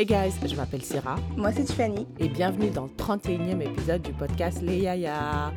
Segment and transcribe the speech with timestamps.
[0.00, 2.06] Hey guys, je m'appelle Sarah Moi, c'est Tiffany.
[2.18, 5.52] et bienvenue dans le 31e épisode du podcast Les Yaya.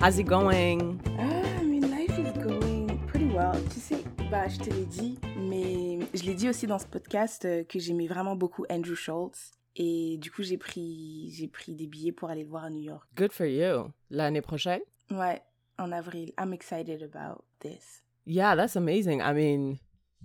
[0.00, 0.98] How's it going?
[1.20, 3.62] Ah, my life is going pretty well.
[3.72, 7.44] Tu sais, bah, je te l'ai dit, mais je l'ai dit aussi dans ce podcast
[7.44, 9.52] euh, que j'aimais vraiment beaucoup Andrew Schultz.
[9.76, 12.82] Et du coup, j'ai pris, j'ai pris des billets pour aller le voir à New
[12.82, 13.08] York.
[13.16, 13.92] Good for you.
[14.10, 14.80] L'année prochaine?
[15.12, 15.42] Ouais,
[15.78, 16.32] en avril.
[16.40, 18.02] I'm excited about this.
[18.26, 19.20] Yeah, that's amazing.
[19.22, 19.78] I mean,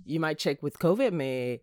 [0.04, 1.62] you might check with COVID, mais,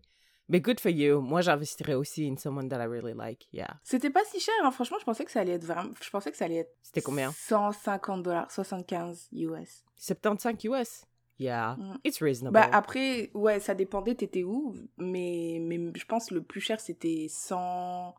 [0.50, 1.22] mais good for you.
[1.22, 3.48] Moi, j'investirais aussi in someone that I really like.
[3.54, 3.80] Yeah.
[3.84, 4.72] C'était pas si cher, hein.
[4.72, 5.92] franchement, je pensais que ça allait être vraiment.
[6.02, 6.74] Je pensais que ça allait être.
[6.82, 7.32] C'était combien?
[7.32, 9.84] 150 dollars, 75 US.
[9.98, 11.06] 75 US?
[11.40, 11.98] Yeah, Mm.
[12.04, 12.54] it's reasonable.
[12.54, 17.26] Bah après, ouais, ça dépendait, t'étais où, mais, mais je pense le plus cher c'était
[17.28, 18.14] 100,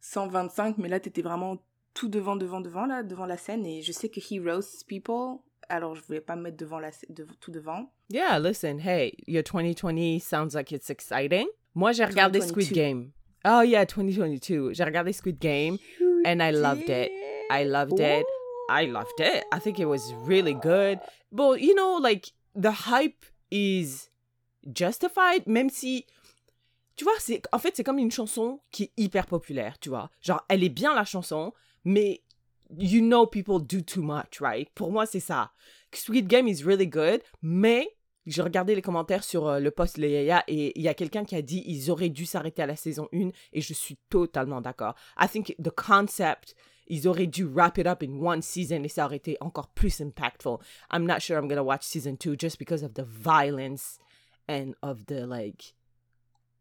[0.00, 1.56] 125, mais là t'étais vraiment
[1.94, 5.38] tout devant, devant, devant, là, devant la scène, et je sais que he roasts people,
[5.68, 7.90] alors je voulais pas me mettre devant la, scè- de, tout devant.
[8.10, 11.46] Yeah, listen, hey, your 2020 sounds like it's exciting.
[11.74, 12.64] Moi, j'ai regardé 2022.
[12.64, 13.12] Squid Game.
[13.44, 14.72] Oh yeah, 2022.
[14.74, 15.78] J'ai regardé Squid Game
[16.24, 17.10] and I loved it.
[17.50, 18.24] I loved it.
[18.70, 19.44] I loved it.
[19.52, 20.98] I think it was really good.
[21.32, 24.08] But you know, like the hype is
[24.72, 26.06] justified, même si
[26.96, 30.10] tu vois, c'est en fait c'est comme une chanson qui est hyper populaire, tu vois.
[30.20, 31.52] Genre, elle est bien la chanson,
[31.84, 32.22] mais
[32.76, 34.68] you know people do too much, right?
[34.74, 35.50] Pour moi, c'est ça.
[35.94, 37.88] Squid Game is really good, mais
[38.26, 41.24] j'ai regardé les commentaires sur euh, le post Les Yaya et il y a quelqu'un
[41.24, 44.60] qui a dit ils auraient dû s'arrêter à la saison 1 et je suis totalement
[44.60, 44.94] d'accord.
[45.20, 46.54] I think the concept,
[46.86, 50.00] ils auraient dû wrap it up in one season et ça aurait été encore plus
[50.00, 50.58] impactful.
[50.92, 53.98] I'm not sure I'm gonna watch season 2 just because of the violence
[54.48, 55.74] and of the like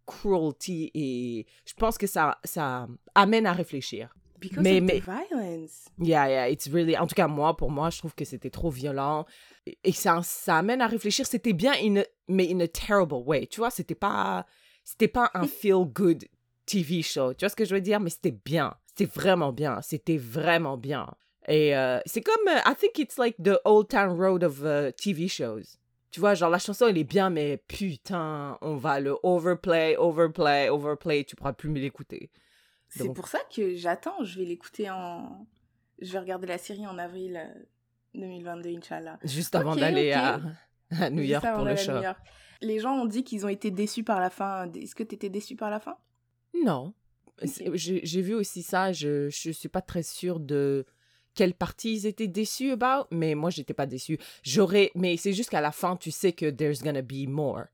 [0.08, 4.16] cruelty et je pense que ça, ça amène à réfléchir.
[4.42, 5.86] Because Mais- of mais- the violence.
[6.00, 6.98] Yeah, yeah, it's really.
[6.98, 9.26] En tout cas, moi, pour moi, je trouve que c'était trop violent.
[9.84, 11.26] Et- ça, ça amène à réfléchir.
[11.28, 13.46] C'était bien, in a- mais in a terrible way.
[13.48, 14.46] Tu vois, c'était pas.
[14.84, 16.26] C'était pas un feel-good
[16.66, 17.34] TV show.
[17.34, 18.00] Tu vois ce que je veux dire?
[18.00, 18.74] Mais c'était bien.
[18.88, 19.80] C'était vraiment bien.
[19.82, 21.08] C'était vraiment bien.
[21.48, 22.48] Et euh, c'est comme.
[22.48, 25.78] euh, I think it's like the old town road of uh, TV shows.
[26.12, 30.68] Tu vois, genre la chanson, elle est bien, mais putain, on va le overplay, overplay,
[30.68, 31.24] overplay.
[31.24, 32.30] Tu pourras plus me l'écouter.
[32.92, 35.48] C'est pour ça que j'attends, je vais l'écouter en...
[36.00, 37.64] Je vais regarder la série en avril euh,
[38.16, 39.20] 2022, Inch'Allah.
[39.24, 40.42] Juste avant d'aller à,
[40.92, 41.94] à New York pour le show.
[42.62, 44.72] Les gens ont dit qu'ils ont été déçus par la fin.
[44.74, 45.98] Est-ce que t'étais déçu par la fin?
[46.64, 46.94] Non.
[47.44, 48.92] J'ai vu aussi ça.
[48.92, 50.86] Je je suis pas très sûre de
[51.34, 54.20] quelle partie ils étaient déçus about, mais moi j'étais pas déçue.
[54.44, 57.66] J'aurais, mais c'est juste qu'à la fin tu sais que there's gonna be more,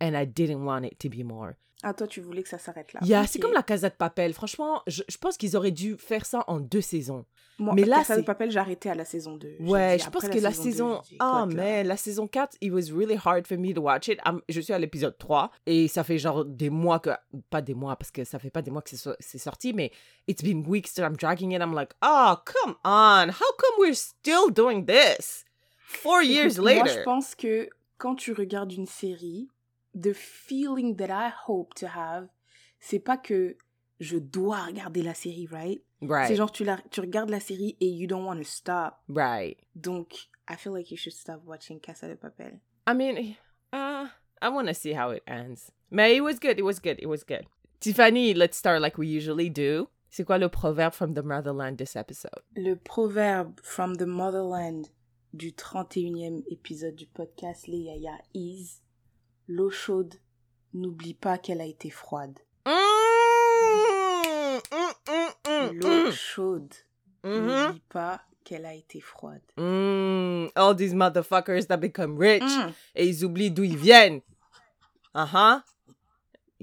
[0.00, 1.54] and I didn't want it to be more.
[1.82, 3.00] Ah, toi, tu voulais que ça s'arrête là.
[3.02, 4.32] Yeah, c'est comme la Casa de Papel.
[4.34, 7.24] Franchement, je, je pense qu'ils auraient dû faire ça en deux saisons.
[7.58, 9.56] Moi, mais là, Casa de Papel, j'ai arrêté à la saison 2.
[9.60, 11.00] J'ai Ouais, dit, je pense que la 2, saison.
[11.04, 11.62] j'ai dit, Ah, écoute, là.
[11.62, 14.18] mais la saison 4, it was really hard for me to watch it.
[14.24, 17.10] I'm- je suis à l'épisode 3 et ça fait genre des mois que.
[17.50, 19.72] Pas des mois parce que ça fait pas des mois que c'est so- c'est sorti,
[19.72, 19.90] mais
[20.28, 21.60] it's been weeks that I'm dragging it.
[21.60, 23.28] I'm like, oh, come on.
[23.28, 25.44] How come we're still doing this?
[25.86, 26.84] Four years Écoute, later.
[26.84, 27.68] Moi, je pense que
[27.98, 29.48] quand tu regardes une série,
[29.94, 32.28] the feeling that I hope to have,
[32.80, 33.56] c'est pas que
[34.00, 35.82] je dois regarder la série, right?
[36.00, 36.34] C'est Right.
[36.36, 39.00] genre, tu, la, tu regardes la série et you don't want to stop.
[39.08, 39.56] Right.
[39.76, 42.58] Donc, I feel like you should stop watching Casa de Papel.
[42.88, 43.36] I mean,
[43.72, 44.08] uh,
[44.40, 45.70] I want to see how it ends.
[45.90, 46.58] Mais it was good.
[46.58, 46.98] It was good.
[46.98, 47.46] It was good.
[47.78, 49.88] Tiffany, let's start like we usually do.
[50.10, 52.42] C'est quoi le proverbe from the motherland this episode?
[52.56, 54.88] Le proverbe from the motherland
[55.32, 58.80] du 31e épisode du podcast Les Yaya is
[59.48, 60.14] L'eau chaude,
[60.74, 62.38] n'oublie pas qu'elle a été froide.
[62.66, 62.70] Mm,
[64.72, 66.72] mm, mm, mm, L'eau chaude,
[67.24, 67.46] Mhm.
[67.46, 69.42] n'oublie pas qu'elle a été froide.
[69.56, 72.72] Mm, all these motherfuckers that become rich Mm.
[72.96, 74.20] et ils oublient d'où ils viennent.
[75.12, 75.62] T'as quoi-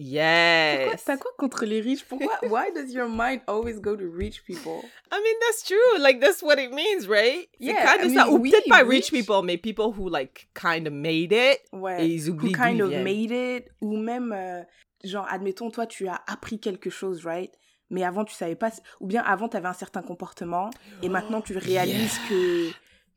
[0.01, 1.03] Yes.
[1.05, 2.03] T'as quoi contre les riches?
[2.03, 4.81] Pourquoi Why does your mind always go to rich people?
[5.11, 5.99] I mean, that's true.
[5.99, 7.47] Like, that's what it means, right?
[7.59, 8.25] Yeah, kind of I ça.
[8.25, 9.11] mean, Ou oui, peut-être pas rich rich.
[9.11, 11.59] people, mais people who, like, kind of made it.
[11.73, 12.05] Ouais.
[12.05, 14.61] Et ils Who oublient kind of made it Ou même, euh,
[15.03, 17.51] genre, admettons, toi, tu as appris quelque chose, right?
[17.89, 18.71] Mais avant, tu savais pas.
[18.99, 20.69] Ou bien avant, tu avais un certain comportement.
[21.01, 22.69] Et maintenant, tu réalises que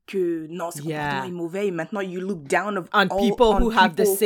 [0.04, 0.98] que non, ce Yeah.
[0.98, 1.66] comportement est mauvais.
[1.68, 4.16] Et maintenant, you look down of on all- people on who have the who-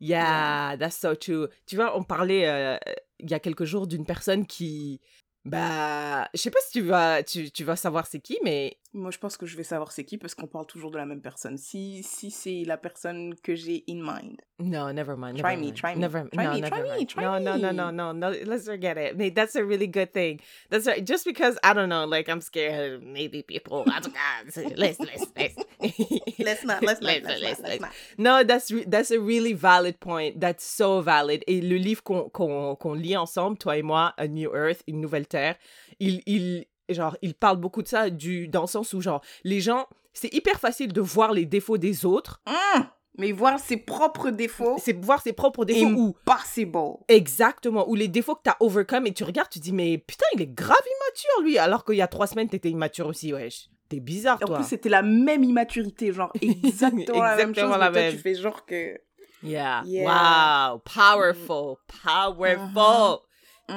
[0.00, 1.48] Yeah, that's so true.
[1.66, 2.76] Tu vois, on parlait euh,
[3.20, 5.00] il y a quelques jours d'une personne qui,
[5.44, 9.10] bah, je sais pas si tu vas, tu, tu vas savoir c'est qui, mais Moi,
[9.10, 11.20] je pense que je vais savoir c'est qui parce qu'on parle toujours de la même
[11.20, 11.58] personne.
[11.58, 14.40] Si, si c'est la personne que j'ai in mind.
[14.60, 15.36] no, never mind.
[15.38, 16.00] Try me, try me.
[16.00, 17.76] Never, Try no, me, never try me, try no, no, no, me.
[17.76, 18.30] no, no, no.
[18.46, 19.16] Let's forget it.
[19.16, 20.38] Mate, that's a really good thing.
[20.70, 21.04] That's right.
[21.04, 23.84] Just because I don't know, like I'm scared, maybe people.
[23.88, 24.70] I don't know.
[24.76, 25.56] Let's, let's, let's.
[26.38, 27.92] let's not, let's not, Let's- let's, let's- not, let's not.
[28.16, 30.40] No, that's re- that's a really valid point.
[30.40, 31.42] That's so valid.
[31.48, 35.00] Et le livre qu'on qu'on qu'on lit ensemble, toi et moi, A New Earth, une
[35.00, 35.56] nouvelle terre,
[35.98, 39.60] il il genre il parle beaucoup de ça du dans le sens où genre les
[39.60, 42.86] gens c'est hyper facile de voir les défauts des autres, Hum,
[43.18, 46.78] mais voir ses propres défauts, c'est voir ses propres défauts ou impossible.
[47.08, 50.42] exactement ou les défauts que t'as overcome et tu regardes tu dis mais putain il
[50.42, 54.00] est grave immature lui alors qu'il y a trois semaines t'étais immature aussi wesh t'es
[54.00, 57.80] bizarre En toi plus, c'était la même immaturité, genre exactement, la même Exactement chose.
[57.80, 58.98] la mais toi, tu fais genre que.
[59.42, 59.82] yeah.
[59.84, 60.70] Yeah.
[60.72, 63.18] wow powerful powerful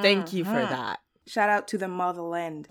[0.02, 0.70] thank you for Mhm.
[0.70, 0.98] that
[1.30, 2.68] Shout out to the motherland.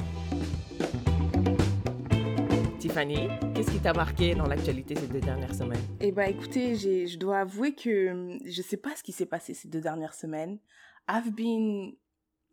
[2.87, 5.83] Tiffany qu'est-ce qui t'a marqué dans l'actualité ces deux dernières semaines?
[6.01, 9.55] Eh bah écoutez, je dois avouer que hum, je sais pas ce qui s'est passé
[9.55, 10.61] ces deux dernières semaines.
[11.09, 11.97] I've been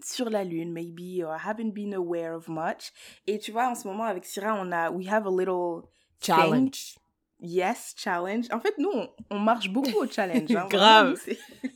[0.03, 2.91] sur la lune, maybe, or I haven't been aware of much.
[3.27, 5.83] Et tu vois, en ce moment, avec Syrah, on a, we have a little
[6.19, 6.33] thing.
[6.35, 6.95] challenge
[7.39, 8.47] Yes, challenge.
[8.51, 10.49] En fait, nous, on, on marche beaucoup au challenge.
[10.55, 10.65] hein.
[10.71, 11.19] Grave.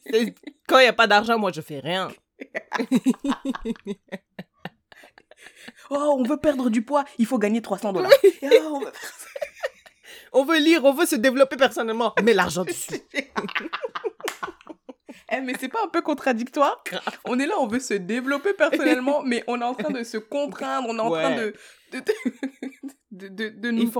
[0.09, 0.31] Vraiment,
[0.67, 2.07] quand il y a pas d'argent moi je fais rien
[5.89, 8.11] Oh, on veut perdre du poids, il faut gagner 300 dollars.
[8.43, 8.91] Oh, on veut-
[10.33, 12.13] on veut lire on veut se développer personnellement.
[12.23, 13.01] Mais l'argent dessus
[15.29, 16.81] Eh, mais c'est pas un peu contradictoire?
[17.25, 20.17] On est là, on veut se développer personnellement, mais on est en train de se
[20.17, 21.53] contraindre, on est en train de...
[23.11, 23.91] de, de, nous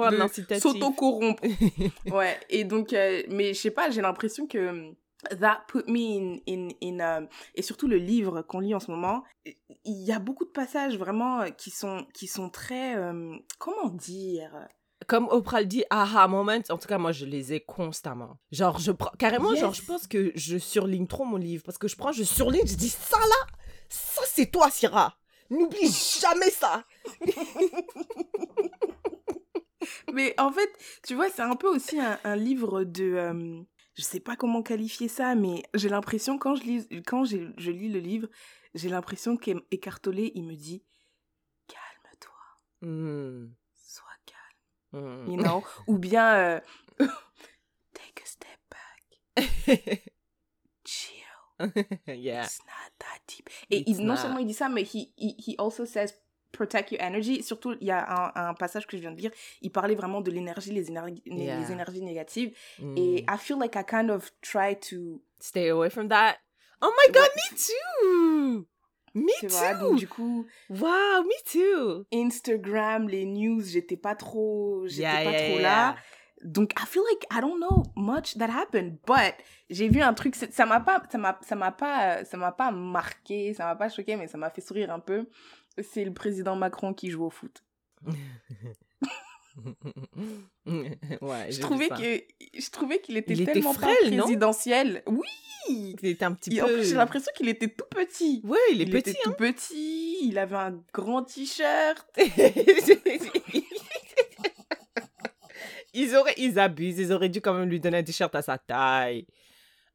[0.60, 1.44] s'auto-corrompre.
[2.12, 4.94] ouais, et donc, euh, mais je sais pas, j'ai l'impression que
[5.40, 8.92] that put me in, in, in um, et surtout le livre qu'on lit en ce
[8.92, 13.36] moment, il y a beaucoup de passages vraiment euh, qui sont, qui sont très, euh,
[13.58, 14.52] comment dire?
[15.08, 18.38] Comme Oprah le dit, aha moment, en tout cas, moi, je les ai constamment.
[18.52, 21.88] Genre, je prends, carrément, genre, je pense que je surligne trop mon livre, parce que
[21.88, 23.48] je prends, je surligne, je dis, ça là,
[23.90, 25.16] ça c'est toi, Syrah.
[25.50, 25.90] N'oublie
[26.22, 26.84] jamais ça.
[30.14, 30.70] Mais en fait,
[31.06, 33.04] tu vois, c'est un peu aussi un, un livre de...
[33.04, 33.62] euh,
[33.98, 37.90] je sais pas comment qualifier ça, mais j'ai l'impression, quand je lis, quand je lis
[37.90, 38.28] le livre,
[38.76, 40.84] j'ai l'impression qu'Écartolé, il me dit
[41.68, 42.32] «Calme-toi,
[42.82, 45.28] Hmm, sois calme.
[45.28, 45.64] You know?
[45.88, 46.60] Ou bien euh,
[47.94, 49.34] «Take a step back,
[50.86, 51.16] chill,
[52.08, 52.44] yeah.
[52.44, 54.18] it's not that deep.» Et It's il, non not.
[54.18, 56.14] seulement il dit ça, mais he, he, he also says
[56.52, 57.44] protect your energy.
[57.44, 60.22] Surtout, il y a un, un passage que je viens de lire, il parlait vraiment
[60.22, 61.60] de l'énergie, les, énergies Yeah.
[61.60, 62.56] les énergies négatives.
[62.80, 62.96] Hmm.
[62.98, 65.22] Et I feel like I kind of try to.
[65.40, 66.38] Stay away from that.
[66.82, 67.52] Oh my god, Ouais.
[67.52, 68.68] me too.
[69.16, 69.98] Me Tu vois, donc too.
[70.00, 72.06] du coup, Wow, me too.
[72.14, 75.96] Instagram, les news, j'étais pas trop, j'étais Yeah, pas yeah, trop là.
[76.44, 79.34] Donc I feel like I don't know much that happened, but
[79.72, 82.70] j'ai vu un truc, ça m'a pas, ça m'a, ça m'a pas, ça m'a pas
[82.70, 85.28] marqué, ça m'a pas choqué, mais ça m'a fait sourire un peu.
[85.84, 87.64] C'est le président Macron qui joue au foot.
[90.66, 92.24] ouais, Je trouvais que,
[92.60, 95.04] je trouvais qu'il était Il était tellement frêle, pas présidentiel.
[95.08, 95.28] Oui.
[96.02, 96.76] il était un petit Et en peu.
[96.76, 98.42] plus, j'ai l'impression qu'il était tout petit.
[98.44, 99.10] Ouais, il est il petit.
[99.12, 102.08] était tout petit, il avait un grand t-shirt.
[102.18, 102.24] hein.
[105.94, 107.00] ils auraient, ils abusent.
[107.00, 109.26] Ils auraient dû quand même lui donner un t-shirt à sa taille.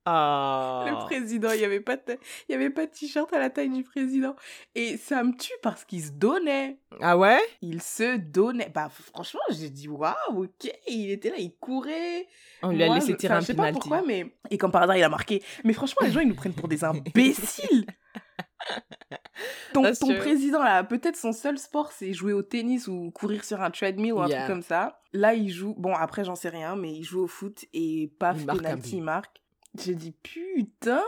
[0.05, 0.85] Ah.
[0.89, 2.19] Le président, il n'y avait pas de,
[2.49, 4.35] il y avait pas de t-shirt à la taille du président.
[4.75, 6.79] Et ça me tue parce qu'il se donnait.
[7.01, 7.39] Ah ouais?
[7.61, 8.69] Il se donnait.
[8.75, 10.15] Bah franchement, j'ai dit waouh,
[10.45, 10.73] ok.
[10.89, 12.27] Il était là, il courait.
[12.63, 14.73] On lui a laissé je- tirer enfin, un Je sais pas pourquoi, mais et comme
[14.73, 15.43] par hasard, il a marqué.
[15.65, 17.87] Mais franchement, les gens, ils nous prennent pour des imbéciles.
[19.73, 20.19] Ton, That's ton true.
[20.19, 24.13] président, là, peut-être son seul sport, c'est jouer au tennis ou courir sur un treadmill
[24.13, 24.45] ou un Yeah.
[24.45, 25.01] truc comme ça.
[25.13, 25.75] Là, il joue.
[25.77, 29.03] Bon, après, j'en sais rien, mais il joue au foot et paf, Il penalty, il
[29.03, 29.42] marque.
[29.79, 31.03] J'ai dit putain,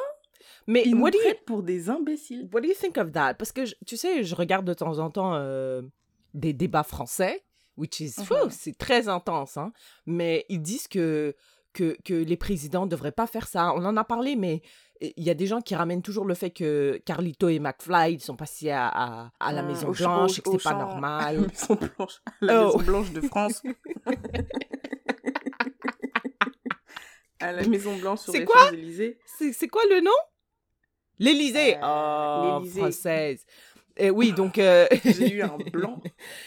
[0.67, 2.49] Mais ils nous what do, you, pour des imbéciles.
[2.53, 3.35] what do you think of that?
[3.35, 5.83] Parce que je- tu sais, je regarde de temps en temps euh,
[6.33, 7.45] des débats français,
[7.77, 9.73] which is fou, c'est très intense, hein.
[10.07, 11.35] Mais ils disent que,
[11.73, 13.73] que, que les présidents ne devraient pas faire ça.
[13.75, 14.63] On en a parlé, mais
[15.01, 18.21] il y a des gens qui ramènent toujours le fait que Carlito et McFly ils
[18.21, 21.25] sont passés à, à, à la Hum, Maison Blanche au- et que c'est pas normal.
[21.25, 22.67] À la Maison Blanche, à la Oh.
[22.79, 23.63] Maison Blanche de France.
[27.41, 29.19] à la Maison Blanche sur C'est les quoi Champs-Élysées.
[29.53, 30.11] C'est quoi le nom?
[31.19, 31.77] L'Élysée.
[31.77, 33.45] Euh, oh, française.
[33.97, 34.59] Et oui, donc.
[34.59, 36.03] euh, J'ai eu un blanc.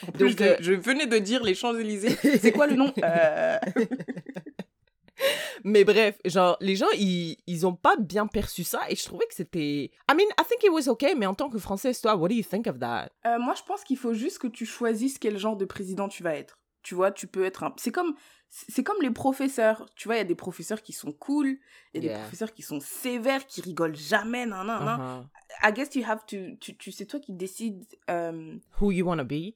[0.07, 2.09] En plus, Donc, je, euh, je venais de dire les Champs-Élysées.
[2.39, 2.93] C'est quoi le nom?
[3.03, 3.57] Euh,
[5.63, 9.25] Mais bref, genre, les gens, ils, ils ont pas bien perçu ça et je trouvais
[9.25, 9.89] que c'était.
[10.09, 12.35] I mean, I think it was okay, mais en tant que Française, toi, what do
[12.35, 13.09] you think of that?
[13.39, 16.35] Moi, je pense qu'il faut juste que tu choisisses quel genre de président tu vas
[16.35, 16.59] être.
[16.83, 17.73] Tu vois, tu peux être un...
[17.77, 18.13] C'est comme,
[18.49, 19.85] c'est comme les professeurs.
[19.95, 21.57] Tu vois, il y a des professeurs qui sont cool,
[21.93, 22.17] il y a Yeah.
[22.17, 24.99] des professeurs qui sont sévères, qui rigolent jamais, nan, nan, nan.
[24.99, 25.67] Uh-huh.
[25.69, 26.55] I guess you have to...
[26.59, 29.53] Tu, tu, c'est toi qui décides euh, Who you wanna be?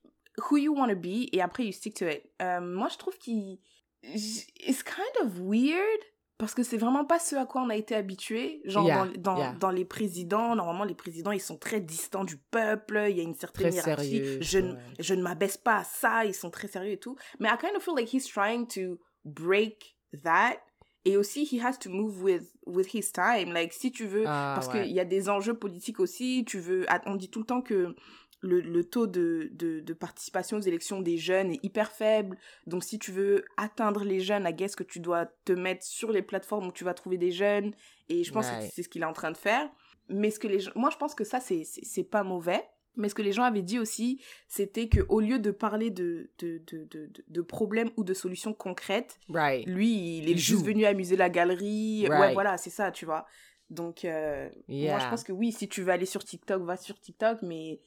[0.50, 2.24] who you want to be et après you stick to it.
[2.42, 3.60] Euh, moi, je trouve qu'il
[4.04, 6.00] it's kind of weird
[6.42, 8.62] parce que c'est vraiment pas ce à quoi on a été habitué.
[8.66, 9.54] Genre, Yeah, dans, dans, yeah.
[9.60, 13.24] dans les présidents, normalement, les présidents, ils sont très distants du peuple, il y a
[13.24, 14.10] une certaine Très hiérarchie.
[14.10, 14.38] sérieux.
[14.42, 14.80] Je, ne- ouais.
[15.00, 17.16] je ne m'abaisse pas à ça, ils sont très sérieux et tout.
[17.40, 20.58] Mais I kind of feel like he's trying to break that.
[21.04, 23.52] Et aussi, he has to move with, with his time.
[23.54, 24.84] Like, si tu veux, Ah, parce ouais.
[24.84, 27.96] qu'il y a des enjeux politiques aussi, tu veux, on dit tout le temps que
[28.42, 32.38] le, le taux de, de, de participation aux élections des jeunes est hyper faible.
[32.68, 36.12] Donc, si tu veux atteindre les jeunes, I guess que tu dois te mettre sur
[36.12, 37.74] les plateformes où tu vas trouver des jeunes.
[38.10, 38.68] Et je pense Ouais.
[38.68, 39.70] que c'est ce qu'il est en train de faire.
[40.10, 42.64] Mais ce que les moi, je pense que ça, c'est, c'est, pas mauvais.
[42.98, 44.20] Mais ce que les gens avaient dit aussi,
[44.50, 49.18] c'était que au lieu de parler de, de, de, de, problèmes ou de solutions concrètes,
[49.30, 49.66] Right.
[49.68, 50.66] lui, il est Il juste joue.
[50.66, 52.08] venu amuser la galerie.
[52.10, 53.26] Ouais, voilà, c'est ça, tu vois.
[53.70, 57.00] Donc, euh, moi, je pense que oui, si tu veux aller sur TikTok, va sur
[57.00, 57.80] TikTok, mais.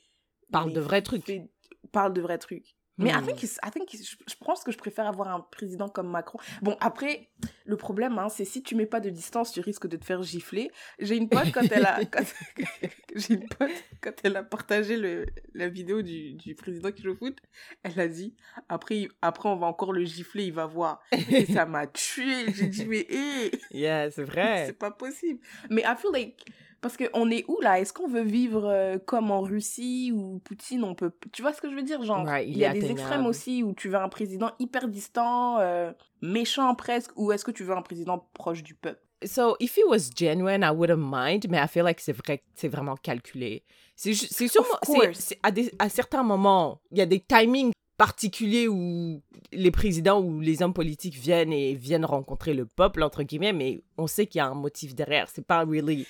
[0.53, 1.31] Parle de vrais trucs.
[1.93, 2.77] Parle de vrais trucs.
[2.97, 3.27] Mais I Hmm.
[3.27, 6.39] think it's- I think it's- je, pense que je préfère avoir un président comme Macron.
[6.63, 7.29] Bon, après,
[7.65, 10.23] le problème, hein, c'est si tu mets pas de distance, tu risques de te faire
[10.23, 10.71] gifler.
[11.01, 12.23] J'ai une pote, quand elle a, quand-
[13.17, 17.11] j'ai une pote, quand elle a partagé le, la vidéo du, du président qui joue
[17.11, 17.37] au foot,
[17.83, 18.37] elle a dit,
[18.69, 21.03] après, après, on va encore le gifler, il va voir.
[21.31, 22.53] Et ça m'a tué.
[22.53, 24.67] J'ai dit, mais hé, Yeah, c'est vrai.
[24.67, 25.41] c'est pas possible.
[25.69, 26.45] Mais I feel like,
[26.85, 27.81] parce qu'on est où là?
[27.81, 30.85] Est-ce qu'on veut vivre euh, comme en Russie ou Poutine?
[30.85, 31.11] On peut...
[31.33, 32.03] Tu vois ce que je veux dire?
[32.05, 35.59] Genre, Ouais, il y a des extrêmes aussi où tu veux un président hyper distant,
[35.61, 39.01] euh, méchant presque, ou est-ce que tu veux un président proche du peuple?
[39.25, 42.69] So, if it was genuine, I wouldn't mind, mais I feel like c'est vrai, c'est
[42.69, 43.65] vraiment calculé.
[43.97, 44.49] C'est ju- c'est
[45.53, 49.23] des, à certains moments, il y a des timings particuliers où
[49.53, 53.81] les présidents ou les hommes politiques viennent et viennent rencontrer le peuple, entre guillemets, mais
[53.97, 55.29] on sait qu'il y a un motif derrière.
[55.33, 56.07] C'est pas really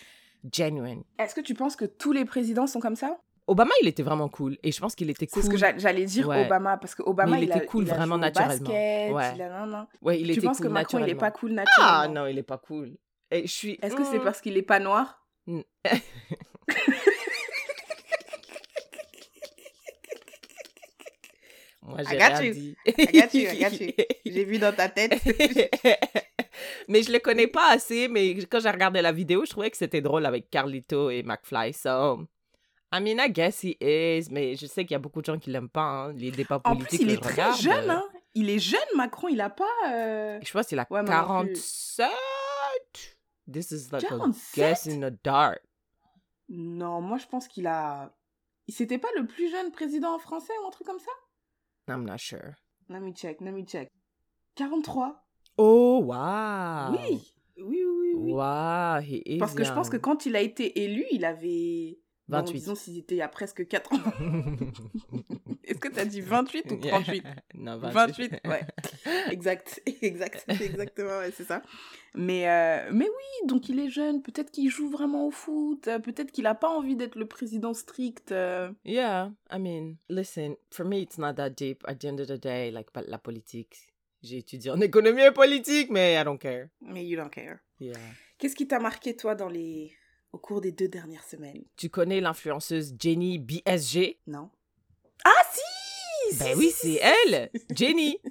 [0.53, 1.03] genuine.
[1.19, 3.19] Est-ce que tu penses que tous les présidents sont comme ça?
[3.47, 5.43] Obama, il était vraiment cool, et je pense qu'il était C'est cool.
[5.43, 6.47] ce que j'a- j'allais dire Ouais.
[6.47, 8.55] Obama, parce que Obama, il a- était cool a vraiment naturellement.
[8.57, 9.33] basket, Ouais.
[9.35, 9.87] il a- nan, nan.
[10.01, 12.21] Ouais, il Tu était penses cool que Macron, il est pas cool Ah naturellement?
[12.23, 12.97] non, il est pas cool.
[13.31, 13.79] Et je suis.
[13.83, 14.25] Est-ce que c'est Hmm.
[14.25, 15.61] parce qu'il est pas noir Mm.
[21.85, 22.55] Moi, j'ai I got rien you.
[22.55, 22.77] dit.
[22.87, 23.93] I got you, I got you.
[24.33, 25.13] J'ai vu dans ta tête.
[26.89, 29.77] mais je le connais pas assez, mais quand j'ai regardé la vidéo, je trouvais que
[29.77, 31.73] c'était drôle avec Carlito et McFly.
[31.75, 32.27] So,
[32.93, 35.39] I mean, I guess he is, mais je sais qu'il y a beaucoup de gens
[35.39, 37.01] qui l'aiment pas, hein, les débats En politiques.
[37.01, 38.05] plus, il est très regarde, jeune, euh, hein.
[38.35, 39.29] Il est jeune, Macron.
[39.29, 39.65] Il a pas.
[39.89, 41.53] euh, Je pense qu'il a Ouais, moi non plus.
[41.53, 42.11] 47.
[43.53, 44.55] This is like a 47?
[44.57, 45.61] guess in the dark.
[46.49, 48.11] Non, moi, je pense qu'il a.
[48.69, 51.11] C'était pas le plus jeune président français ou un truc comme ça?
[51.89, 52.57] I'm not sure.
[52.89, 53.89] Let me check, let me check.
[54.57, 55.13] 43
[55.57, 56.93] Oh, wow.
[56.93, 57.21] Oui
[57.57, 58.33] Oui, oui, oui.
[58.33, 61.99] Wow, he is Parce que je pense que quand il a été élu, il avait.
[62.29, 62.53] Bon, 28.
[62.59, 63.99] disons s'il était il y a presque 4 ans.
[65.65, 68.61] Est-ce que t'as dit 28 ou 38 non, 28, ouais.
[69.31, 71.63] Exact, exact, exactement, ouais, c'est ça.
[72.15, 75.99] Mais, euh, mais oui, donc il est jeune, peut-être qu'il joue vraiment au foot, euh,
[75.99, 78.31] peut-être qu'il a pas envie d'être le président strict.
[78.33, 78.71] euh.
[78.85, 81.83] Yeah, I mean, listen, for me, it's not that deep.
[81.87, 83.89] At the end of the day, like, la politique.
[84.23, 86.69] J'ai étudié en économie et politique, mais I don't care.
[86.81, 87.59] Mais you don't care.
[87.79, 87.99] Yeah.
[88.39, 89.93] Qu'est-ce qui t'a marqué, toi, dans les...
[90.35, 94.19] au cours des deux dernières semaines Tu connais l'influenceuse Jenny BSG?
[94.27, 94.51] Non
[95.25, 98.19] Ah, si Ben oui, c'est elle, Jenny.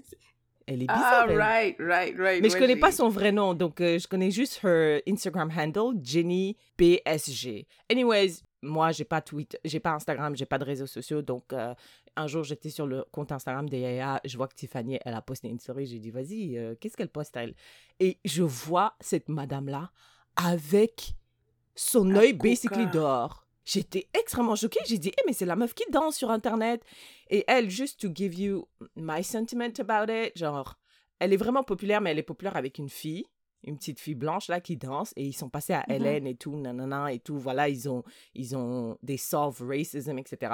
[0.66, 1.30] Elle est Ah, bizarre.
[1.30, 1.38] elle.
[1.38, 2.42] right, right, right.
[2.42, 6.00] Mais je connais pas son vrai nom, donc euh, je connais juste her Instagram handle,
[6.02, 7.68] Jenny BSG.
[7.92, 11.74] Anyways, moi j'ai pas Twitter, j'ai pas Instagram, j'ai pas de réseaux sociaux, donc euh,
[12.16, 15.22] un jour j'étais sur le compte Instagram de Yaya, je vois que Tiffany elle a
[15.22, 17.56] posté une story, j'ai dit vas-y, euh, qu'est-ce qu'elle poste elle
[18.00, 19.92] Et je vois cette madame là
[20.38, 21.14] avec
[21.76, 23.46] son œil basically dehors.
[23.66, 24.82] J'étais extrêmement choquée.
[24.86, 26.84] J'ai dit, eh, mais c'est la meuf qui danse sur Internet.
[27.30, 30.76] Et elle, juste to give you my sentiment about it, genre,
[31.20, 33.26] elle est vraiment populaire, mais elle est populaire avec une fille,
[33.66, 35.96] une petite fille blanche là qui danse, et ils sont passés à Mhm.
[35.96, 37.38] Hélène et tout, nanana et tout.
[37.38, 38.04] Voilà, ils ont,
[38.36, 40.52] ils ont des solve racism, etc.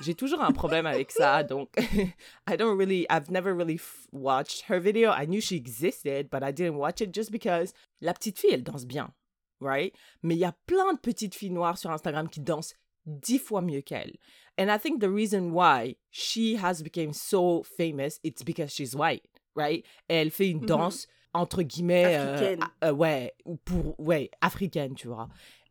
[0.00, 1.68] J'ai toujours un problème avec ça, donc
[2.48, 3.78] I don't really, I've never really
[4.12, 5.10] watched her video.
[5.12, 8.62] I knew she existed, but I didn't watch it just because la petite fille, elle
[8.62, 9.12] danse bien,
[9.60, 9.92] right?
[10.22, 12.74] Mais il y a plein de petites filles noires sur Instagram qui dansent
[13.06, 14.16] dix fois mieux qu'elle.
[14.58, 19.22] And I think the reason why she has become so famous, it's because she's white,
[19.54, 19.84] right?
[20.08, 20.66] Et elle fait une Mhm.
[20.66, 22.60] danse entre guillemets, euh, Africaine.
[22.80, 25.28] ah, euh, ouais, ou pour, ouais, africaine, tu vois.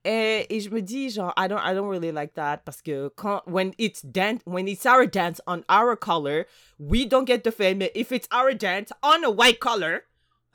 [0.07, 3.07] Et, et je me dis genre I don't I don't really like that parce que
[3.15, 6.45] quand when it's dance when it's our dance on our color
[6.77, 10.03] we don't get the fame if it's our dance on a white color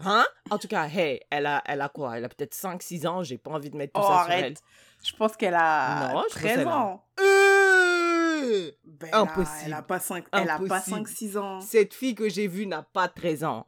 [0.05, 0.25] hein?
[0.51, 2.17] En tout cas hey elle a elle a quoi?
[2.19, 4.33] Elle a peut-être 5 6 ans j'ai pas envie de mettre tout Oh, ça sur
[4.33, 4.63] elle arrête.
[5.05, 7.05] Je pense qu'elle a Non, je pense 13 qu'elle a- ans.
[7.21, 9.61] Euh, Ben, elle Impossible.
[9.67, 10.97] Elle a pas 5 elle a pas Impossible.
[10.97, 11.61] 5 6 ans.
[11.61, 13.67] cette fille que j'ai vue n'a pas 13 ans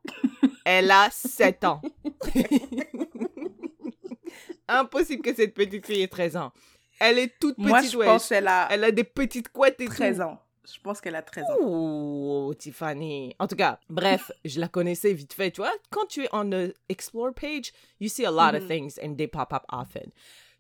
[0.64, 1.80] Elle a 7 ans.
[4.68, 6.52] Impossible que cette petite fille ait 13 ans.
[7.00, 9.86] Elle est toute petite, Moi, je pense qu'elle a Elle a des petites couettes et
[9.86, 10.22] 13 tout.
[10.22, 10.38] ans.
[10.64, 11.56] Je pense qu'elle a 13 ans.
[11.60, 13.34] Oh, Tiffany.
[13.40, 15.50] En tout cas, bref, je la connaissais vite fait.
[15.50, 18.68] Tu vois, quand tu es on the explore page, you see a lot of Mhm.
[18.68, 20.12] things and they pop up often.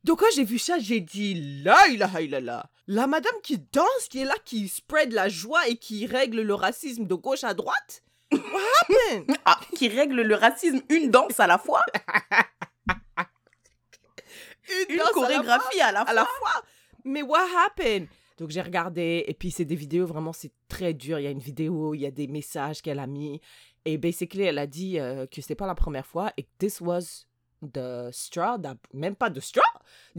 [0.02, 2.66] Donc quand j'ai vu ça, j'ai dit là, là, là, là.
[2.88, 6.54] La madame qui danse, qui est là, qui spread la joie et qui règle le
[6.54, 8.02] racisme de gauche à droite?
[8.32, 8.40] What
[8.80, 9.36] happened?
[9.44, 11.84] Ah, qui règle le racisme une danse à la fois,
[14.88, 16.14] une danse à la chorégraphie à la à fois?
[16.14, 16.62] la fois?
[17.04, 18.08] Mais what happened?
[18.38, 21.18] Donc j'ai regardé et puis c'est des vidéos vraiment c'est très dur.
[21.18, 23.40] Il y a une vidéo, il y a des messages qu'elle a mis
[23.84, 26.80] et basically elle a dit euh, que c'était pas la première fois et que this
[26.80, 27.24] was
[27.62, 29.62] the straw, that- même pas de straw,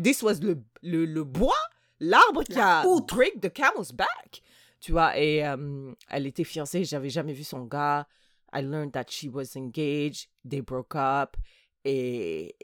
[0.01, 1.53] this was le, le, le bois,
[1.99, 4.41] l'arbre qui a break the camel's back.
[4.79, 8.05] Tu vois et euh, elle était fiancée, j'avais jamais vu son gars.
[8.53, 11.35] I learned that she was engaged, they broke up
[11.85, 12.55] et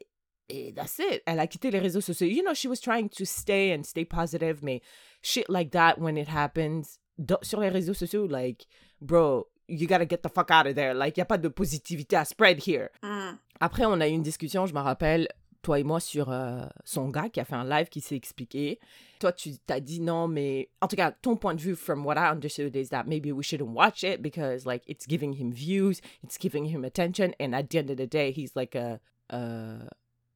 [0.50, 1.22] et that's it.
[1.26, 2.28] Elle a quitté les réseaux sociaux.
[2.28, 4.82] You know, she was trying to stay and stay positive, mais
[5.22, 7.00] shit like that when it happens
[7.42, 8.66] sur les réseaux sociaux, like,
[9.02, 10.94] bro, you gotta get the fuck out of there.
[10.94, 12.90] Like, y a pas de positivité à spread here.
[13.04, 13.38] Mm.
[13.60, 15.28] Après, on a eu une discussion, je me rappelle,
[15.62, 18.80] toi et moi, sur euh, son gars qui a fait un live qui s'est expliqué.
[19.20, 22.16] Toi, tu t'as dit non, mais en tout cas, ton point de vue, from what
[22.16, 26.02] I understood, is that maybe we shouldn't watch it because, like, it's giving him views,
[26.24, 29.90] it's giving him attention, and at the end of the day, he's like a, a,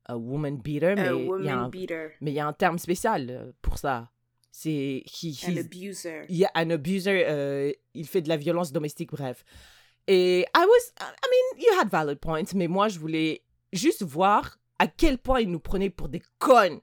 [0.05, 0.95] a woman beater.
[0.95, 3.51] Mais A il y a un- beater, mais il y a un terme spécial euh,
[3.61, 4.09] pour ça.
[4.51, 6.21] C'est he, an abuser.
[6.29, 9.43] il y a un abuser, euh, il fait de la violence domestique, bref.
[10.07, 13.41] Et I was, I mean, you had valid points, mais moi, je voulais
[13.71, 16.81] juste voir à quel point il nous prenait pour des connes,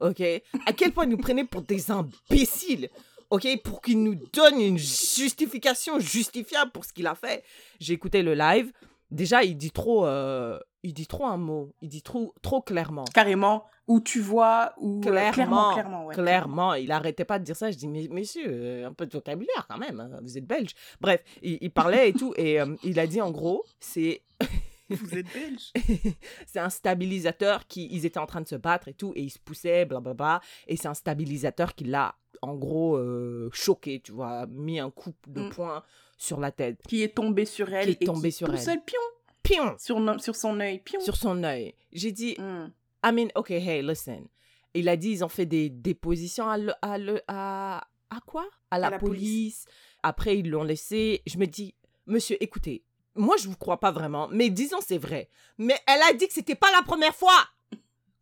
[0.00, 0.20] ok?
[0.66, 2.88] À quel point il nous prenait pour des imbéciles,
[3.30, 3.46] ok?
[3.62, 7.44] Pour qu'il nous donne une justification justifiable pour ce qu'il a fait.
[7.80, 8.72] J'ai écouté le live.
[9.12, 11.72] Déjà, il dit trop, euh, il dit trop un mot.
[11.82, 13.04] Il dit trop, trop clairement.
[13.14, 16.14] Carrément, où tu vois, ou Clairement, clairement, clairement, ouais.
[16.14, 17.70] Clairement, il arrêtait pas de dire ça.
[17.70, 20.70] Je dis, mais monsieur, euh, un peu de vocabulaire quand même, hein, vous êtes belge.
[21.00, 24.22] Bref, il, il parlait et tout, et euh, il a dit en gros, c'est
[24.90, 25.72] Vous êtes belge.
[26.46, 29.30] c'est un stabilisateur qui, ils étaient en train de se battre et tout, et ils
[29.30, 34.46] se poussaient, blablabla, et c'est un stabilisateur qui l'a, en gros, euh, choqué, tu vois,
[34.48, 35.48] mis un coup de Mm.
[35.50, 35.82] poing
[36.22, 36.78] sur la tête.
[36.88, 37.84] Qui est tombé sur elle.
[37.86, 38.76] Qui est et tombé qui sur pousse elle.
[38.76, 39.00] le pion
[39.42, 40.78] Pion sur, no- sur son œil.
[40.78, 41.00] Pion.
[41.00, 41.74] Sur son œil.
[41.92, 42.72] J'ai dit, Mm.
[43.04, 44.28] I mean, okay, hey, listen.
[44.74, 48.46] Il a dit, ils ont fait des dépositions à, le- à, le- à, à quoi?
[48.70, 49.18] À la, la police.
[49.18, 49.64] police.
[50.04, 51.22] Après, ils l'ont laissé.
[51.26, 51.74] Je me dis,
[52.06, 52.84] monsieur, écoutez,
[53.16, 55.28] moi, je vous crois pas vraiment, mais disons, c'est vrai.
[55.58, 57.36] Mais elle a dit que c'était pas la première fois.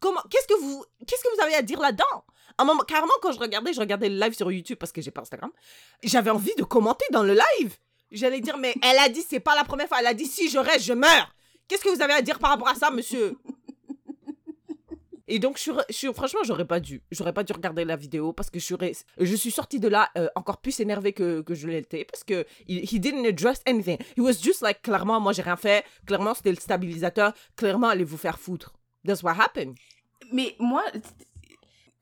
[0.00, 2.24] Comment Qu'est-ce que vous Qu'est-ce que vous avez à dire là-dedans?
[2.56, 5.10] Un moment, carrément, quand je regardais, je regardais le live sur YouTube parce que j'ai
[5.10, 5.50] pas Instagram.
[6.02, 7.76] J'avais envie de commenter dans le live.
[8.10, 9.98] J'allais dire, mais elle a dit, c'est pas la première fois.
[10.00, 11.34] Elle a dit, si je reste, je meurs.
[11.68, 13.36] Qu'est-ce que vous avez à dire par rapport à ça, monsieur?
[15.32, 17.02] Et donc, je suis, je suis- franchement, j'aurais pas dû.
[17.12, 18.74] J'aurais pas dû regarder la vidéo parce que je suis,
[19.16, 22.44] je suis sortie de là euh, encore plus énervée que, que je l'étais parce que
[22.66, 23.96] il he didn't address anything.
[24.16, 25.84] He was just like, clairement, moi, j'ai rien fait.
[26.04, 27.32] Clairement, c'était le stabilisateur.
[27.54, 28.72] Clairement, allez vous faire foutre.
[29.06, 29.76] That's what happened.
[30.32, 30.82] Mais moi,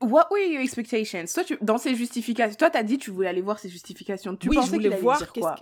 [0.01, 1.25] what were your expectations?
[1.31, 4.35] Toi, tu, dans ses justifications, toi, t'as dit tu voulais aller voir ses justifications.
[4.37, 5.55] Tu Oui, je pensais voulais qu'il allait voir dire quoi?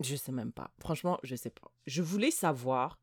[0.00, 0.70] Je sais même pas.
[0.80, 1.70] Franchement, je sais pas.
[1.86, 2.98] Je voulais savoir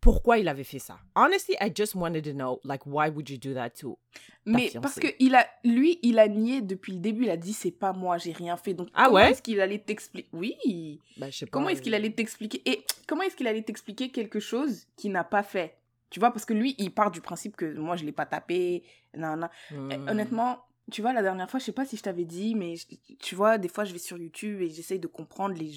[0.00, 0.98] pourquoi il avait fait ça.
[1.14, 3.96] Honestly, I just wanted to know, like, why would you do that to
[4.44, 4.80] Mais fiancée?
[4.80, 7.24] parce que il a, lui, il a nié depuis le début.
[7.24, 8.74] Il a dit c'est pas moi, j'ai rien fait.
[8.74, 9.30] Donc Ah comment ouais?
[9.30, 10.28] est-ce qu'il allait t'expliquer?
[10.32, 11.00] Oui.
[11.18, 11.50] bah, je sais pas.
[11.52, 12.62] Comment est-ce qu'il allait t'expliquer?
[12.68, 15.76] Et comment est-ce qu'il allait t'expliquer quelque chose qu'il n'a pas fait?
[16.10, 18.82] Tu vois, parce que lui, il part du principe que moi, je l'ai pas tapé.
[19.16, 19.48] Non, non.
[19.70, 20.58] Eh, Honnêtement,
[20.90, 22.74] tu vois, la dernière fois, je sais pas si je t'avais dit, mais
[23.20, 25.72] tu vois, des fois, je vais sur YouTube et j'essaye de comprendre les,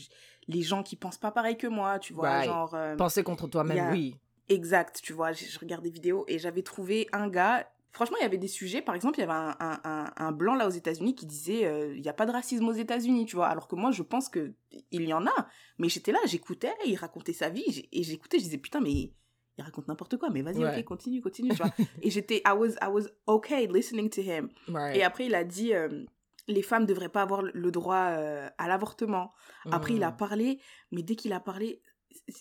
[0.47, 2.45] les gens qui pensent pas pareil que moi, tu vois, Right.
[2.45, 2.73] genre...
[2.75, 4.15] euh, Penser contre toi-même, a- oui.
[4.49, 7.69] Exact, tu vois, je, je regarde des vidéos et j'avais trouvé un gars...
[7.91, 10.31] Franchement, il y avait des sujets, par exemple, il y avait un, un, un, un
[10.33, 13.25] blanc là aux États-Unis qui disait euh, il n'y a pas de racisme aux États-Unis,
[13.25, 13.47] tu vois.
[13.47, 14.51] Alors que moi, je pense que
[14.91, 15.47] il y en a.
[15.77, 19.13] Mais j'étais là, j'écoutais, il racontait sa vie et j'écoutais, je disais putain, mais
[19.57, 20.79] il raconte n'importe quoi, mais vas-y, Ouais.
[20.79, 21.71] ok, continue, continue, tu vois.
[22.01, 24.49] et j'étais, I was, I was okay listening to him.
[24.67, 24.95] Right.
[24.97, 26.03] Et après, il a dit euh,
[26.47, 29.31] les femmes ne devraient pas avoir le droit euh, à l'avortement.
[29.71, 30.17] Après, il a Hmm.
[30.17, 30.59] parlé,
[30.91, 31.81] mais dès qu'il a parlé,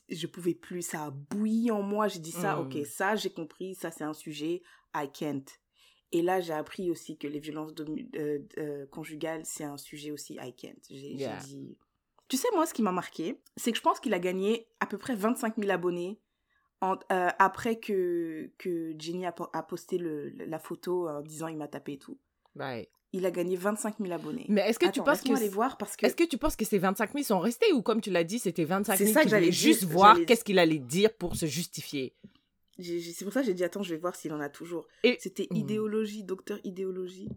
[0.09, 0.83] je pouvais plus.
[0.83, 2.09] Ça a bouilli en moi.
[2.09, 2.61] J'ai dit ça, Mm.
[2.61, 4.63] ok, ça, j'ai compris, ça, c'est un sujet,
[4.95, 5.45] I can't.
[6.13, 7.73] Et là, j'ai appris aussi que les violences
[8.17, 10.75] euh, conjugales, c'est un sujet aussi, I can't.
[10.91, 11.39] J'ai j'ai Yeah.
[11.39, 11.77] dit.
[12.29, 14.87] Tu sais, moi, ce qui m'a marqué, c'est que je pense qu'il a gagné à
[14.87, 16.21] peu près 25 000 abonnés
[16.85, 21.57] en- euh, après que, que Jenny a, a posté le, la photo en disant il
[21.57, 22.19] m'a tapé et tout.
[23.13, 24.45] Il a gagné 25 000 abonnés.
[24.49, 26.57] Mais est-ce que tu Attends, penses que aller voir parce que est-ce que tu penses
[26.57, 29.15] que ces 25 000 sont restés ou comme tu l'as dit, c'était 25 C'est 000
[29.15, 32.15] ça qui que j'allais juste dire, voir j'allais- qu'est-ce qu'il allait dire pour se justifier?
[32.79, 34.49] j'ai- j'ai- c'est pour ça que j'ai dit attends, je vais voir s'il en a
[34.49, 34.87] toujours.
[35.05, 35.57] Et C'était Hmm.
[35.57, 37.29] idéologie, docteur idéologie.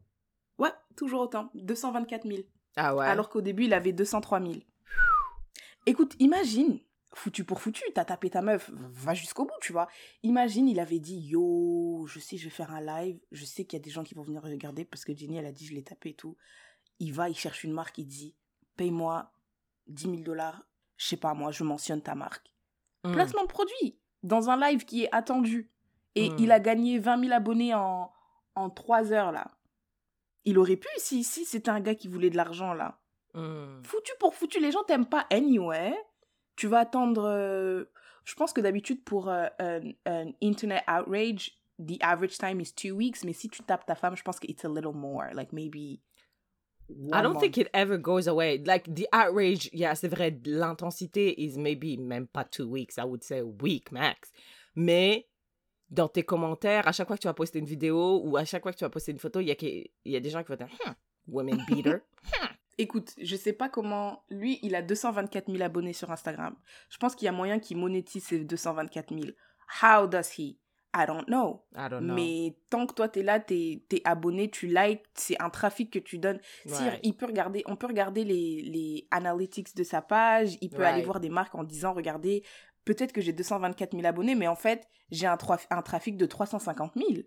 [0.58, 2.40] Ouais, toujours autant, 224 000.
[2.76, 3.06] ah ouais.
[3.06, 4.54] Alors qu'au début, il avait 203 000.
[5.86, 6.80] Écoute, imagine,
[7.14, 9.88] foutu pour foutu, t'as tapé ta meuf, va jusqu'au bout, tu vois.
[10.24, 13.78] Imagine, il avait dit, yo, je sais, je vais faire un live, je sais qu'il
[13.80, 15.74] y a des gens qui vont venir regarder parce que Jenny, elle a dit, je
[15.74, 16.38] l'ai tapé et tout.
[17.00, 18.36] Il va, il cherche une marque, il dit,
[18.76, 19.32] paye-moi
[19.88, 20.66] 10 000 dollars,
[20.98, 22.54] je sais pas moi, je mentionne ta marque.
[23.04, 23.14] Mm.
[23.14, 25.72] Placement de produit, dans un live qui est attendu.
[26.16, 26.36] Et Mm.
[26.40, 28.12] il a gagné 20 000 abonnés en,
[28.56, 29.52] en 3 heures, là.
[30.46, 33.00] Il aurait pu, si, si c'était un gars qui voulait de l'argent, là.
[33.34, 33.84] Mm.
[33.84, 35.96] Foutu pour foutu, les gens t'aiment pas anyway.
[36.58, 37.24] Tu vas attendre.
[37.26, 37.86] euh,
[38.26, 42.94] je pense que d'habitude, pour euh, un, un internet outrage, the average time is two
[42.94, 43.24] weeks.
[43.24, 45.30] Mais si tu tapes ta femme, je pense que it's a little more.
[45.34, 46.02] Like maybe.
[46.90, 47.42] I don't month.
[47.42, 48.58] think it ever goes away.
[48.66, 53.24] Like the outrage, yeah, c'est vrai, l'intensité is maybe même pas two weeks, I would
[53.24, 54.32] say week max.
[54.76, 55.28] Mais
[55.90, 58.64] dans tes commentaires, à chaque fois que tu vas poster une vidéo ou à chaque
[58.64, 59.56] fois que tu vas poster une photo, il y a,
[60.06, 60.92] y a des gens qui vont dire hmm,
[61.28, 62.00] women beater.
[62.78, 64.24] Écoute, je sais pas comment.
[64.30, 66.56] Lui, il a 224 000 abonnés sur Instagram.
[66.90, 69.32] Je pense qu'il y a moyen qu'il monétise ces 224 000.
[69.82, 70.58] How does he?
[70.96, 71.64] I don't know.
[71.76, 72.14] I don't know.
[72.16, 76.00] Mais tant que toi, t'es là, t'es es abonné, tu likes, c'est un trafic que
[76.00, 76.40] tu donnes.
[76.66, 77.00] Si, Ouais.
[77.04, 80.94] il peut regarder, on peut regarder les, les analytics de sa page, il peut aller
[80.96, 81.06] Right.
[81.06, 82.44] voir des marques en disant, regardez,
[82.86, 87.22] peut-être que j'ai 224 000 abonnés, mais en fait, j'ai un trafic de 350 000.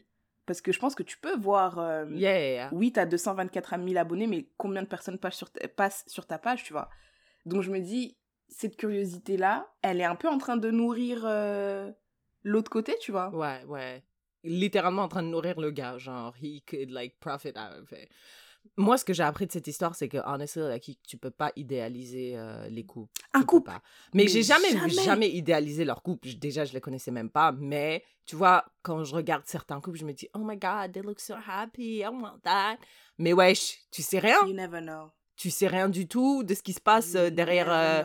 [0.51, 2.71] Parce que je pense que tu peux voir, euh, Yeah.
[2.73, 6.39] oui, t'as 224 000 abonnés, mais combien de personnes passent sur ta, passent sur ta
[6.39, 6.91] page, tu vois?
[7.47, 8.17] Donc je me dis,
[8.49, 11.93] cette curiosité-là, elle est un peu en train de nourrir euh,
[12.43, 13.29] l'autre côté, tu vois?
[13.29, 14.03] Ouais, ouais.
[14.43, 18.09] Littéralement en train de nourrir le gars, genre, he could, like, profit out of it.
[18.77, 21.53] Moi, ce que j'ai appris de cette histoire, c'est que, honestly, like, tu peux pas
[21.57, 23.11] idéaliser euh, les couples.
[23.35, 23.71] Un Tu couple?
[23.71, 23.83] pas.
[24.15, 24.89] Mais, Mais j'ai jamais, jamais.
[24.91, 26.29] jamais idéalisé leur couple.
[26.37, 27.53] Déjà, je les connaissais même pas.
[27.53, 31.03] Mais, tu vois, quand je regarde certains couples, je me dis, oh my god, they
[31.03, 32.79] look so happy, I want that.
[33.19, 34.39] Mais wesh, tu sais rien.
[34.47, 35.11] You never know.
[35.37, 38.03] Tu sais rien du tout de ce qui se passe euh, You derrière euh,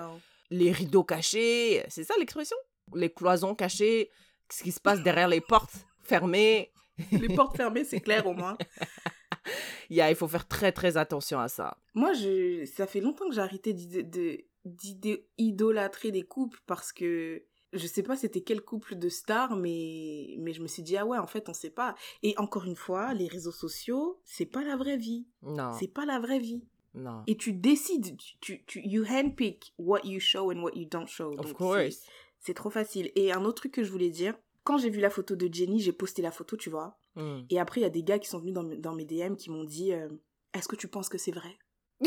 [0.50, 1.84] les rideaux cachés.
[1.90, 2.58] C'est ça l'expression?
[2.94, 4.10] Les cloisons cachées.
[4.52, 6.72] Ce qui se passe derrière les portes fermées.
[7.12, 8.58] Les portes fermées, c'est clair au moins.
[9.90, 11.78] Yeah, il faut faire très très attention à ça.
[11.94, 16.92] Moi, je, ça fait longtemps que j'ai arrêté d'idé- de- d'idé- idolâtrer des couples parce
[16.92, 20.96] que je sais pas c'était quel couple de stars, mais, mais je me suis dit,
[20.98, 21.94] ah ouais, en fait, on sait pas.
[22.24, 25.28] Et encore une fois, les réseaux sociaux, c'est pas la vraie vie.
[25.44, 26.64] Non, C'est pas la vraie vie.
[26.94, 27.22] non.
[27.28, 31.08] Et tu décides, tu, tu, tu- you handpick what you show and what you don't
[31.08, 31.34] show.
[31.38, 32.06] Of Donc, course.
[32.40, 33.12] C'est trop facile.
[33.16, 35.80] Et un autre truc que je voulais dire, quand j'ai vu la photo de Jenny,
[35.82, 36.98] j'ai posté la photo, tu vois.
[37.16, 37.42] Mm.
[37.50, 39.36] Et après, il y a des gars qui sont venus dans, mes- dans mes DM
[39.36, 40.10] qui m'ont dit, euh,
[40.54, 41.58] est-ce que tu penses que c'est vrai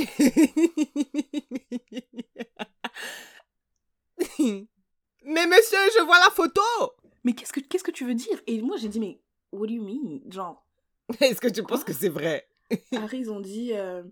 [5.25, 6.62] Mais monsieur, je vois la photo!
[7.25, 8.40] Mais qu'est-ce que, qu'est-ce que tu veux dire?
[8.47, 9.21] Et moi, j'ai dit, mais
[9.53, 10.21] what do you mean?
[10.31, 10.64] Genre,
[11.21, 12.49] Est-ce que tu penses que c'est vrai?
[12.92, 14.03] Harry, ils ont dit, euh,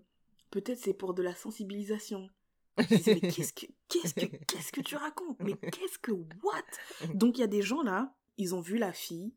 [0.51, 2.29] peut-être c'est pour de la sensibilisation.
[2.77, 5.37] Je disais, mais qu'est-ce que, qu'est-ce que, qu'est-ce que tu racontes?
[5.39, 6.63] Mais qu'est-ce que, what
[7.15, 9.33] Donc, il y a des gens là, ils ont vu la fille,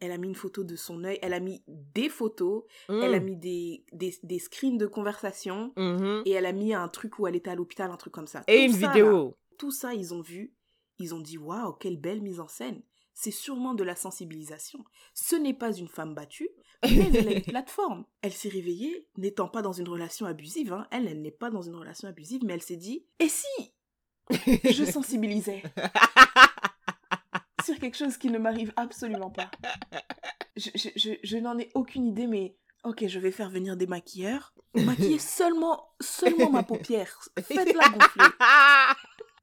[0.00, 3.20] elle a mis une photo de son œil, elle a mis des photos, elle a
[3.20, 3.24] Mm.
[3.24, 6.22] mis des, des, des screens de conversation, Mhm.
[6.26, 8.42] et elle a mis un truc où elle était à l'hôpital, un truc comme ça.
[8.48, 9.36] Et Tout une ça, là, vidéo.
[9.58, 10.52] tout ça, ils ont vu,
[10.98, 12.82] ils ont dit waouh, quelle belle mise en scène.
[13.12, 14.82] C'est sûrement de la sensibilisation.
[15.12, 16.48] Ce n'est pas une femme battue,
[16.84, 18.06] mais elle a une plateforme.
[18.22, 20.72] Elle s'est réveillée, n'étant pas dans une relation abusive.
[20.72, 20.86] hein.
[20.90, 23.46] Elle, elle n'est pas dans une relation abusive, mais elle s'est dit et si
[24.30, 25.62] je sensibilisais?
[27.78, 29.50] quelque chose qui ne m'arrive absolument pas
[30.56, 33.86] Je, je- je- je n'en ai aucune idée, mais ok, je vais faire venir des
[33.86, 34.52] maquilleurs.
[34.74, 37.18] Maquiller seulement, seulement ma paupière.
[37.42, 38.24] Faites-la gonfler.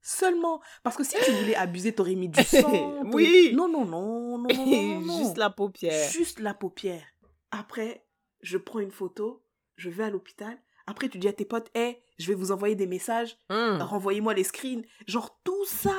[0.02, 0.60] Seulement.
[0.82, 2.94] Parce que si tu voulais abuser, t'aurais mis du sang.
[3.12, 3.52] Oui.
[3.54, 5.18] Non, non, non, non, non, non, non.
[5.18, 6.10] Juste la paupière.
[6.10, 7.04] Juste la paupière.
[7.50, 8.06] Après,
[8.40, 9.42] je prends une photo,
[9.76, 10.56] je vais à l'hôpital.
[10.86, 13.82] Après, tu dis à tes potes, hé, je vais vous envoyer des messages, Mm.
[13.82, 14.82] renvoyez-moi les screens.
[15.06, 15.94] Genre tout ça.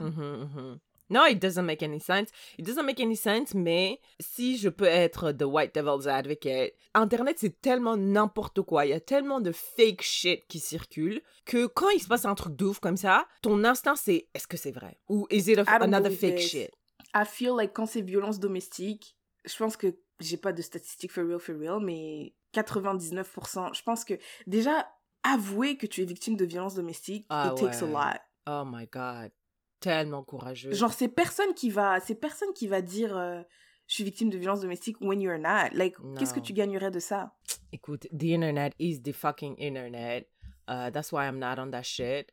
[0.00, 0.78] Mhm, mhm.
[1.10, 2.30] No, it doesn't make any sense.
[2.58, 7.38] It doesn't make any sense, mais si je peux être the white devil's advocate, Internet,
[7.38, 8.86] c'est tellement n'importe quoi.
[8.86, 12.34] Il y a tellement de fake shit qui circule que quand il se passe un
[12.34, 14.98] truc de ouf comme ça, ton instinct, c'est est-ce que c'est vrai?
[15.08, 16.50] Ou is it another fake this.
[16.50, 16.70] shit?
[17.14, 21.24] I feel like quand c'est violence domestique, je pense que j'ai pas de statistiques for
[21.24, 24.14] real, for real, mais 99%, je pense que
[24.46, 24.86] déjà,
[25.22, 27.92] avouer que tu es victime de violence domestique, Ah it takes a ouais.
[27.92, 28.20] lot.
[28.46, 29.30] Oh my god.
[29.80, 30.72] Tellement courageux.
[30.72, 33.42] Genre, c'est personne qui va, c'est personne qui va dire, euh,
[33.86, 35.70] je suis victime de violence domestique when you're not.
[35.72, 37.34] Like, qu'est-ce que tu gagnerais de ça?
[37.72, 40.28] Écoute, the internet is the fucking internet.
[40.68, 42.32] Uh, that's why I'm not on that shit.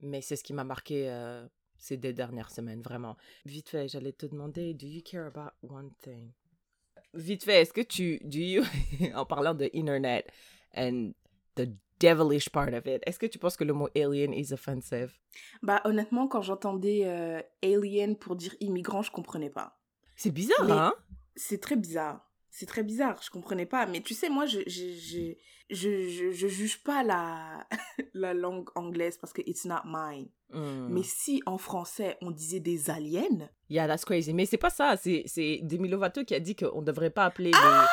[0.00, 3.16] Mais c'est ce qui m'a marqué euh, ces deux dernières semaines, vraiment.
[3.44, 6.30] Vite fait, j'allais te demander, do you care about one thing?
[7.14, 8.62] Vite fait, est-ce que tu, do you,
[9.14, 10.30] en parlant de internet
[10.76, 11.12] and
[11.56, 11.68] the
[12.00, 15.12] devilish part of it, est-ce que tu penses que le mot alien is offensive?
[15.62, 19.78] Bah, honnêtement, quand j'entendais euh, alien pour dire immigrant, je comprenais pas.
[20.16, 20.94] C'est bizarre, Mais- hein?
[21.36, 22.24] C'est très bizarre.
[22.50, 23.86] C'est très bizarre, je comprenais pas.
[23.86, 25.34] Mais tu sais, moi, je, je, je,
[25.70, 27.66] je, je, je juge pas la,
[28.14, 30.28] la langue anglaise parce que it's not mine.
[30.50, 30.88] Hmm.
[30.88, 34.32] Mais si en français, on disait des aliens, Yeah, that's crazy.
[34.32, 37.50] Mais c'est pas ça, c'est c'est Demi Lovato qui a dit qu'on devrait pas appeler
[37.54, 37.86] Ah!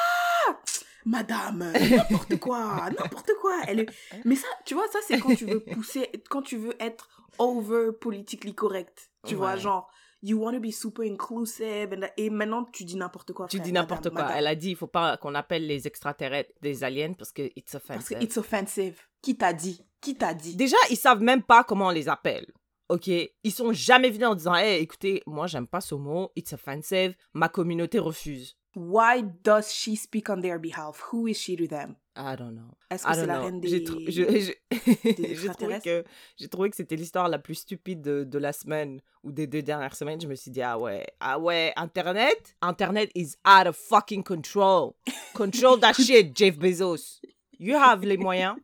[1.06, 3.62] Madame, n'importe quoi, n'importe quoi.
[3.68, 3.90] Elle est...
[4.26, 7.92] Mais ça, tu vois, ça, c'est quand tu veux pousser, quand tu veux être over
[8.00, 9.10] politically correct.
[9.26, 9.90] Tu vois, genre,
[10.24, 11.94] you want to be super inclusive.
[11.94, 13.48] and- et maintenant, tu dis n'importe quoi.
[13.48, 14.22] Tu dis n'importe quoi.
[14.24, 14.38] madame.
[14.38, 17.72] Elle a dit il faut pas qu'on appelle les extraterrestres des aliens parce que it's
[17.74, 18.18] Parce offensive.
[18.20, 19.00] que it's offensive.
[19.22, 19.82] Qui t'a dit?
[20.02, 20.56] Qui t'a dit?
[20.56, 22.46] Déjà, ils savent même pas comment on les appelle.
[22.90, 23.08] OK?
[23.08, 27.16] Ils sont jamais venus en disant "Hey, écoutez, moi j'aime pas ce mot, it's offensive,
[27.34, 31.02] ma communauté refuse." Why does she speak on their behalf?
[31.12, 31.96] Who is she to them?
[32.18, 32.76] I don't know.
[32.90, 33.68] Est-ce que c'est la reine des...
[33.70, 34.54] J'ai tr- je- je-
[35.42, 36.04] j'ai trouvé que
[36.38, 39.62] j'ai trouvé que c'était l'histoire la plus stupide de, de la semaine ou des deux
[39.62, 40.20] dernières semaines.
[40.22, 44.96] Je me suis dit ah ouais, ah ouais, internet, internet is out of fucking control.
[45.34, 47.22] Control that shit, Jeff Bezos.
[47.60, 48.56] You have les moyens.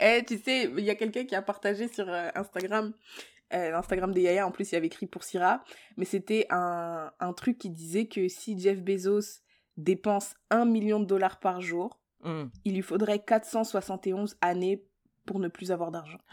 [0.00, 2.92] Eh, tu sais, il y a quelqu'un qui a partagé sur euh, Instagram,
[3.52, 5.62] euh, l'Instagram de Yaya, en plus, il avait écrit pour Syrah,
[5.96, 9.40] mais c'était un, un truc qui disait que si Jeff Bezos
[9.76, 12.46] dépense 1 million de dollars par jour, Hmm.
[12.64, 14.82] il lui faudrait 471 années
[15.26, 16.18] pour ne plus avoir d'argent.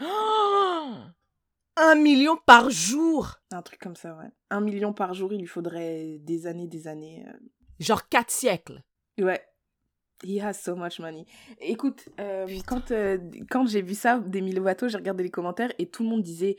[1.76, 3.36] Un million par jour.
[3.50, 4.30] Un truc comme ça, ouais.
[4.50, 7.24] 1 million par jour, il lui faudrait des années, des années.
[7.28, 7.32] euh.
[7.80, 8.82] Genre quatre siècles.
[9.18, 9.42] Ouais.
[10.24, 11.26] He has so much money.
[11.60, 13.18] Écoute, euh, quand, euh,
[13.50, 16.56] quand j'ai vu ça, Demi Lovato, j'ai regardé les commentaires et tout le monde disait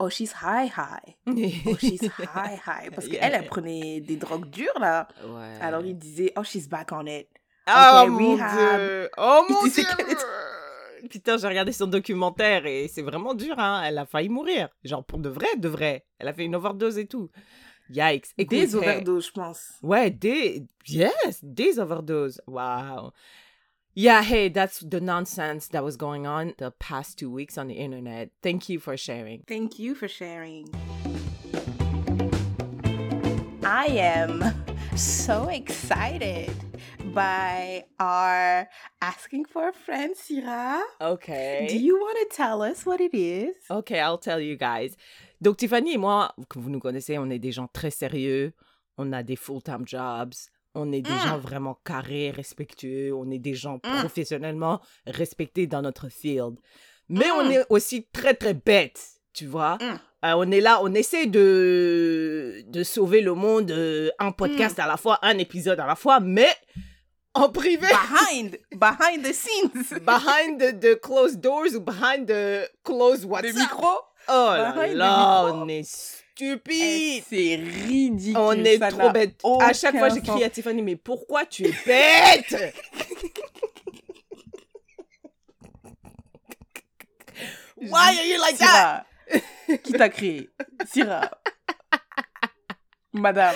[0.00, 1.16] Oh, she's high, high.
[1.66, 2.90] Oh, she's high, high.
[2.94, 3.20] Parce Yeah.
[3.20, 5.08] qu'elle, elle prenait des drogues dures, là.
[5.26, 5.58] Ouais.
[5.60, 7.28] Alors, il disait Oh, she's back on it.
[7.68, 8.78] Oh mon rehab.
[8.80, 9.10] dieu.
[9.18, 9.84] Oh mon dieu.
[11.10, 13.82] Putain, j'ai regardé son documentaire et c'est vraiment dur, hein.
[13.84, 14.68] Elle a failli mourir.
[14.84, 16.04] Genre pour de vrai, de vrai.
[16.18, 17.30] Elle a fait une overdose et tout.
[17.90, 18.26] Yikes.
[18.36, 19.72] Écoute, Des overdoses, je pense.
[19.82, 20.64] Ouais, des.
[20.86, 22.40] Yes, des overdoses.
[22.46, 23.12] Wow.
[24.00, 27.74] Yeah, hey, that's the nonsense that was going on the past two weeks on the
[27.74, 28.30] internet.
[28.44, 29.42] Thank you for sharing.
[29.48, 30.68] Thank you for sharing.
[33.64, 34.44] I am
[34.94, 36.54] so excited
[37.12, 38.68] by our
[39.02, 40.80] asking for a friend, Syrah.
[41.00, 41.66] Okay.
[41.68, 43.56] Do you want to tell us what it is?
[43.68, 44.96] Ok, I'll tell you guys.
[45.42, 48.52] Donc, Tiffany et moi, que vous nous connaissez, on est des gens très sérieux.
[48.96, 50.50] On a des full-time jobs.
[50.80, 51.26] On est des Mm.
[51.28, 53.12] gens vraiment carrés, respectueux.
[53.14, 53.98] On est des gens Mm.
[54.00, 56.54] professionnellement respectés dans notre field.
[57.08, 57.52] Mais on Mm.
[57.52, 59.76] est aussi très, très bêtes, tu vois?
[60.24, 64.82] Euh, on est là, on essaie de, de sauver le monde, euh, un podcast Mm.
[64.82, 66.48] à la fois, un épisode à la fois, mais
[67.34, 67.86] en privé.
[67.86, 70.00] Behind, behind the scenes.
[70.00, 73.54] behind the, the closed doors ou behind the closed Le WhatsApp.
[73.56, 73.88] micro.
[74.30, 77.24] Oh là là, on est stupide.
[77.28, 78.36] C'est ridicule.
[78.36, 79.40] on est ça trop bête.
[79.60, 82.54] À chaque fois, j'écris à Tiffany, mais pourquoi tu es bête?
[87.80, 89.06] Why are you like that?
[89.84, 90.50] Qui t'a créé?
[90.90, 91.30] Syrah.
[93.12, 93.54] Madame.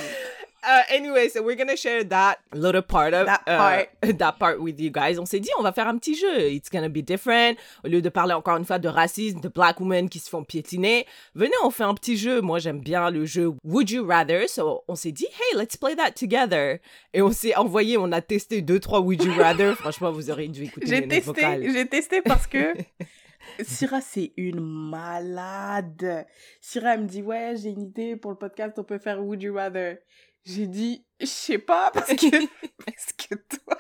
[0.65, 3.89] Uh, anyway, so we're gonna share that little part of That uh, part.
[4.19, 5.19] that part with you guys.
[5.19, 6.53] On s'est dit, on va faire un petit jeu.
[6.53, 7.59] It's gonna be different.
[7.85, 10.45] Au lieu de parler encore une fois de racisme, de black women qui se font
[10.45, 12.41] piétiner, venez, on fait un petit jeu.
[12.41, 14.49] Moi, j'aime bien le jeu Would You Rather.
[14.49, 16.79] So, on s'est dit, hey, let's play that together.
[17.13, 19.75] Et on s'est envoyé, on a testé deux, trois Would You Rather.
[19.77, 22.75] Franchement, vous aurez dû écouter J'ai testé, j'ai testé parce que
[23.63, 26.27] Syrah, c'est une malade.
[26.61, 29.43] Syrah, elle me dit, ouais, j'ai une idée pour le podcast, on peut faire Would
[29.43, 29.99] You Rather.
[30.45, 32.47] J'ai dit, je sais pas, parce que,
[32.85, 33.79] parce que toi,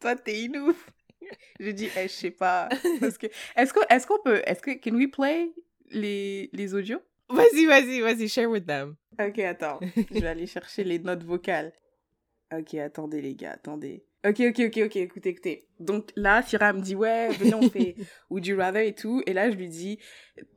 [0.00, 0.90] toi, t'es une ouf.
[1.58, 2.68] J'ai dit, eh, je sais pas.
[3.00, 5.50] Parce que, est-ce qu'on, qu'on peut, est-ce que, can we play
[5.90, 7.00] les, les audios?
[7.30, 8.96] Vas-y, vas-y, vas-y, share with them.
[9.18, 9.80] Ok, attends.
[9.96, 11.72] Je vais aller chercher les notes vocales.
[12.52, 14.04] Ok, attendez les gars, attendez.
[14.26, 15.68] Ok, ok, ok, ok, écoutez, écoutez.
[15.80, 17.96] Donc là, Syrah me dit, ouais, venez, on fait
[18.30, 19.22] Would You Rather et tout.
[19.26, 19.98] Et là, je lui dis,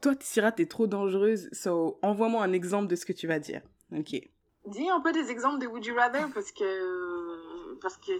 [0.01, 3.61] toi, Syrah, t'es trop dangereuse, so envoie-moi un exemple de ce que tu vas dire.
[3.91, 4.15] Ok.
[4.67, 8.11] Dis un peu des exemples de Would You Rather parce que parce que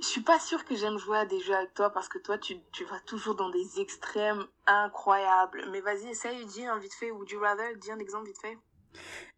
[0.00, 2.36] je suis pas sûre que j'aime jouer à des jeux avec toi parce que toi
[2.38, 5.68] tu, tu vas toujours dans des extrêmes incroyables.
[5.70, 8.58] Mais vas-y, essaye, dis un vite fait Would You Rather, dis un exemple vite fait.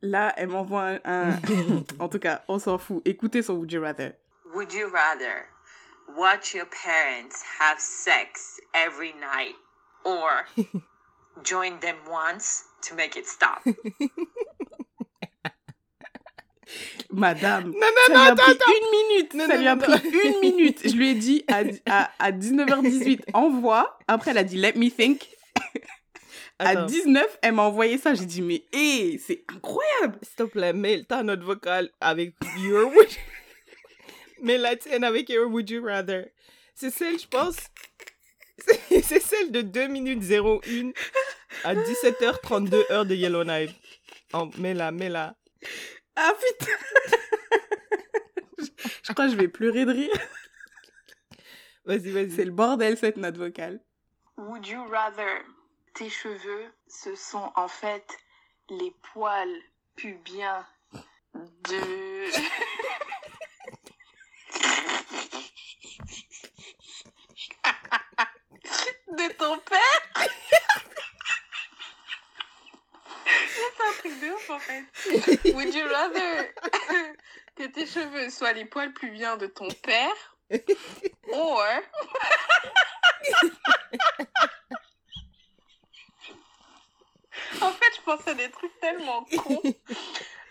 [0.03, 1.41] Là, elle m'envoie un, un-
[2.01, 3.03] en tout cas, on s'en fout.
[3.05, 4.13] Écoutez son Would You Rather.
[4.55, 5.47] Would you rather
[6.17, 9.57] watch your parents have sex every night
[10.05, 10.47] or
[11.43, 13.61] join them once to make it stop?
[17.11, 18.73] Madame, Non, ça non, lui non, a pris attends.
[18.73, 19.35] une minute.
[19.35, 20.81] Non, ça non, lui a non, pris une minute.
[20.89, 23.99] Je lui ai dit à, à, à 19h18, envoie.
[24.09, 25.29] Après, elle a dit, let me think.
[26.61, 28.15] À Attends, 19, elle m'a envoyé ça.
[28.15, 30.19] J'ai dit, mais hé, c'est incroyable.
[30.23, 33.09] s'il te plaît, mets le temps notre vocal avec Your Would
[34.43, 36.27] Mets la tienne avec Your Would You Rather.
[36.75, 37.57] C'est celle, je pense.
[38.89, 40.93] C'est c'est celle de 2 minutes 01
[41.65, 43.73] à 17h32 heure de Yellowknife.
[44.33, 45.35] Oh, mets-la, mets-la.
[46.17, 46.73] Ah putain.
[48.59, 48.65] je,
[49.03, 50.21] je crois que je vais pleurer de rire.
[51.85, 52.31] Vas-y, vas-y.
[52.31, 53.81] C'est le bordel, cette note vocale.
[54.37, 55.45] Would you rather
[55.95, 58.07] tes cheveux, ce sont en fait
[58.69, 59.61] les poils
[59.97, 60.67] pubiens
[61.35, 62.31] de...
[69.15, 69.81] de ton père
[73.25, 74.85] C'est un truc de ouf en fait.
[75.55, 76.53] Would you rather
[77.57, 80.37] que tes cheveux soient les poils pubiens de ton père
[81.33, 81.65] or
[87.61, 89.63] En fait, je pense à des trucs tellement cons.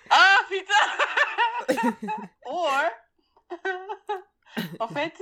[0.09, 1.93] Ah putain
[2.45, 2.83] Or
[4.79, 5.13] En fait,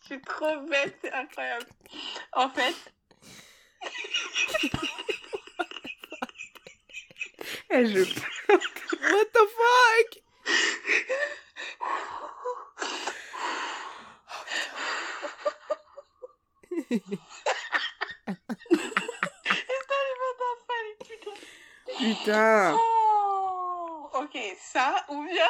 [0.00, 1.66] je suis trop bête, c'est incroyable.
[2.32, 2.74] En fait,
[7.74, 7.98] Je...
[8.48, 10.08] What the fuck?
[21.98, 22.76] Putain.
[22.76, 25.48] Oh, ok, ça ou bien?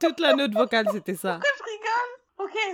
[0.00, 1.40] Toute la note vocale, c'était ça.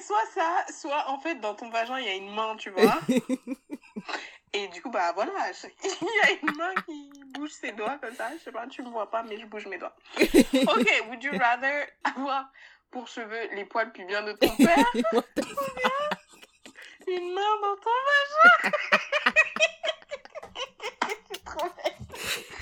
[0.03, 2.99] Soit ça, soit en fait dans ton vagin il y a une main, tu vois.
[4.53, 5.67] Et du coup, bah voilà, je-
[6.03, 8.31] il y a une main qui bouge ses doigts comme ça.
[8.39, 9.97] Je sais pas, tu me vois pas, mais je bouge mes doigts.
[10.17, 12.47] Ok, would you rather avoir
[12.91, 15.45] pour cheveux les poils pubiens de ton père What the-
[17.09, 18.73] Une main dans ton vagin?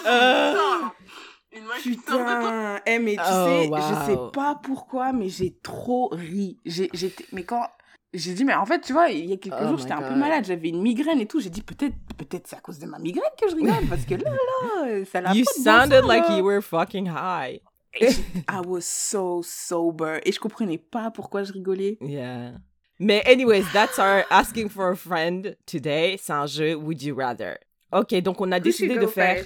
[1.56, 2.80] Une main Putain.
[2.86, 3.78] Eh, mais tu Oh, sais, wow.
[3.78, 6.60] je sais pas pourquoi, mais j'ai trop ri.
[6.65, 7.65] J'ai, j'étais, mais quand,
[8.13, 10.02] j'ai dit, mais en fait, tu vois, il y a quelques Oh jours, j'étais un
[10.02, 11.39] peu malade, j'avais une migraine et tout.
[11.39, 14.15] J'ai dit, peut-être, peut-être c'est à cause de ma migraine que je rigole, parce que
[14.15, 16.38] là, là, ça l'a You pas de bon sounded sens, like là.
[16.38, 17.60] you were fucking high.
[18.02, 20.20] I was so sober.
[20.26, 21.98] Et je comprenais pas pourquoi je rigolais.
[22.02, 22.52] Yeah.
[23.00, 26.18] Mais anyways, that's our asking for a friend today.
[26.22, 27.58] C'est un jeu Would You Rather?
[27.94, 29.46] Ok, donc on a décidé de faire,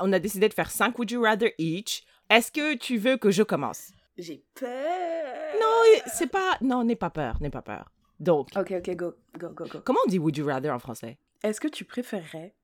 [0.00, 2.04] on a décidé de faire 5 Would You Rather each.
[2.28, 3.90] Est-ce que tu veux que je commence?
[4.16, 5.54] J'ai peur.
[5.60, 7.90] Non, c'est pas, non, n'aie pas peur, n'aie pas peur.
[8.20, 9.80] Donc, Ok, ok, go, go, go, go.
[9.84, 11.18] comment on dit Would You Rather en français?
[11.42, 12.54] Est-ce que tu préférerais,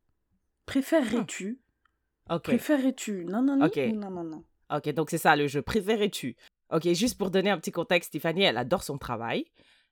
[0.67, 1.61] préférerais-tu,
[2.31, 2.43] Ok.
[2.45, 3.77] préférerais-tu, non, non, non, Ok.
[3.95, 4.45] non, non, non.
[4.75, 5.62] Ok, donc c'est ça le jeu.
[5.62, 6.37] Préférais-tu?
[6.71, 9.47] Ok, juste pour donner un petit contexte, Tiffany, elle adore son travail.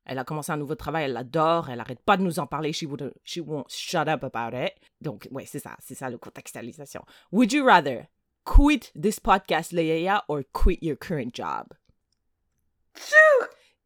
[0.06, 2.72] Elle a commencé un nouveau travail, elle l'adore, elle arrête pas de nous en parler.
[2.72, 2.86] She,
[3.24, 4.74] she won't shut up about it.
[5.00, 7.02] Donc, ouais, c'est ça, c'est ça le contextualisation.
[7.32, 8.08] Would you rather
[8.44, 11.68] quit this podcast, Leia, or quit your current job?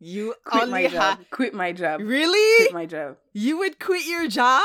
[0.00, 1.18] You Quit only my job.
[1.30, 2.00] Quit my job.
[2.00, 2.66] Really?
[2.66, 3.16] Quit my job.
[3.32, 4.62] You would quit your job?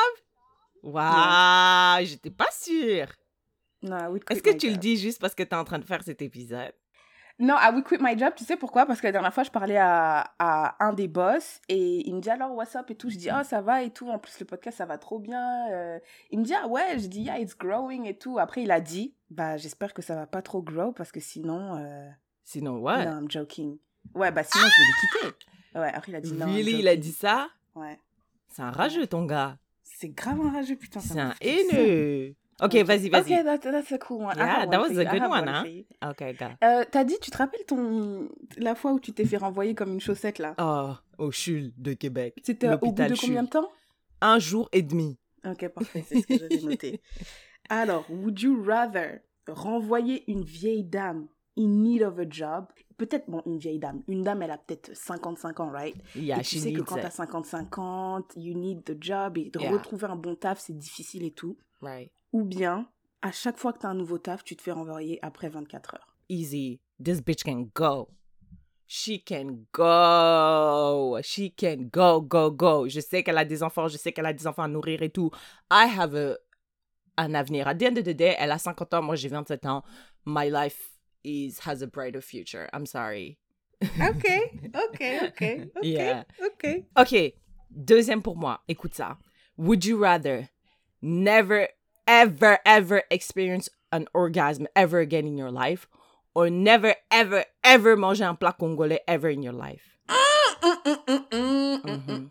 [0.83, 3.07] Wow, j'étais pas sûre.
[3.81, 5.79] Non, I would quit Est-ce que tu le dis juste parce que t'es en train
[5.79, 6.73] de faire cet épisode?
[7.39, 8.33] Non, I would quit my job.
[8.35, 8.85] Tu sais pourquoi?
[8.85, 12.21] Parce que la dernière fois, je parlais à, à un des boss et il me
[12.21, 13.09] dit alors what's up et tout.
[13.09, 14.07] Je dis ah ça va et tout.
[14.09, 15.67] En plus le podcast ça va trop bien.
[15.71, 16.99] Euh, il me dit ah ouais.
[16.99, 18.37] Je dis yeah it's growing et tout.
[18.37, 21.75] Après il a dit bah j'espère que ça va pas trop grow parce que sinon
[21.77, 22.07] euh,
[22.43, 23.05] Sinon, what?
[23.05, 23.77] non I'm joking.
[24.13, 25.79] Ouais bah sinon je vais le quitter.
[25.79, 26.45] Ouais après il a dit non.
[26.45, 27.49] Really, il a dit ça?
[27.73, 27.99] Ouais.
[28.49, 29.57] C'est un rageux, ton gars.
[29.81, 30.99] C'est grave un rageux putain.
[30.99, 32.35] C'est un haineux.
[32.61, 33.33] Ok, vas-y, vas-y.
[33.39, 34.37] Ok, that, that's a cool one.
[34.37, 35.61] Yeah, that was a good one, hein?
[35.63, 35.83] for you.
[36.07, 36.57] Ok, gars.
[36.63, 39.93] Euh, T'as dit, tu te rappelles ton la fois où tu t'es fait renvoyer comme
[39.93, 40.55] une chaussette là?
[40.59, 42.35] Oh, au CHUL de Québec.
[42.43, 43.69] C'était au bout de combien de temps?
[44.21, 45.17] Un jour et demi.
[45.45, 47.01] Ok, parfait, c'est ce que j'avais noté.
[47.69, 51.27] Alors, would you rather renvoyer une vieille dame
[51.57, 52.65] in need of a job?
[52.97, 54.03] Peut-être, bon, une vieille dame.
[54.07, 55.95] Une dame, elle a peut-être 55 ans, right?
[56.15, 57.13] Yeah, Et tu she sais que quand t'as it.
[57.13, 59.71] 55 ans, you need the job et de Yeah.
[59.71, 61.57] retrouver un bon taf, c'est difficile et tout.
[61.81, 62.11] Right.
[62.33, 62.87] Ou bien,
[63.21, 66.15] à chaque fois que t'as un nouveau taf, tu te fais renvoyer après 24 heures.
[66.29, 66.81] Easy.
[67.03, 68.09] This bitch can go.
[68.87, 71.19] she can go.
[71.23, 72.87] She can go, go, go.
[72.87, 75.09] Je sais qu'elle a des enfants, je sais qu'elle a des enfants à nourrir et
[75.09, 75.31] tout.
[75.71, 76.37] I have a,
[77.17, 77.67] un avenir.
[77.67, 79.83] At the end of the day, elle a 50 ans, moi j'ai 27 ans.
[80.25, 82.67] My life is has a brighter future.
[82.73, 83.37] I'm sorry.
[83.81, 84.25] Ok,
[84.75, 86.23] ok, ok, ok, Yeah.
[86.45, 86.85] ok.
[86.97, 87.33] Ok,
[87.71, 88.61] deuxième pour moi.
[88.67, 89.17] Écoute ça.
[89.57, 90.47] Would you rather
[91.01, 91.67] never,
[92.07, 95.87] ever, ever experience an orgasm ever again in your life
[96.35, 99.97] or never, ever, ever manger un plat congolais ever in your life?
[101.31, 102.29] Hum.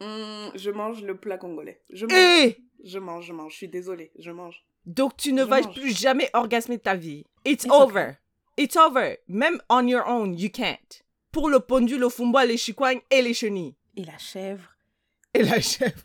[0.54, 1.80] Je mange le plat congolais.
[1.90, 3.52] Je mange, Et je mange, je mange.
[3.52, 4.64] Je suis désolée, je mange.
[4.86, 5.74] donc tu ne Je vas mange.
[5.74, 7.24] plus jamais orgasmer de ta vie.
[7.44, 8.18] It's, It's over.
[8.56, 9.16] It's over.
[9.28, 11.02] Même on your own, you can't.
[11.32, 13.74] Pour le pendu, le fumba, les chicoignes et les chenilles.
[13.96, 14.68] Et la chèvre.
[15.34, 16.02] Et la chèvre.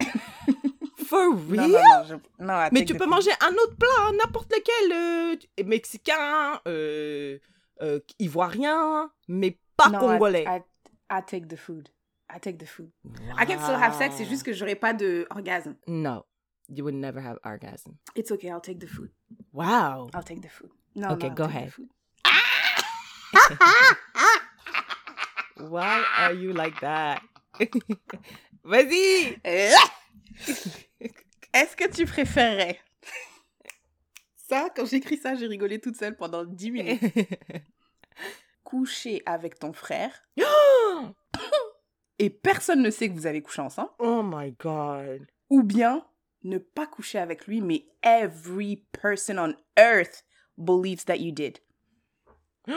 [1.06, 1.70] For Non, real?
[1.70, 6.60] non, non, je- non, Mais tu peux manger un autre plat, n'importe lequel, euh, mexicain,
[6.66, 7.38] euh,
[7.82, 10.44] euh, ivoirien, mais pas Non, I- congolais.
[10.46, 10.60] I,
[11.10, 11.88] I take the food.
[12.34, 12.90] I take the food.
[13.38, 15.76] I can still have sex, c'est juste que j'aurai pas de orgasme.
[15.86, 16.26] No,
[16.68, 17.94] you would never have orgasm.
[18.16, 19.10] It's okay, I'll take the food.
[19.52, 20.08] Wow.
[20.12, 20.70] I'll take the food.
[20.96, 21.72] No, Okay, no, go ahead.
[25.58, 27.22] Why are you like that?
[28.64, 29.36] Vas-y!
[31.56, 32.78] Est-ce que tu préférerais?
[34.36, 37.00] Ça, quand j'écris ça, j'ai rigolé toute seule pendant 10 minutes.
[38.62, 40.12] Coucher avec ton frère
[42.18, 43.90] et personne ne sait que vous avez couché ensemble.
[43.98, 45.26] oh my god.
[45.48, 46.06] Ou bien
[46.44, 50.24] ne pas coucher avec lui, mais every person on earth
[50.58, 51.58] believes that you did.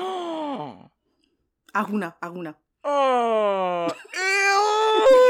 [1.73, 2.57] Aruna, Aruna.
[2.85, 3.87] Oh!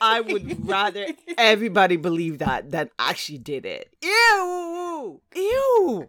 [0.00, 3.88] I would rather everybody believe that than actually did it.
[4.02, 5.20] Ew!
[5.34, 6.08] Ew!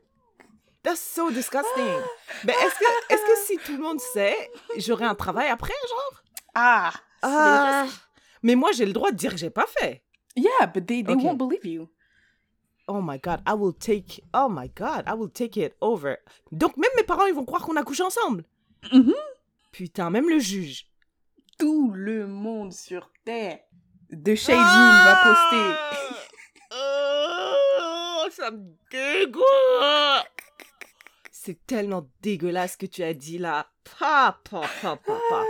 [0.83, 1.99] That's so disgusting.
[2.43, 4.35] Mais est-ce que, est-ce que si tout le monde sait,
[4.77, 6.23] j'aurai un travail après, genre?
[6.55, 6.91] Ah!
[7.21, 7.85] Ah!
[8.41, 10.01] Mais moi, j'ai le droit de dire que j'ai pas fait.
[10.35, 11.23] Yeah, but they, they Okay.
[11.23, 11.89] won't believe you.
[12.87, 14.23] Oh my god, I will take.
[14.33, 16.15] Oh my god, I will take it over.
[16.51, 18.43] Donc même mes parents, ils vont croire qu'on a couché ensemble.
[18.91, 19.13] Mhm.
[19.71, 20.87] Putain, même le juge.
[21.59, 23.59] Tout le monde sur Terre
[24.11, 24.65] de Shade Room
[25.05, 26.01] va poster.
[26.73, 29.43] Oh, ça me dégoûte.
[31.31, 33.67] C'est tellement dégueulasse ce que tu as dit là.
[33.99, 35.43] Pa, pa, pa, pa, pa.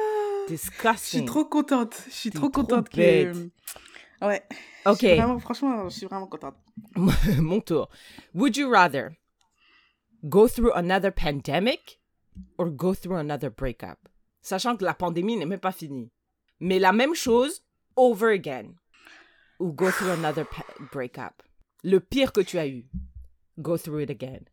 [0.47, 1.19] Je Disgusting.
[1.21, 1.95] suis trop contente.
[2.07, 3.33] Je suis trop trop contente bête.
[3.33, 4.25] que.
[4.25, 4.43] Ouais.
[4.85, 6.55] Ok, Je vraiment, franchement, je suis vraiment contente.
[7.39, 7.89] mon tour.
[8.33, 9.11] Would you rather
[10.23, 11.99] go through another pandemic
[12.57, 13.97] or go through another breakup?
[14.41, 16.09] Sachant que la pandémie n'est même pas finie.
[16.59, 17.63] Mais la même chose
[17.95, 18.75] over again.
[19.59, 20.47] Ou go through another
[20.91, 21.43] breakup.
[21.83, 22.85] Le pire que tu as eu.
[23.59, 24.45] Go through it again.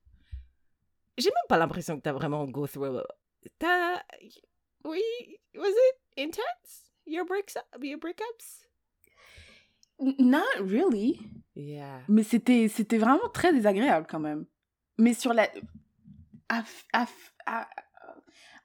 [1.16, 3.02] J'ai même pas l'impression que t'as vraiment go through.
[3.58, 4.02] T'as.
[4.84, 5.02] Oui.
[5.54, 6.92] Was it intense?
[7.06, 8.66] Your breaks your breakups?
[9.98, 11.18] Not really.
[11.54, 12.02] Yeah.
[12.08, 14.46] Mais c'était, c'était vraiment très désagréable quand même.
[14.98, 15.48] Mais sur la.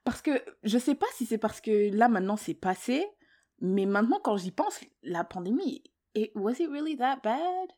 [0.04, 0.30] Parce que
[0.62, 3.06] je sais pas si c'est parce que là maintenant c'est passé,
[3.66, 5.82] mais maintenant quand j'y pense, la pandémie,
[6.34, 7.70] was it really that bad?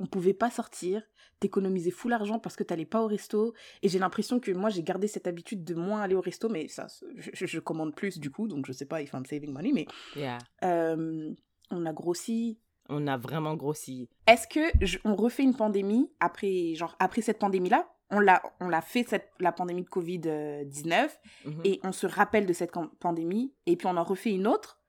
[0.00, 1.02] On pouvait pas sortir,
[1.38, 4.82] t'économisais full argent parce que t'allais pas au resto, et j'ai l'impression que moi j'ai
[4.82, 8.48] gardé cette habitude de moins aller au resto, mais ça, je, commande plus du coup,
[8.48, 10.38] donc je sais pas if I'm saving money, mais Yeah.
[10.64, 11.32] euh,
[11.70, 12.58] on a grossi,
[12.88, 14.08] On a vraiment grossi.
[14.26, 18.42] est-ce que je- on refait une pandémie après genre après cette pandémie là on l'a
[18.60, 20.20] on l'a fait cette la pandémie de Covid
[20.66, 21.60] 19 Mhm.
[21.64, 24.80] et on se rappelle de cette pandémie et puis on en refait une autre?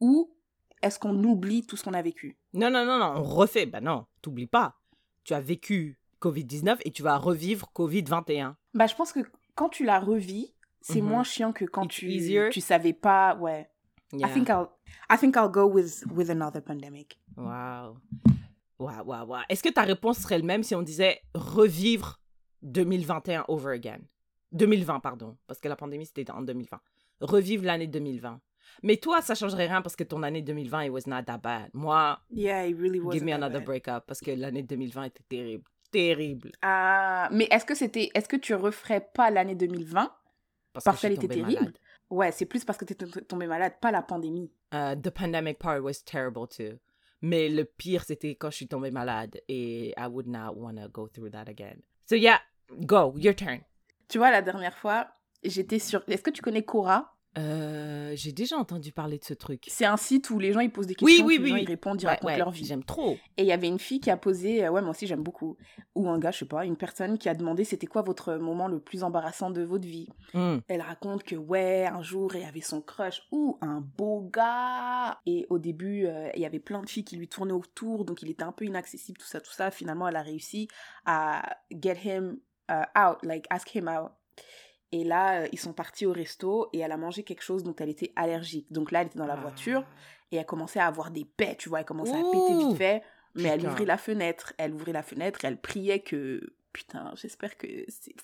[0.00, 0.32] Ou
[0.82, 2.36] est-ce qu'on oublie tout ce qu'on a vécu?
[2.54, 3.66] Non, non, non, non, on refait.
[3.66, 4.76] Ben non, t'oublies pas.
[5.24, 8.54] Tu as vécu Covid-19 et tu vas revivre Covid-21.
[8.74, 9.20] Bah je pense que
[9.54, 11.08] quand tu la revis, c'est Mhm.
[11.08, 12.48] moins chiant que quand It's tu easier.
[12.50, 13.68] tu savais pas ouais.
[14.12, 14.28] Yeah.
[14.28, 14.68] I think I'll
[15.10, 17.18] I think I'll go with with another pandemic.
[17.36, 17.98] Wow.
[18.78, 19.36] Wow, wow, wow.
[19.48, 22.18] Est-ce que ta réponse serait le même si on disait revivre
[22.62, 24.00] 2021 over again?
[24.52, 26.80] 2020, pardon, parce que la pandémie, c'était en 2020.
[27.20, 28.40] Revivre l'année 2020.
[28.82, 31.70] Mais toi, ça changerait rien parce que ton année 2020, it was not that bad.
[31.74, 35.64] Moi, Yeah, it really give me another breakup parce que l'année 2020 était terrible.
[35.90, 36.52] Terrible.
[36.62, 40.12] Ah, mais est-ce que c'était est-ce que tu referais pas l'année 2020
[40.72, 41.54] Parce, qu'elle était tombée terrible?
[41.60, 41.78] malade.
[42.10, 44.50] Ouais, c'est plus parce que t'es t- tombé malade, pas la pandémie.
[44.72, 46.78] Uh, the pandemic part was terrible too.
[47.22, 50.88] Mais le pire, c'était quand je suis tombée malade et I would not want to
[50.88, 51.76] go through that again.
[52.08, 52.40] So yeah,
[52.86, 53.60] go, your turn.
[54.08, 55.08] Tu vois, la dernière fois,
[55.44, 56.02] j'étais sur.
[56.08, 57.16] Est-ce que tu connais Cora?
[57.38, 59.64] Euh, J'ai déjà entendu parler de ce truc.
[59.68, 61.54] C'est un site où les gens ils posent des Oui, questions, oui, puis les gens
[61.56, 61.62] oui.
[61.62, 62.64] ils répondent, ils Ouais, racontent ouais, leur vie.
[62.64, 63.12] J'aime trop.
[63.36, 65.56] Et il y avait une fille qui a posé, euh, ouais, moi aussi j'aime beaucoup,
[65.94, 68.66] ou un gars, je sais pas, une personne qui a demandé c'était quoi votre moment
[68.66, 70.08] le plus embarrassant de votre vie.
[70.34, 70.58] Hmm.
[70.66, 75.20] Elle raconte que, ouais, un jour, elle avait son crush, ou un beau gars.
[75.24, 78.22] Et au début, euh, il y avait plein de filles qui lui tournaient autour, donc
[78.22, 79.70] il était un peu inaccessible, tout ça, tout ça.
[79.70, 80.66] Finalement, elle a réussi
[81.06, 84.10] à get him uh, out, like ask him out.
[84.92, 87.74] Et là, euh, ils sont partis au resto et elle a mangé quelque chose dont
[87.78, 88.66] elle était allergique.
[88.72, 89.40] Donc là, elle était dans la Ah.
[89.40, 89.84] voiture
[90.32, 92.76] et elle commençait à avoir des pets, tu vois, elle commençait à péter Ouh, vite
[92.76, 93.02] fait.
[93.36, 96.40] Mais elle ouvrait la fenêtre, elle ouvrait la fenêtre et elle priait que,
[96.72, 97.68] putain, j'espère que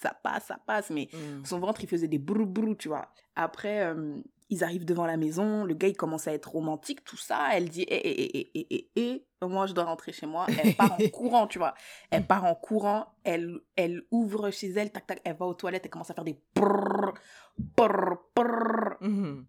[0.00, 0.90] ça passe, ça passe.
[0.90, 1.44] Mais Hmm.
[1.44, 3.12] son ventre, il faisait des brou brou, tu vois.
[3.36, 4.16] Après, euh,
[4.48, 7.48] ils arrivent devant la maison, le gars, il commence à être romantique, tout ça.
[7.52, 10.46] Elle dit, eh, eh, eh, eh, eh, eh, eh, moi, je dois rentrer chez moi.
[10.62, 11.74] Elle part en courant, tu vois.
[12.10, 15.82] Elle part en courant, elle, elle ouvre chez elle, tac, tac, elle va aux toilettes,
[15.84, 17.14] elle commence à faire des brrr,
[17.58, 18.96] brrr.
[19.00, 19.46] Mhm.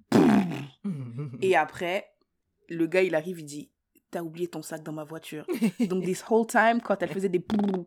[0.84, 1.38] Mhm.
[1.42, 2.10] Et après,
[2.68, 3.72] le gars, il arrive, il dit,
[4.10, 5.46] t'as oublié ton sac dans ma voiture.
[5.88, 7.86] Donc, this whole time, quand elle faisait des brrr,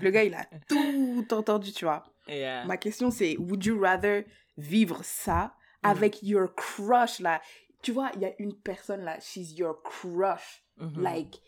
[0.00, 2.02] le gars, il a tout entendu, tu vois.
[2.26, 2.64] Yeah.
[2.64, 4.24] Ma question c'est, would you rather
[4.56, 5.54] vivre ça
[5.84, 5.90] Mhm.
[5.90, 7.40] avec your crush là
[7.82, 10.64] Tu vois, il y a une personne là, she's your crush.
[10.78, 11.02] Mhm.
[11.02, 11.40] Like,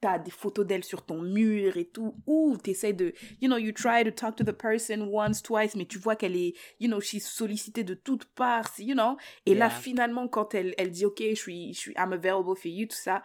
[0.00, 2.14] t'as des photos d'elle sur ton mur et tout.
[2.26, 5.84] Ou t'essaies de, you know, you try to talk to the person once, twice, mais
[5.86, 9.16] tu vois qu'elle est, you know, she's sollicitée de toutes parts, you know?
[9.46, 12.66] Et là, finalement, quand elle, elle dit, OK, je suis, je suis, I'm available for
[12.66, 13.22] you, tout ça,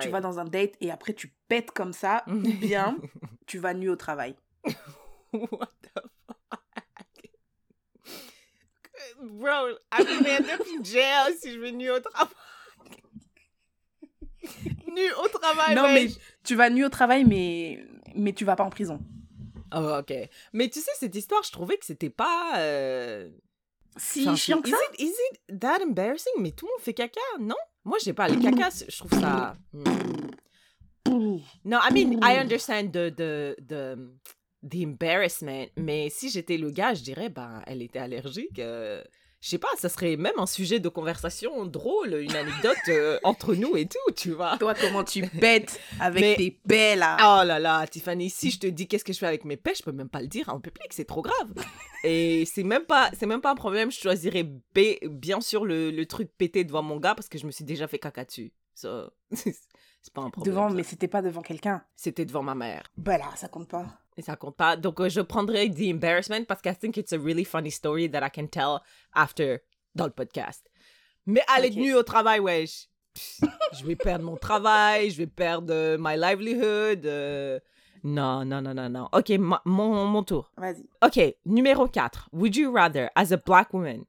[0.00, 2.98] tu vas dans un date et après tu pètes comme ça, ou bien
[3.46, 4.34] tu vas nu au travail.
[5.32, 6.60] What the fuck?
[9.20, 12.28] Bro, end up in jail si je vais nu au travail.
[14.86, 16.08] nu au travail, non, mais
[16.44, 19.00] tu vas nu au travail, mais, mais tu vas pas en prison.
[19.74, 20.12] Oh, ok.
[20.52, 22.52] Mais tu sais, cette histoire, je trouvais que c'était pas...
[22.58, 23.28] euh,
[23.96, 24.76] Si enfin, chiant que is ça.
[24.94, 26.32] it, is it that embarrassing?
[26.38, 27.56] Mais tout le monde fait caca, non?
[27.84, 28.28] Moi, j'ai pas.
[28.28, 29.56] Les caca, c'est- je trouve ça...
[29.74, 31.38] hmm.
[31.64, 33.96] No, I mean, I understand the, the, the,
[34.68, 38.58] the embarrassment, mais si j'étais le gars, je dirais, ben, elle était allergique.
[38.58, 39.02] euh,
[39.40, 43.54] je sais pas, ça serait même un sujet de conversation drôle, une anecdote euh, entre
[43.54, 44.58] nous et tout, tu vois.
[44.58, 47.16] Toi, comment tu bêtes avec Mais- tes paix là?
[47.20, 49.78] Oh là là, Tiffany, si je te dis qu'est-ce que je fais avec mes pêches,
[49.78, 51.52] je peux même pas le dire en public, c'est trop grave.
[52.02, 53.92] Et c'est même pas, c'est même pas un problème.
[53.92, 54.44] Je choisirais
[54.74, 57.64] B- bien sûr le, le truc pété devant mon gars parce que je me suis
[57.64, 58.52] déjà fait caca dessus.
[58.80, 60.54] Ça, c'est pas un problème.
[60.54, 60.74] Devant, ça.
[60.76, 61.82] mais c'était pas devant quelqu'un.
[61.96, 62.84] C'était devant ma mère.
[62.96, 63.86] Bah là, ça compte pas.
[64.16, 64.76] Et ça compte pas.
[64.76, 68.08] Donc, euh, je prendrais the embarrassment parce que I think it's a really funny story
[68.10, 68.78] that I can tell
[69.14, 69.58] after
[69.96, 70.68] dans le podcast.
[71.26, 71.76] Mais aller Ok.
[71.76, 72.88] nu au travail, wesh.
[73.14, 73.40] Pff,
[73.80, 77.04] je vais perdre mon travail, je vais perdre euh, my livelihood.
[77.04, 77.58] euh,
[78.04, 79.08] Non, non, non, non, non.
[79.12, 80.52] Ok, ma- mon, mon tour.
[80.56, 80.88] Vas-y.
[81.04, 82.28] Ok, numéro 4.
[82.32, 84.04] Would you rather, as a black woman,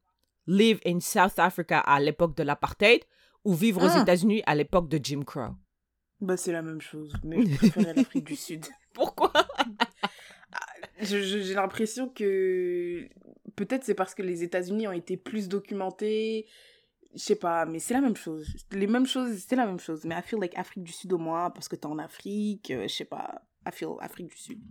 [0.46, 3.04] live in South Africa à l'époque de l'apartheid
[3.50, 4.02] ou vivre aux Ah.
[4.04, 5.56] États-Unis à l'époque de Jim Crow?
[6.22, 7.12] Bah, c'est la même chose.
[7.24, 8.66] Mais je préférais l'Afrique du Sud.
[8.94, 9.32] Pourquoi?
[11.02, 13.08] Je- J'ai l'impression que.
[13.56, 16.46] Peut-être c'est parce que les États-Unis ont été plus documentés.
[17.16, 18.48] Je sais pas, mais c'est la même chose.
[18.72, 20.04] Les mêmes choses, c'est la même chose.
[20.06, 22.84] Mais I feel like Afrique du Sud au moins, parce que t'es en Afrique, euh,
[22.88, 23.42] je sais pas.
[23.68, 24.62] I feel Afrique du Sud.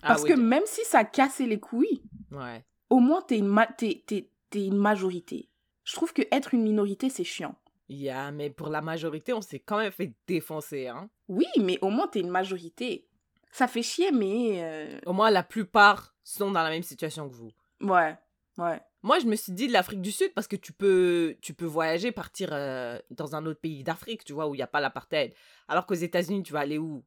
[0.00, 2.02] Parce Ah que oui, même si ça cassait les couilles,
[2.32, 2.64] Ouais.
[2.88, 4.06] au moins t'es une, ma- t'es
[4.54, 5.50] une majorité.
[5.84, 7.54] Je trouve que être une minorité, c'est chiant.
[7.88, 11.10] Yeah, mais pour la majorité, on s'est quand même fait défoncer, hein.
[11.28, 13.08] Oui, mais au moins t'es une majorité.
[13.52, 14.62] Ça fait chier, mais...
[14.62, 17.50] euh, Au moins, la plupart sont dans la même situation que vous.
[17.80, 18.16] Ouais,
[18.58, 18.80] ouais.
[19.02, 21.64] Moi, je me suis dit de l'Afrique du Sud parce que tu peux, tu peux
[21.64, 24.80] voyager, partir euh, dans un autre pays d'Afrique, tu vois, où il n'y a pas
[24.80, 25.32] l'apartheid.
[25.66, 27.02] Alors qu'aux États-Unis, tu vas aller où?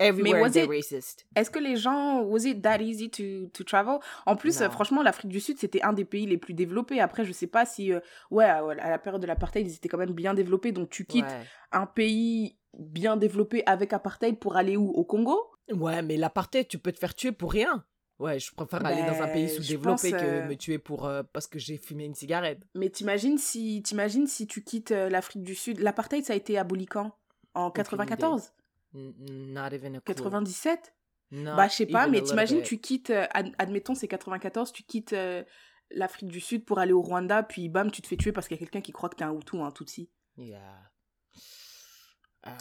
[0.00, 1.26] Everywhere was it- racist.
[1.36, 2.22] Est-ce que les gens...
[2.22, 3.98] Was it that easy to, to travel?
[4.26, 7.00] En plus, euh, franchement, l'Afrique du Sud, c'était un des pays les plus développés.
[7.00, 7.92] Après, je sais pas si...
[7.92, 10.72] euh, ouais, à la période de l'apartheid, ils étaient quand même bien développés.
[10.72, 11.46] Donc, tu quittes Ouais.
[11.72, 14.88] un pays bien développé avec apartheid pour aller où?
[14.90, 15.38] Au Congo?
[15.72, 17.84] Ouais, mais l'apartheid, tu peux te faire tuer pour rien.
[18.18, 21.22] Ouais, je préfère aller dans un pays Ben, sous-développé que euh, me tuer pour euh,
[21.32, 22.60] parce que j'ai fumé une cigarette.
[22.76, 26.86] Mais t'imagines si, t'imagines si tu quittes l'Afrique du Sud L'apartheid, ça a été aboli
[26.86, 27.12] quand?
[27.54, 28.48] En Aucune 94 N-
[28.94, 30.14] Not even a clue.
[30.14, 30.94] 97
[31.30, 34.82] Not Bah, je sais pas, mais t'imagines, tu quittes, euh, ad- admettons, c'est 94, tu
[34.82, 35.42] quittes euh,
[35.90, 38.56] l'Afrique du Sud pour aller au Rwanda, puis bam, tu te fais tuer parce qu'il
[38.56, 40.10] y a quelqu'un qui croit que t'es un Hutu ou un Tutsi.
[40.36, 40.60] Yeah.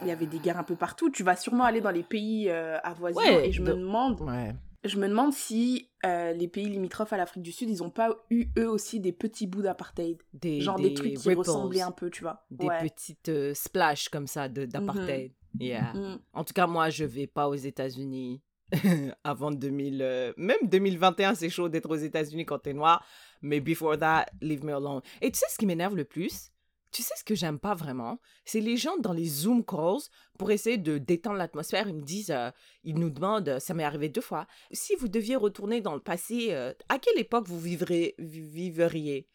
[0.01, 1.09] Il y avait des guerres un peu partout.
[1.09, 4.21] Tu vas sûrement aller dans les pays euh, avoisinants Ouais, et je me de- demande,
[4.21, 4.53] Ouais.
[4.83, 8.15] je me demande si euh, les pays limitrophes à l'Afrique du Sud, ils ont pas
[8.29, 11.91] eu eux aussi des petits bouts d'apartheid, Des, genre des, trucs qui ripples, ressemblaient un
[11.91, 12.45] peu, tu vois.
[12.51, 12.79] Des ouais.
[12.89, 15.33] petites euh, splashes comme ça de- d'apartheid.
[15.59, 15.93] Yeah.
[15.93, 16.19] Mm.
[16.33, 18.41] En tout cas, moi, je vais pas aux États-Unis.
[19.23, 23.05] Avant 2000, euh, même 2021, c'est chaud d'être aux États-Unis quand t'es noir.
[23.41, 25.01] Mais before that, leave me alone.
[25.21, 26.51] Et tu sais ce qui m'énerve le plus?
[26.91, 28.19] Tu sais ce que j'aime pas vraiment?
[28.43, 30.01] C'est les gens dans les Zoom calls
[30.37, 31.87] pour essayer de détendre l'atmosphère.
[31.87, 32.49] Ils me disent, euh,
[32.83, 36.47] ils nous demandent, ça m'est arrivé deux fois, si vous deviez retourner dans le passé,
[36.51, 39.27] euh, à quelle époque vous vivrez, vi- vivriez?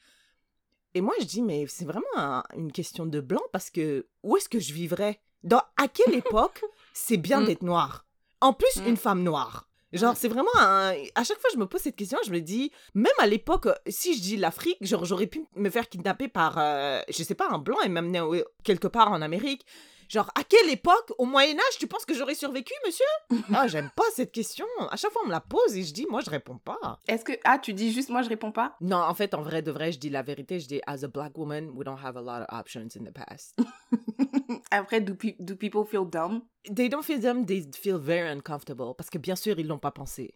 [0.94, 4.36] Et moi, je dis, mais c'est vraiment un- une question de blanc parce que où
[4.36, 5.20] est-ce que je vivrais?
[5.46, 7.46] Dans à quelle époque c'est bien Mm.
[7.46, 8.04] d'être noir?
[8.42, 8.86] En plus, Mm.
[8.88, 9.68] une femme noire.
[9.92, 10.92] Genre, c'est vraiment un...
[11.14, 14.14] À chaque fois, je me pose cette question, je me dis, même à l'époque, si
[14.16, 17.58] je dis l'Afrique, genre, j'aurais pu me faire kidnapper par, euh, je sais pas, un
[17.58, 18.20] blanc et m'amener
[18.64, 19.64] quelque part en Amérique.
[20.08, 23.06] Genre, à quelle époque, au Moyen-Âge, tu penses que j'aurais survécu, monsieur?
[23.54, 24.66] Ah, j'aime pas cette question.
[24.90, 27.00] À chaque fois, on me la pose et je dis, moi, je réponds pas.
[27.08, 27.32] Est-ce que.
[27.44, 28.76] Ah, tu dis juste moi, je réponds pas?
[28.80, 30.60] Non, en fait, en vrai de vrai, je dis la vérité.
[30.60, 33.12] Je dis, as a black woman, we don't have a lot of options in the
[33.12, 33.56] past.
[34.70, 38.94] Après, do, pe- do people feel dumb They don't feel them, they feel very uncomfortable.
[38.96, 40.34] Parce que bien sûr, ils l'ont pas pensé.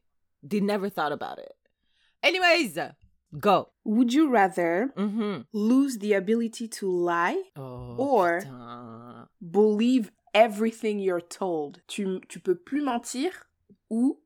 [0.49, 1.53] They never thought about it.
[2.23, 2.79] Anyways,
[3.39, 3.69] go.
[3.85, 5.45] Would you rather Mhm.
[5.53, 9.29] lose the ability to lie Oh, Or- putain.
[9.41, 13.31] believe everything you're told tu, tu peux plus mentir
[13.91, 14.21] ou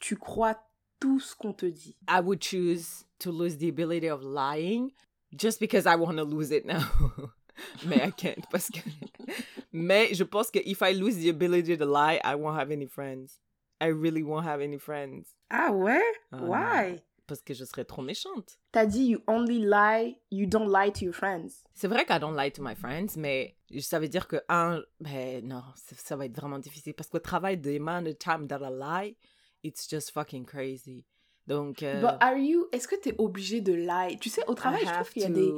[0.00, 0.54] tu crois
[0.98, 4.92] tout ce qu'on te dit I would choose to lose the ability of lying
[5.36, 6.80] just because I want to lose it now.
[7.86, 8.80] Mais I can't parce que...
[9.72, 12.86] Mais je pense que if I lose the ability to lie, I won't have any
[12.86, 13.40] friends.
[13.80, 15.34] I really won't have any friends.
[15.50, 16.02] Ah ouais?
[16.30, 16.48] Non.
[16.48, 17.02] Why?
[17.26, 18.58] Parce que je serais trop méchante.
[18.72, 21.64] T'as dit you only lie, you don't lie to your friends.
[21.72, 25.46] C'est vrai qu'I don't lie to my friends, mais ça veut dire que, un, ben
[25.46, 28.60] non, ça, ça va être vraiment difficile parce qu'au travail, the amount of time that
[28.60, 29.16] I lie,
[29.62, 31.04] it's just fucking crazy.
[31.46, 34.18] Donc, euh, But are you, est-ce que t'es obligé de lie?
[34.20, 35.52] Tu sais, au travail, I je trouve qu'il y a des...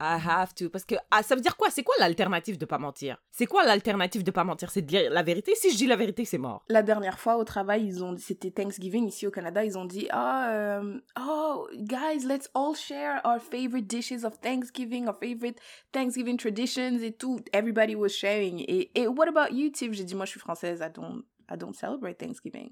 [0.00, 0.70] I have to.
[0.70, 1.70] Parce que ah, ça veut dire quoi?
[1.70, 3.20] C'est quoi l'alternative de pas mentir?
[3.30, 4.70] C'est quoi l'alternative de pas mentir?
[4.70, 5.54] C'est de dire la vérité?
[5.54, 6.64] Si je dis la vérité, c'est mort.
[6.68, 10.06] La dernière fois au travail, ils ont, c'était Thanksgiving ici au Canada, ils ont dit
[10.10, 15.58] ah euh, oh guys let's all share our favorite dishes of Thanksgiving, our favorite
[15.92, 17.40] Thanksgiving traditions et tout.
[17.52, 18.64] Everybody was sharing.
[18.68, 19.92] Et, et what about you, Tiff?
[19.92, 22.70] J'ai dit moi je suis française, I don't I don't celebrate Thanksgiving.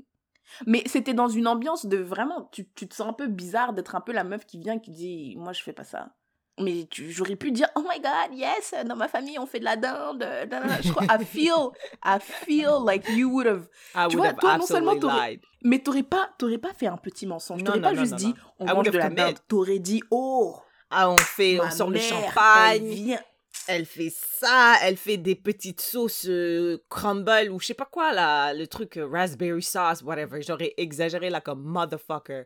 [0.66, 3.96] Mais c'était dans une ambiance de vraiment, tu, tu te sens un peu bizarre d'être
[3.96, 6.14] un peu la meuf qui vient qui dit moi je fais pas ça.
[6.58, 9.64] Mais tu- j'aurais pu dire, oh my god, yes, dans ma famille on fait de
[9.64, 10.20] la dinde.
[10.20, 10.80] da.
[10.80, 11.68] Je crois, I feel,
[12.04, 15.38] I feel like you would have I Tu would vois, have toi, non seulement t'aurais-
[15.62, 17.62] mais t'aurais pas, t'aurais pas fait un petit mensonge.
[17.62, 18.34] T'aurais pas non, juste non, dit, non.
[18.60, 19.36] on I mange de la dinde.
[19.48, 20.56] T'aurais dit, oh,
[20.90, 23.18] Ah, on fait, on sort le champagne.
[23.68, 28.12] Elle fait ça, elle fait des petites sauces euh, crumble ou je sais pas quoi
[28.12, 30.40] là, le truc euh, raspberry sauce, whatever.
[30.42, 32.44] J'aurais exagéré là comme motherfucker.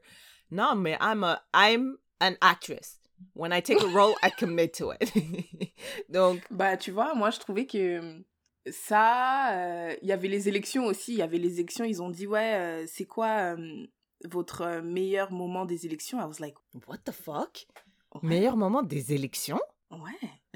[0.50, 2.99] Non, mais I'm a, I'm an actress.
[3.34, 5.12] When I take a role, I commit to it.
[6.08, 8.22] Donc, Bah, tu vois, moi, je trouvais que
[8.70, 11.12] ça, euh, il y avait les élections aussi.
[11.12, 13.86] Il y avait les élections, ils ont dit, ouais, euh, c'est quoi euh,
[14.28, 16.18] votre euh, meilleur moment des élections?
[16.20, 16.54] I was like,
[16.86, 17.66] what the fuck?
[18.14, 19.60] ouais, Meilleur moment des élections?
[19.90, 19.98] ouais.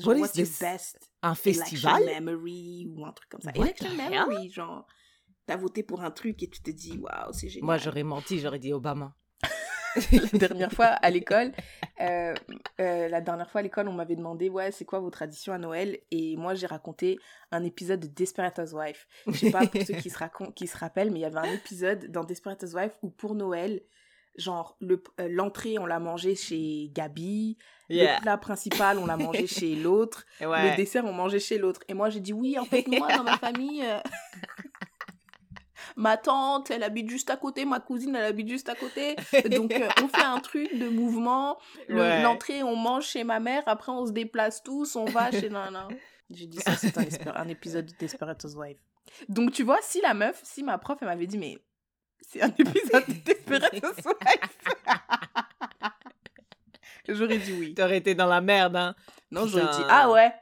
[0.04, 0.58] What Genre, is what's your this?
[0.60, 2.04] best Un election festival?
[2.04, 3.50] memory ou un truc comme ça?
[3.56, 4.86] What election memory, genre,
[5.46, 7.64] t'as voté pour un truc et tu te dis, waouh, c'est génial.
[7.66, 9.14] Moi, j'aurais menti, j'aurais dit Obama.
[10.32, 11.52] la dernière fois à l'école,
[12.00, 12.34] euh,
[12.80, 15.58] euh, la dernière fois à l'école, on m'avait demandé ouais c'est quoi vos traditions à
[15.58, 15.98] Noël?
[16.10, 17.18] Et moi j'ai raconté
[17.52, 19.04] un épisode de Desperate Housewives.
[19.26, 20.18] Je sais pas pour ceux qui se
[20.54, 23.82] qui se rappellent, mais il y avait un épisode dans Desperate Housewives où pour Noël,
[24.36, 27.56] genre le euh, l'entrée on l'a mangé chez Gabi,
[27.90, 28.16] Yeah.
[28.16, 30.74] le plat principal on l'a mangé chez l'autre, le Ouais.
[30.74, 31.82] dessert on mangeait chez l'autre.
[31.86, 33.82] Et moi j'ai dit oui en fait moi dans ma famille.
[33.84, 33.98] euh,
[35.96, 39.14] Ma tante, elle habite juste à côté, ma cousine, elle habite juste à côté.
[39.50, 41.58] Donc, euh, on fait un truc de mouvement.
[41.88, 42.22] Le- Ouais.
[42.22, 43.62] L'entrée, on mange chez ma mère.
[43.66, 44.96] Après, on se déplace tous.
[44.96, 45.88] On va chez Nana.
[46.30, 46.96] J'ai dit ça, c'est
[47.28, 48.78] un, épisode de Desperate Housewives.
[49.28, 51.58] Donc, tu vois, si la meuf, si ma prof, elle m'avait dit, mais
[52.20, 54.14] c'est un épisode de Desperate Housewives.
[57.08, 57.74] J'aurais dit oui.
[57.74, 58.94] T'aurais été dans la merde, hein.
[59.30, 60.32] Non, j'aurais dit, ah ouais,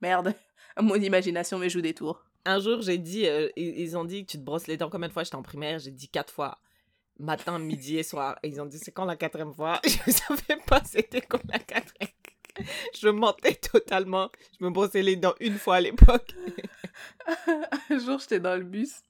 [0.00, 0.34] merde.
[0.80, 2.23] Mon imagination me joue des tours.
[2.46, 5.12] Un jour, j'ai dit, euh, ils, ont dit, tu te brosses les dents combien de
[5.12, 5.24] fois?
[5.24, 6.58] J'étais en primaire, j'ai dit quatre fois.
[7.18, 8.38] Matin, midi et soir.
[8.42, 9.80] Et ils ont dit, c'est quand la quatrième fois?
[9.84, 12.10] Je savais pas c'était quand la quatrième.
[13.00, 14.30] Je mentais totalement.
[14.58, 16.34] Je me brossais les dents une fois à l'époque.
[17.90, 19.02] un jour, j'étais dans le bus.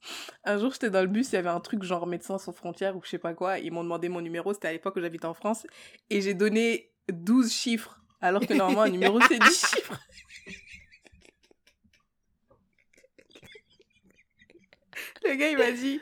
[0.43, 2.95] Un jour, j'étais dans le bus, il y avait un truc genre médecins sans frontières
[2.95, 3.59] ou je sais pas quoi.
[3.59, 5.67] Ils m'ont demandé mon numéro, c'était à l'époque où j'habitais en France.
[6.09, 7.99] Et j'ai donné 12 chiffres.
[8.21, 9.99] Alors que normalement, un numéro, c'est 10 chiffres.
[15.27, 15.99] Le gars, il m'a dit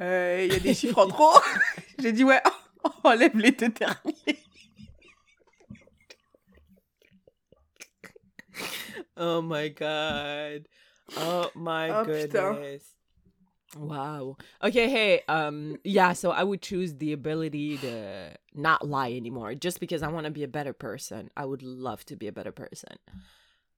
[0.00, 1.32] Euh, il y a des chiffres en trop.
[1.98, 2.40] J'ai dit Ouais,
[3.04, 3.96] enlève les deux derniers.
[9.18, 10.68] Oh my god.
[11.16, 12.54] Oh my Oh, putain.
[12.54, 12.94] goodness.
[13.78, 14.36] Wow.
[14.62, 19.80] Okay, hey, um, yeah, so I would choose the ability to not lie anymore just
[19.80, 21.30] because I want to be a better person.
[21.36, 22.96] I would love to be a better person.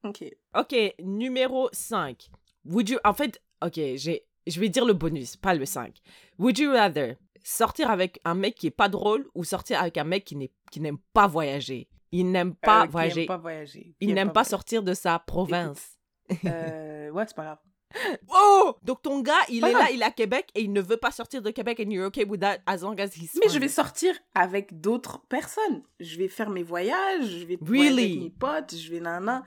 [0.04, 0.22] Ok.
[0.54, 2.30] Ok, numéro 5.
[2.64, 5.94] Would you, en fait, ok, j'ai, je vais dire le bonus, pas le 5.
[6.38, 10.04] Would you rather sortir avec un mec qui est pas drôle ou sortir avec un
[10.04, 11.88] mec qui n'aime pas voyager?
[12.12, 13.22] Il n'aime pas Euh, voyager.
[13.22, 13.94] aime pas voyager.
[14.00, 15.98] Il n'aime pas sortir de sa province.
[16.46, 17.58] Euh, ouais, c'est pas grave.
[18.30, 18.74] Oh!
[18.82, 20.98] Donc ton gars, il Pas est là, il est à Québec et il ne veut
[20.98, 23.58] pas sortir de Québec and you're okay with that as long as he's Mais je
[23.58, 25.82] vais sortir avec d'autres personnes.
[25.98, 28.04] Je vais faire mes voyages, je vais Really?
[28.04, 29.42] avec mes potes, je vais nana.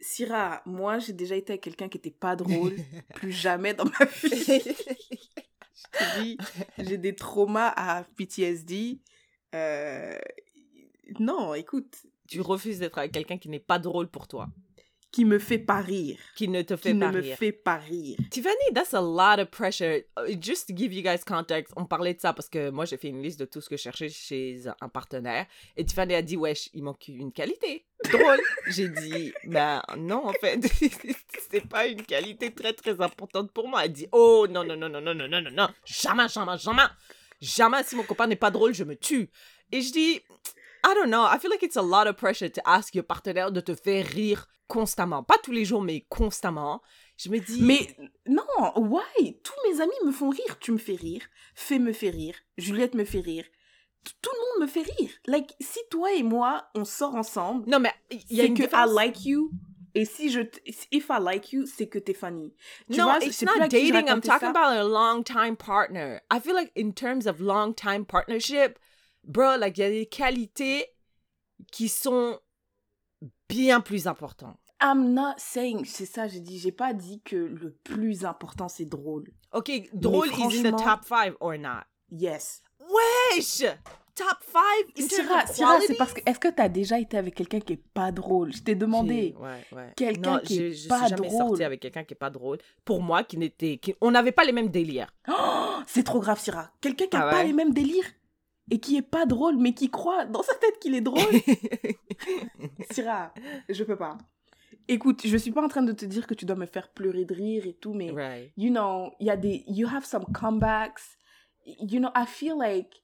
[0.00, 2.74] Syrah, moi j'ai déjà été avec quelqu'un qui était pas drôle,
[3.14, 4.28] plus jamais dans ma vie.
[4.32, 6.38] je te dis,
[6.78, 8.98] j'ai des traumas à PTSD.
[9.54, 10.16] Euh,
[11.18, 14.48] Non, écoute, Tu refuses d'être avec quelqu'un qui n'est pas drôle pour toi,
[15.12, 17.76] qui me fait pas rire, qui ne te fait qui pas ne me fait pas
[17.76, 18.16] rire.
[18.30, 20.02] Tiffany, that's a lot of pressure.
[20.16, 22.96] Uh, Just to give you guys context, on parlait de ça parce que moi j'ai
[22.96, 25.46] fait une liste de tout ce que je cherchais chez un partenaire
[25.76, 27.84] et Tiffany a dit wesh, il manque une qualité.
[28.10, 28.40] Drôle.
[28.68, 30.60] j'ai dit ben non en fait,
[31.50, 33.84] c'est pas une qualité très très importante pour moi.
[33.84, 36.86] Elle dit oh non non non non non non non non non, jamais jamais jamais
[37.40, 39.28] jamais si mon copain n'est pas drôle, je me tue.
[39.72, 40.20] Et je dis
[40.84, 43.50] I don't know, I feel like it's a lot of pressure to ask your partenaire
[43.50, 46.80] de te faire rire constamment, pas tous les jours mais constamment.
[47.16, 47.94] Je me dis Mais
[48.26, 48.42] non,
[48.76, 49.38] why?
[49.42, 50.58] Tous mes amis me font rire.
[50.58, 51.22] Tu me fais rire.
[51.54, 52.34] Fais me fait rire.
[52.56, 53.44] Juliette me fait rire.
[54.22, 55.10] Tout le monde me fait rire.
[55.26, 58.62] Like, si toi et moi, on sort ensemble, Non, mais il y a une que
[58.62, 58.90] différence.
[58.90, 59.50] I like you.
[59.94, 60.40] Et si je...
[60.90, 62.54] If I like you, c'est que t'es funny.
[62.90, 64.08] Tu no, vois, it's not dating.
[64.08, 64.50] I'm talking ça.
[64.50, 66.22] about a long time partner.
[66.30, 68.78] I feel like in terms of long time partnership,
[69.30, 70.86] bro, like il y a des qualités
[71.72, 72.38] qui sont
[73.48, 74.56] bien plus importantes.
[74.82, 75.84] I'm not saying...
[75.84, 76.58] C'est ça, j'ai dit.
[76.58, 79.30] J'ai pas dit que le plus important, c'est drôle.
[79.52, 81.82] Ok, drôle is in the top five or not?
[82.10, 82.62] Yes.
[82.80, 83.62] Wesh!
[84.14, 86.20] Top five in terms Syrah, c'est parce que...
[86.26, 88.52] Est-ce que t'as déjà été avec quelqu'un qui est pas drôle?
[88.54, 89.34] Je t'ai demandé.
[89.38, 89.92] Ouais, ouais.
[89.96, 91.48] Quelqu'un qui est je, je pas suis jamais drôle.
[91.48, 92.58] sortie avec quelqu'un qui est pas drôle.
[92.84, 95.12] Pour moi, qui n'était, qui- on n'avait pas les mêmes délires.
[95.28, 96.70] Oh, c'est trop grave, Syrah.
[96.80, 97.46] Quelqu'un qui a Ah pas ouais?
[97.46, 98.04] les mêmes délires?
[98.70, 101.20] Et qui est pas drôle, mais qui croit dans sa tête qu'il est drôle.
[102.90, 103.32] Syrah,
[103.68, 104.16] je peux pas.
[104.88, 107.24] Écoute, je suis pas en train de te dire que tu dois me faire pleurer
[107.24, 108.52] de rire et tout, mais right.
[108.56, 111.18] you know, il y a des, you have some comebacks.
[111.64, 113.02] You know, I feel like,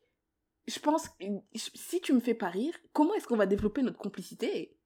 [0.67, 3.99] je pense, que si tu me fais pas rire, comment est-ce qu'on va développer notre
[3.99, 4.77] complicité?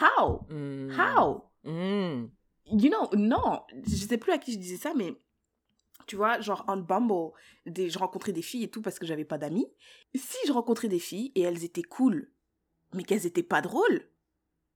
[0.00, 0.46] How?
[0.48, 0.90] Mm.
[0.98, 1.44] How?
[1.64, 2.30] Mm.
[2.66, 5.14] You know, non, je sais plus à qui je disais ça, mais
[6.10, 7.30] tu vois, genre on Bumble,
[7.66, 9.68] des, je rencontrais des filles et tout parce que j'avais pas d'amis.
[10.12, 12.32] Si je rencontrais des filles et elles étaient cool,
[12.94, 14.10] mais qu'elles étaient pas drôles,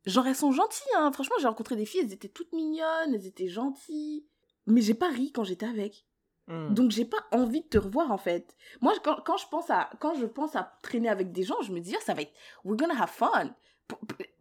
[0.07, 1.11] genre elles sont gentilles, hein.
[1.11, 4.25] Franchement, j'ai rencontré des filles, elles étaient toutes mignonnes, elles étaient gentilles.
[4.67, 6.07] Mais j'ai pas ri quand j'étais avec.
[6.47, 6.73] Mm.
[6.73, 8.57] Donc j'ai pas envie de te revoir en fait.
[8.81, 11.73] Moi, quand, quand je pense à quand je pense à traîner avec des gens, je
[11.73, 12.33] me dis ah, ça va être
[12.63, 13.57] we're gonna have fun.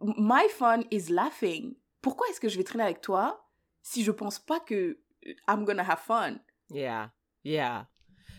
[0.00, 1.74] My fun is laughing.
[2.02, 3.48] Pourquoi est-ce que je vais traîner avec toi
[3.82, 6.36] si je pense pas que euh, I'm gonna have fun?
[6.70, 7.08] Yeah,
[7.42, 7.84] yeah.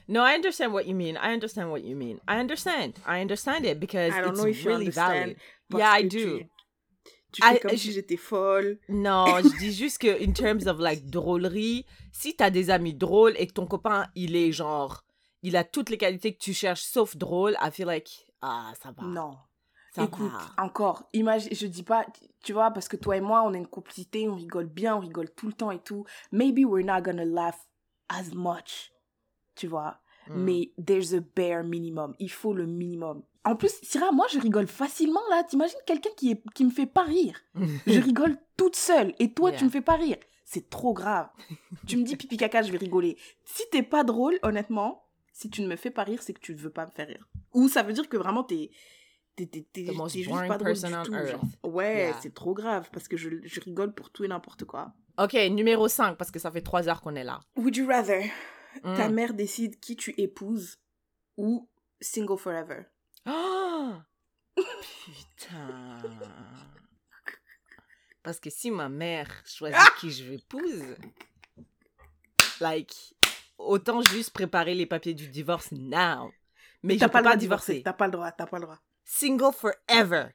[0.07, 1.17] No, I understand what you mean.
[1.17, 2.19] I understand what you mean.
[2.27, 2.93] I understand.
[3.05, 5.37] I understand it because I don't it's know if you really valid.
[5.69, 6.37] Yeah, I que do.
[6.39, 6.49] Tu,
[7.31, 8.79] tu fais I- comme je- si j'étais folle.
[8.87, 13.33] Non, je dis juste que in terms of like drôlerie, si t'as des amis drôles
[13.37, 15.03] et que ton copain il est genre,
[15.41, 18.09] il a toutes les qualités que tu cherches sauf drôle, I feel like
[18.41, 19.03] ah ça va.
[19.03, 19.37] Non.
[19.91, 20.63] ça Écoute, va.
[20.63, 22.05] encore, imagine, je dis pas,
[22.43, 24.99] tu vois, parce que toi et moi, on a une complicité, on rigole bien, on
[24.99, 26.05] rigole tout le temps et tout.
[26.31, 27.57] Maybe we're not gonna laugh
[28.09, 28.91] as much,
[29.55, 29.99] tu vois.
[30.27, 30.33] Mm.
[30.43, 32.15] Mais there's a bare minimum.
[32.19, 33.23] Il faut le minimum.
[33.43, 35.43] En plus, Syrah, moi, je rigole facilement, là.
[35.43, 37.39] T'imagines quelqu'un qui, est, qui me fait pas rire?
[37.85, 39.13] Je rigole toute seule.
[39.19, 39.59] Et toi, Yeah.
[39.59, 40.17] tu me fais pas rire.
[40.45, 41.29] C'est trop grave.
[41.87, 43.17] tu me dis pipi caca, je vais rigoler.
[43.43, 46.53] Si t'es pas drôle, honnêtement, si tu ne me fais pas rire, c'est que tu
[46.53, 47.27] ne veux pas me faire rire.
[47.53, 48.71] Ou ça veut dire que vraiment, t'es...
[49.35, 49.47] T'es,
[50.07, 51.43] juste pas drôle du tout, genre.
[51.63, 52.17] Ouais, Yeah.
[52.21, 54.93] c'est trop grave parce que je, je rigole pour tout et n'importe quoi.
[55.17, 57.39] Ok, numéro 5 parce que ça fait trois heures qu'on est là.
[57.55, 58.29] Would you rather
[58.83, 58.95] Mm.
[58.97, 60.77] ta mère décide qui tu épouses
[61.37, 61.69] ou
[62.01, 62.83] single forever?
[63.25, 64.03] Ah!
[65.05, 66.01] Putain.
[68.21, 70.95] Parce que si ma mère choisit qui je vais épouse,
[72.59, 73.15] like,
[73.57, 76.31] autant juste préparer les papiers du divorce now.
[76.83, 77.81] Mais je T'as peux pas le droit pas divorcer.
[77.83, 78.79] T'as pas le droit, t'as pas le droit.
[79.05, 80.27] Single forever.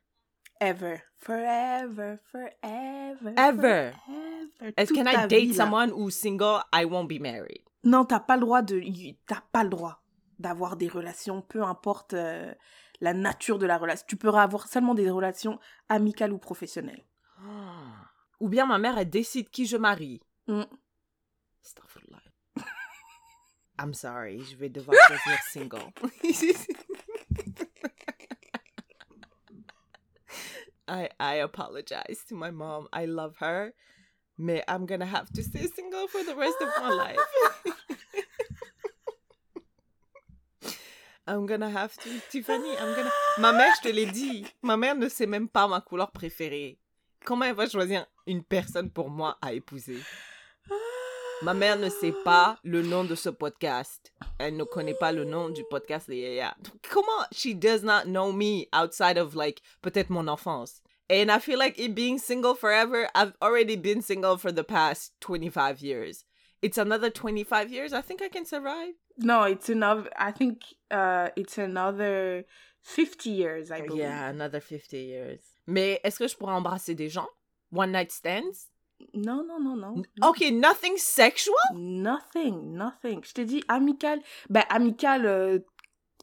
[0.61, 1.03] Ever.
[1.17, 3.35] Forever, forever.
[3.37, 3.93] Ever.
[3.93, 4.73] forever.
[4.77, 7.63] Est-ce can I date vie, someone who single, I won't be married?
[7.83, 8.81] Non, t'as pas le droit de.
[9.27, 10.03] T'as pas le droit
[10.39, 12.53] d'avoir des relations, peu importe euh,
[13.01, 14.05] la nature de la relation.
[14.07, 15.59] Tu pourras avoir seulement des relations
[15.89, 17.05] amicales ou professionnelles.
[17.39, 18.07] Ah.
[18.41, 20.23] Ou bien ma mère, elle décide qui je marie.
[20.47, 20.63] Mm.
[23.79, 25.93] I'm sorry, je vais devoir choisir single.
[30.91, 32.89] I I apologize to my mom.
[32.93, 33.73] I love her.
[34.37, 37.19] Mais I'm gonna have to stay single for the rest of my life.
[41.27, 42.11] I'm gonna have to.
[42.31, 43.11] Tiffany, I'm gonna.
[43.39, 46.79] Ma mère, je te l'ai dit, ma mère ne sait même pas ma couleur préférée.
[47.25, 50.01] Comment elle va choisir une personne pour moi à épouser?
[51.43, 54.13] Ma mère ne sait pas le nom de ce podcast.
[54.39, 56.55] Elle ne connaît pas le nom du podcast de Yaya.
[56.63, 60.83] Donc, Comment she does not know me outside of like peut-être mon enfance?
[61.11, 65.13] And I feel like it being single forever, I've already been single for the past
[65.21, 66.25] 25 years.
[66.63, 68.93] It's another 25 years I think I can survive?
[69.17, 70.11] No, it's another.
[70.19, 72.45] I think uh, it's another
[72.83, 74.03] 50 years, I believe.
[74.03, 75.41] Yeah, another 50 years.
[75.67, 77.29] Mais est-ce que je pourrais embrasser des gens?
[77.73, 78.70] One night stands?
[79.15, 80.03] Non, non, non, non.
[80.23, 81.55] Okay, nothing sexual?
[81.75, 83.21] Nothing, nothing.
[83.25, 84.21] Je t'ai dit amical.
[84.49, 85.59] Ben, amical, euh,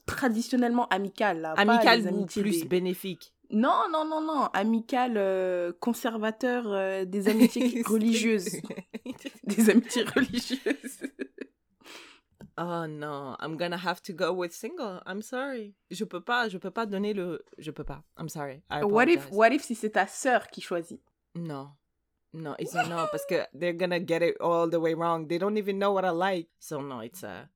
[0.06, 1.42] traditionnellement amical.
[1.42, 3.34] Là, pas Amical les plus des- bénéfique?
[3.50, 4.44] Non, non, non, non.
[4.54, 8.62] Amical, euh, conservateur euh, des amitiés religieuses.
[9.44, 11.00] Des amitiés religieuses.
[12.60, 15.02] Oh non, I'm gonna have to go with single.
[15.06, 15.76] I'm sorry.
[15.92, 17.46] Je peux pas, je peux pas donner le...
[17.60, 18.04] Je peux pas.
[18.20, 18.64] I'm sorry.
[18.72, 21.02] I What if, what if si c'est ta sœur qui choisit?
[21.36, 21.68] No.
[22.34, 25.28] No, it's a no parce que they're gonna get it all the way wrong.
[25.28, 26.50] They don't even know what I like.
[26.60, 27.50] So no, it's a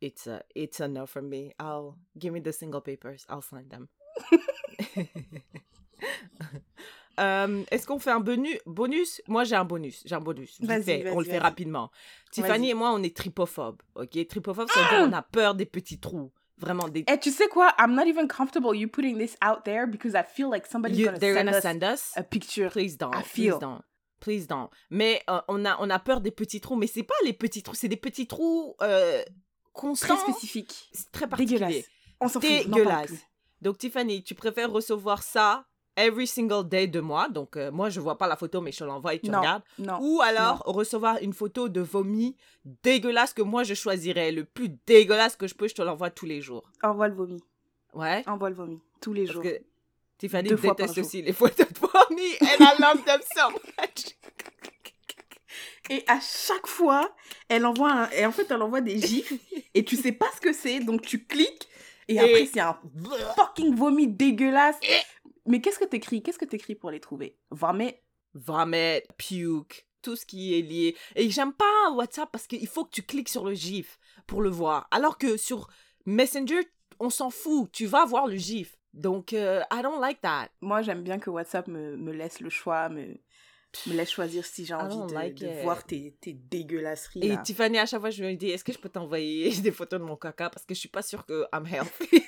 [0.00, 1.52] it's a it's a no from me.
[1.58, 3.26] I'll give me the single papers.
[3.28, 3.88] I'll sign them.
[7.18, 9.20] Euh, Est-ce qu'on fait un bonus Bonus?
[9.28, 10.02] Moi, j'ai un bonus.
[10.04, 10.58] J'ai un bonus.
[10.60, 11.90] Vite fait, on le fait rapidement.
[12.32, 13.82] Tiffany et moi, on est tripophobes.
[13.94, 16.32] Ok, tripophobes, ça veut dire on a peur des petits trous.
[16.58, 17.04] Vraiment des.
[17.08, 17.72] Eh, tu sais quoi?
[17.78, 21.06] I'm not even comfortable you putting this out there because I feel like somebody's You-
[21.06, 22.12] gonna they're send gonna us send us?
[22.16, 22.68] a picture.
[22.70, 23.12] Please don't.
[23.14, 23.58] I Please feel.
[23.58, 23.82] don't.
[24.24, 24.68] Please don't.
[24.88, 26.76] Mais euh, on, a, on a peur des petits trous.
[26.76, 29.22] Mais c'est pas les petits trous, c'est des petits trous euh,
[29.74, 30.16] constants.
[30.16, 30.88] Très spécifique.
[30.92, 31.84] C'est très particulier.
[32.22, 32.40] Dégueulasse.
[32.40, 33.12] Dégueulasse.
[33.60, 35.66] Donc Tiffany, tu préfères recevoir ça
[35.96, 37.28] every single day de moi.
[37.28, 39.40] Donc euh, moi, je vois pas la photo, mais je l'envoie et tu Non.
[39.40, 39.62] regardes.
[39.78, 39.98] Non.
[40.00, 42.34] Ou alors recevoir une photo de vomi
[42.82, 44.32] dégueulasse que moi je choisirais.
[44.32, 46.70] Le plus dégueulasse que je peux, je te l'envoie tous les jours.
[46.82, 47.42] Envoie le vomi.
[47.92, 48.24] Ouais.
[48.26, 48.80] Envoie le vomi.
[49.02, 49.42] Tous les Parce jours.
[49.42, 49.60] que
[50.18, 52.32] Tiffany Deux déteste aussi les photos de vomi.
[52.40, 54.16] And I love them so much.
[55.90, 57.14] Et à chaque fois,
[57.48, 58.10] elle envoie un...
[58.10, 59.32] et en fait, elle envoie des gifs
[59.74, 61.68] et tu sais pas ce que c'est, donc tu cliques
[62.08, 62.78] et, Et- après c'est un
[63.36, 64.76] fucking vomi dégueulasse.
[65.46, 66.22] Mais qu'est-ce que t'écris?
[66.22, 67.36] Qu'est-ce que t'écris pour les trouver?
[67.50, 67.94] Vomit.
[68.32, 70.96] vomit, puke, tout ce qui est lié.
[71.16, 74.48] Et j'aime pas WhatsApp parce qu'il faut que tu cliques sur le gif pour le
[74.48, 74.88] voir.
[74.90, 75.68] Alors que sur
[76.06, 76.60] Messenger,
[76.98, 77.70] on s'en fout.
[77.72, 78.78] Tu vas voir le gif.
[78.94, 80.48] Donc, euh, I don't like that.
[80.60, 83.18] Moi, j'aime bien que WhatsApp me, me laisse le choix, me,
[83.86, 87.20] me laisse choisir si j'ai envie de, like de voir tes, tes dégueulasseries.
[87.24, 87.38] Et là.
[87.38, 90.04] Tiffany, à chaque fois, je me dis, est-ce que je peux t'envoyer des photos de
[90.04, 90.48] mon caca?
[90.48, 92.08] Parce que je suis pas sûre que I'm healthy.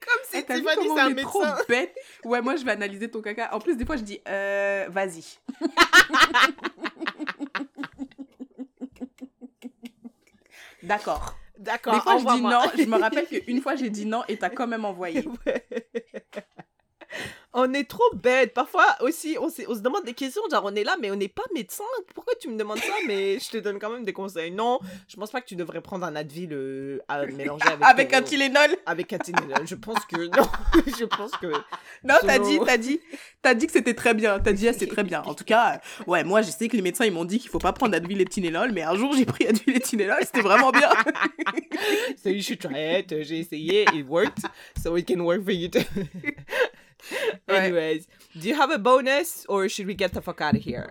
[0.00, 1.64] Comme si vu Tiffany, c'est un est trop médecin.
[1.68, 1.94] bête?
[2.24, 3.54] Ouais, moi, je vais analyser ton caca.
[3.54, 5.22] En plus, des fois, je dis, euh, vas-y.
[10.82, 11.36] D'accord.
[11.58, 12.60] D'accord, Des fois, je dis non.
[12.76, 15.24] Je me rappelle qu'une fois, j'ai dit non et t'as quand même envoyé.
[15.46, 15.64] Ouais.
[17.54, 18.54] On est trop bête.
[18.54, 21.42] Parfois aussi, on, se demande des questions, genre on est là, mais on n'est pas
[21.54, 21.84] médecin.
[22.14, 22.92] Pourquoi tu me demandes ça?
[23.06, 24.50] Mais je te donne quand même des conseils.
[24.50, 28.10] Non, je pense pas que tu devrais prendre un Advil euh, à mélanger avec, Avec
[28.10, 28.76] ton- un Tylenol.
[28.86, 29.66] Avec un Tylenol.
[29.66, 30.48] Je pense que non.
[30.98, 31.48] je pense que
[32.04, 33.00] Non, t'as dit, t'as dit,
[33.42, 34.40] t'as dit que c'était très bien.
[34.40, 35.22] T'as dit, ah, c'est très bien.
[35.22, 37.50] En tout cas, euh, ouais, moi, je sais que les médecins, ils m'ont dit qu'il
[37.50, 40.40] faut pas prendre Advil et Tylenol, mais un jour, j'ai pris Advil et Tylenol, c'était
[40.40, 40.88] vraiment bien.
[42.22, 43.14] so you should try it.
[43.24, 44.46] J'ai essayé, it worked,
[44.82, 45.80] so it can work for you too.
[47.48, 48.06] Anyways,
[48.38, 50.90] do you have a bonus or should we get the fuck out of here?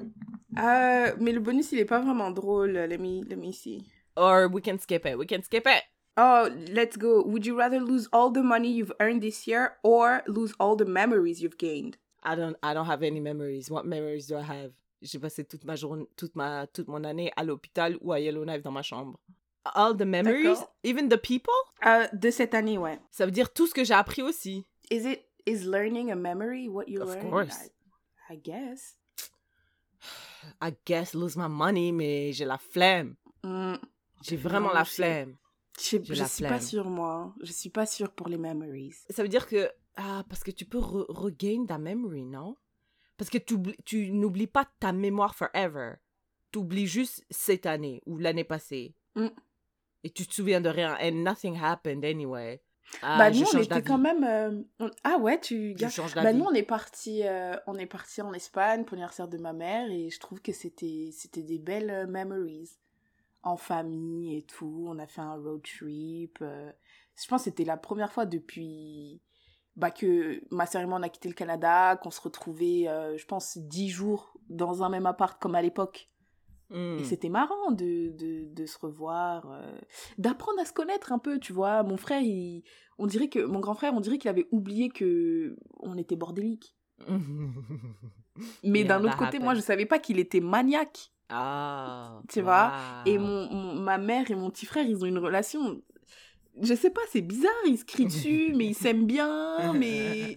[0.57, 2.73] Euh, mais le bonus, il est pas vraiment drôle.
[2.73, 3.85] Let me, let me see.
[4.17, 5.17] Or we can skip it.
[5.17, 5.83] We can skip it.
[6.17, 7.23] Oh, let's go.
[7.23, 10.85] Would you rather lose all the money you've earned this year or lose all the
[10.85, 11.97] memories you've gained?
[12.23, 13.71] I don't I don't have any memories.
[13.71, 14.71] What memories do I have?
[15.01, 18.61] J'ai passé toute ma journée, toute ma toute mon année à l'hôpital ou à Yellowknife
[18.61, 19.19] dans ma chambre.
[19.63, 21.53] All the memories, even the people?
[21.85, 22.99] Euh, de cette année, ouais.
[23.11, 24.65] Ça veut dire tout ce que j'ai appris aussi.
[24.89, 27.29] Is it is learning a memory what you Of learned?
[27.29, 27.69] course.
[28.29, 28.97] I, I guess.
[30.61, 33.15] I guess lose my money, mais j'ai la flemme.
[33.43, 33.75] Mm,
[34.23, 35.37] J'ai vraiment Non, la flemme.
[35.79, 37.33] je je la suis pas sûre, moi.
[37.41, 38.93] Je suis pas sûre pour les memories.
[39.09, 42.55] Ça veut dire que ah parce que tu peux re- regain ta memory, non?
[43.17, 45.95] Parce que tu tu n'oublies pas ta mémoire forever.
[46.51, 48.95] Tu oublies juste cette année ou l'année passée.
[49.15, 49.27] Mm.
[50.03, 50.97] Et tu te souviens de rien.
[51.01, 52.61] And nothing happened anyway.
[53.01, 54.23] Ah, bah nous on était quand même.
[54.23, 55.69] euh, on- Ah ouais, tu.
[55.71, 58.95] Je gardes- change Bah nous on est parti, euh, on est parti en Espagne pour
[58.95, 62.69] l'anniversaire de ma mère et je trouve que c'était c'était des belles euh, memories
[63.43, 64.85] en famille et tout.
[64.87, 66.37] On a fait un road trip.
[66.41, 66.71] euh,
[67.15, 69.21] Je pense que c'était la première fois depuis
[69.77, 72.85] bah que ma sœur et moi on a quitté le Canada, qu'on se retrouvait,
[73.15, 76.09] je pense dix jours dans un même appart comme à l'époque.
[76.71, 76.97] Hmm.
[76.99, 79.77] Et c'était marrant de, de, de se revoir, euh,
[80.17, 81.83] d'apprendre à se connaître un peu, tu vois.
[81.83, 82.63] Mon frère, il,
[82.97, 86.75] on dirait que, mon grand frère, on dirait qu'il avait oublié que on était bordélique.
[88.63, 91.11] Mais d'un autre côté, moi, je savais pas qu'il était maniaque.
[91.29, 92.21] Ah.
[92.29, 92.73] Tu vois,
[93.05, 95.81] Et mon, mon- ma mère et mon petit frère, ils ont une relation.
[96.61, 100.35] Je sais pas, c'est bizarre, ils se crient dessus, mais ils s'aiment bien, mais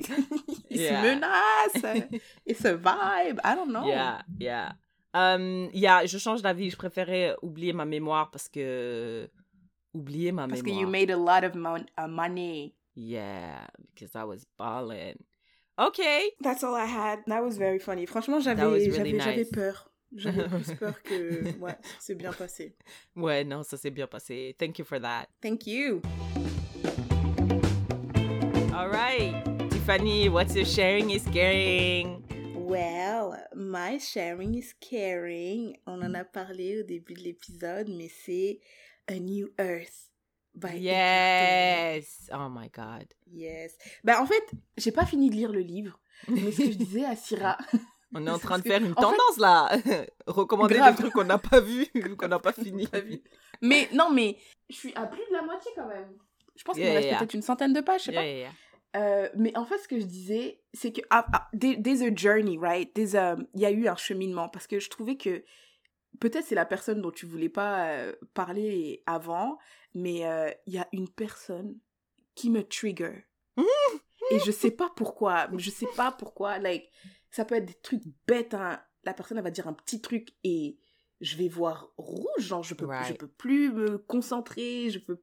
[0.71, 1.01] ils Yeah.
[1.03, 2.05] se menacent,
[2.47, 3.85] ils se vibe, I don't know.
[3.87, 4.73] Yeah, yeah.
[5.15, 6.71] Um, yeah, je change d'avis.
[6.71, 9.29] Je préférais oublier ma mémoire parce que.
[9.95, 10.83] Oublier ma Parce que mémoire.
[10.83, 12.75] you made a lot of mon- uh, money.
[12.97, 15.15] Yeah, because I was balling.
[15.79, 16.33] Okay.
[16.43, 17.21] That's all I had.
[17.29, 18.05] That was very funny.
[18.07, 19.51] Franchement, j'avais really j'avais j'avais nice.
[19.51, 19.89] peur.
[20.17, 22.75] J'avais plus peur que ouais, c'est bien passé.
[23.15, 24.55] Ouais, non, ça s'est bien passé.
[24.59, 25.27] Thank you for that.
[25.41, 26.03] Thank you.
[28.75, 29.33] All right.
[29.71, 32.24] Tiffany, what's your sharing is caring?
[32.69, 35.77] Well, my sharing is caring.
[35.87, 38.59] On en a parlé au début de l'épisode, mais c'est
[39.07, 40.11] A New Earth
[40.55, 42.31] by Yes.
[42.33, 43.05] Oh my God.
[43.31, 43.77] Yes.
[44.03, 44.43] Ben en fait,
[44.79, 47.59] j'ai pas fini de lire le livre, mais ce que je disais à Syrah,
[48.17, 49.69] On est en train de faire une fait- tendance là.
[50.27, 50.95] Recommander Grave.
[50.97, 51.87] des trucs qu'on n'a pas vus,
[52.19, 52.89] qu'on n'a pas fini.
[53.05, 53.21] Vu.
[53.61, 54.39] mais non, mais
[54.71, 56.17] je suis à plus de la moitié quand même.
[56.57, 57.19] Je pense qu'il Yeah, me reste yeah.
[57.19, 58.55] peut-être une centaine de pages, je sais Yeah, pas.
[58.97, 62.15] Euh, mais en fait, ce que je disais, c'est que ah, ah, there- there's a
[62.15, 62.97] journey, right?
[63.17, 65.45] A- Il y a eu un cheminement parce que je trouvais que
[66.21, 69.59] peut-être c'est la personne dont tu voulais pas euh, parler avant,
[69.95, 71.77] mais euh, il y a une personne
[72.37, 73.25] qui me trigger.
[74.31, 76.59] Et je sais pas pourquoi, je sais pas pourquoi.
[76.59, 76.89] Like,
[77.31, 78.55] ça peut être des trucs bêtes.
[78.55, 78.81] hein.
[79.05, 80.79] La personne, elle va dire un petit truc et
[81.21, 82.27] je vais voir rouge.
[82.39, 84.89] Genre, je peux, je peux plus me concentrer.
[84.89, 85.21] Je peux,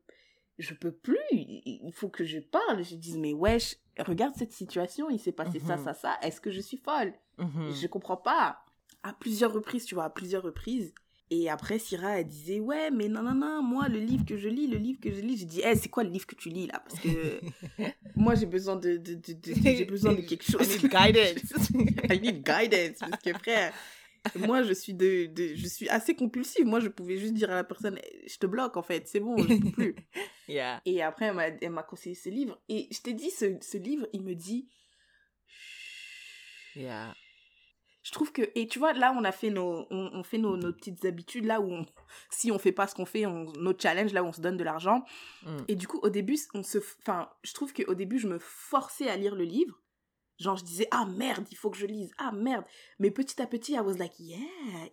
[0.60, 1.18] je peux plus.
[1.32, 2.84] Il faut que je parle.
[2.84, 5.10] Je dis, mais wesh, regarde cette situation.
[5.10, 5.84] Il s'est passé ça, Mhm.
[5.84, 6.18] ça, ça.
[6.22, 7.14] Est-ce que je suis folle?
[7.38, 7.72] Mhm.
[7.82, 8.60] Je comprends pas.
[9.04, 10.93] À plusieurs reprises, tu vois, à plusieurs reprises.
[11.34, 14.49] Et après, Syrah, elle disait, ouais, mais non, non, non, moi, le livre que je
[14.49, 16.49] lis, le livre que je lis, j'ai dit, hey, c'est quoi le livre que tu
[16.49, 16.84] lis, là?
[16.86, 17.39] Parce que
[18.18, 20.62] moi, j'ai besoin de, de, de, de- j'ai besoin de quelque chose.
[20.76, 21.70] I need guidance.
[22.12, 22.99] I need guidance.
[22.99, 23.74] Parce que, frère,
[24.36, 26.65] moi, je suis, de, de, je suis assez compulsive.
[26.65, 29.19] Moi, je pouvais juste dire à la personne, Eh, je te bloque, en fait, c'est
[29.19, 29.95] bon, je peux plus.
[30.47, 30.82] yeah.
[30.86, 32.61] Et après, elle m'a, conseillé ce livre.
[32.69, 34.69] Et je t'ai dit, ce, ce livre, il me dit,
[36.76, 37.13] Yeah.
[38.01, 40.55] je trouve que et tu vois là on a fait nos on, on fait nos,
[40.55, 41.86] nos petites habitudes là où on,
[42.30, 44.55] si on fait pas ce qu'on fait on, nos challenges là où on se donne
[44.55, 45.03] de l'argent
[45.43, 45.57] Mm.
[45.67, 48.39] et du coup au début on se enfin je trouve que au début je me
[48.39, 49.82] forçais à lire le livre
[50.41, 52.65] genre je disais ah merde il faut que je lise ah merde
[52.99, 54.37] mais petit à petit I was like yeah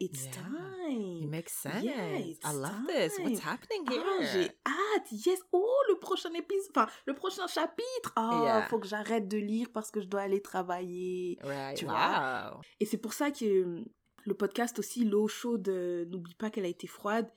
[0.01, 0.32] it's Yeah.
[0.32, 0.78] time
[1.22, 1.82] It makes sense.
[1.84, 3.18] Yeah, it's I love this.
[3.18, 4.26] What's happening ah, here?
[4.32, 5.38] j'ai hâte, yes.
[5.53, 8.12] Oh, le prochain épisode, enfin, le prochain chapitre.
[8.16, 8.62] Ah, Yeah.
[8.68, 11.38] faut que j'arrête de lire parce que je dois aller travailler.
[11.42, 11.76] Right.
[11.76, 12.61] Tu wow.
[12.80, 13.84] Et c'est pour ça que euh,
[14.24, 17.30] le podcast aussi, L'eau chaude, euh, n'oublie pas qu'elle a été froide.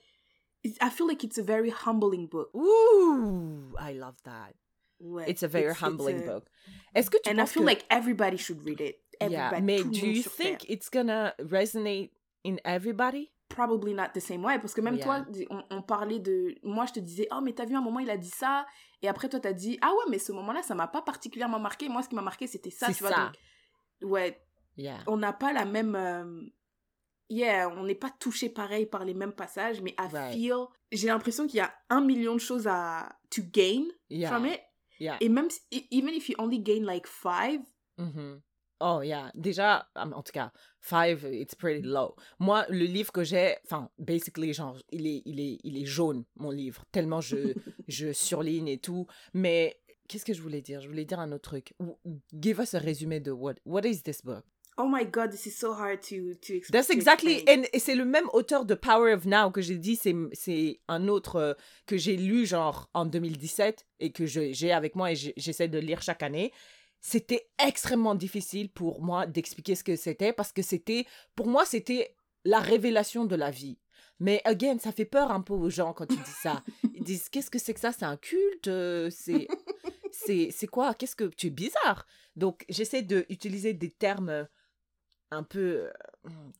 [0.64, 2.48] I feel like it's a very humbling book.
[2.54, 4.54] Ooh, I love that.
[5.02, 6.44] Ouais, It's a very it's- humbling it's a- book.
[6.94, 7.68] Est-ce que tu And I feel que...
[7.68, 9.00] like everybody should read it.
[9.20, 10.70] yeah, Everybody, mais tout le do you think Terre.
[10.70, 12.12] it's gonna resonate
[12.44, 13.30] in everybody?
[13.48, 14.58] Probably not the same way.
[14.58, 15.04] Parce que même Yeah.
[15.04, 16.54] toi, on, on parlait de...
[16.62, 18.64] Moi, je te disais, oh, mais t'as vu, un moment, il a dit ça.
[19.02, 21.88] Et après, toi, t'as dit, ah ouais, mais ce moment-là, ça m'a pas particulièrement marqué.
[21.88, 23.10] Moi, ce qui m'a marqué, c'était ça, tu vois.
[23.10, 23.32] ça.
[24.00, 24.40] donc, ouais,
[24.76, 24.98] Yeah.
[25.06, 25.94] on n'a pas la même...
[25.96, 26.40] euh,
[27.28, 30.32] Yeah, on n'est pas touché pareil par les mêmes passages, mais I Right.
[30.34, 30.66] feel...
[30.90, 33.08] J'ai l'impression qu'il y a un million de choses à...
[33.30, 34.28] to gain Yeah.
[34.28, 34.60] from it.
[35.02, 35.16] Yeah.
[35.20, 37.60] Et même, si- e- even if you only gain like five,
[37.98, 38.40] Mhm.
[38.80, 39.30] Oh, yeah.
[39.34, 40.50] Déjà, en tout cas,
[40.80, 42.14] five, it's pretty low.
[42.40, 46.24] Moi, le livre que j'ai, enfin, basically, genre, il est, il est, il est jaune,
[46.36, 47.36] mon livre, tellement je,
[47.88, 49.06] je surligne et tout.
[49.34, 50.80] Mais qu'est-ce que je voulais dire?
[50.80, 51.74] Je voulais dire un autre truc.
[52.32, 54.44] Give us a résumé de what, what is this book?
[54.78, 56.72] Oh my god, this is so hard to, to explain.
[56.80, 59.96] That's exactly, and- et c'est le même auteur de Power of Now que j'ai dit,
[59.96, 61.54] c'est, c'est un autre euh,
[61.86, 65.78] que j'ai lu genre en 2017 et que je- j'ai avec moi et j'essaie de
[65.78, 66.52] lire chaque année.
[67.00, 71.04] C'était extrêmement difficile pour moi d'expliquer ce que c'était parce que c'était,
[71.34, 72.14] pour moi, c'était
[72.44, 73.78] la révélation de la vie.
[74.20, 76.62] Mais again, ça fait peur un peu aux gens quand tu dis ça.
[76.94, 77.90] Ils disent qu'est-ce que c'est que ça?
[77.92, 79.48] C'est un culte Euh, C'est
[80.12, 80.94] c'est c'est quoi?
[80.94, 82.06] Qu'est-ce que tu es bizarre?
[82.36, 84.46] Donc j'essaie d'utiliser des termes
[85.32, 85.90] un peu euh,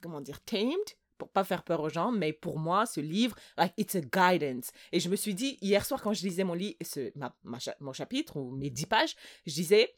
[0.03, 0.79] comment dire tamed
[1.19, 4.73] pour pas faire peur aux gens, mais pour moi, ce livre, like, it's a guidance.
[4.91, 7.33] Et je me suis dit, hier soir, quand je lisais mon, lit, ce, ma,
[7.79, 9.15] mon chapitre ou mes dix pages,
[9.47, 9.95] je disais,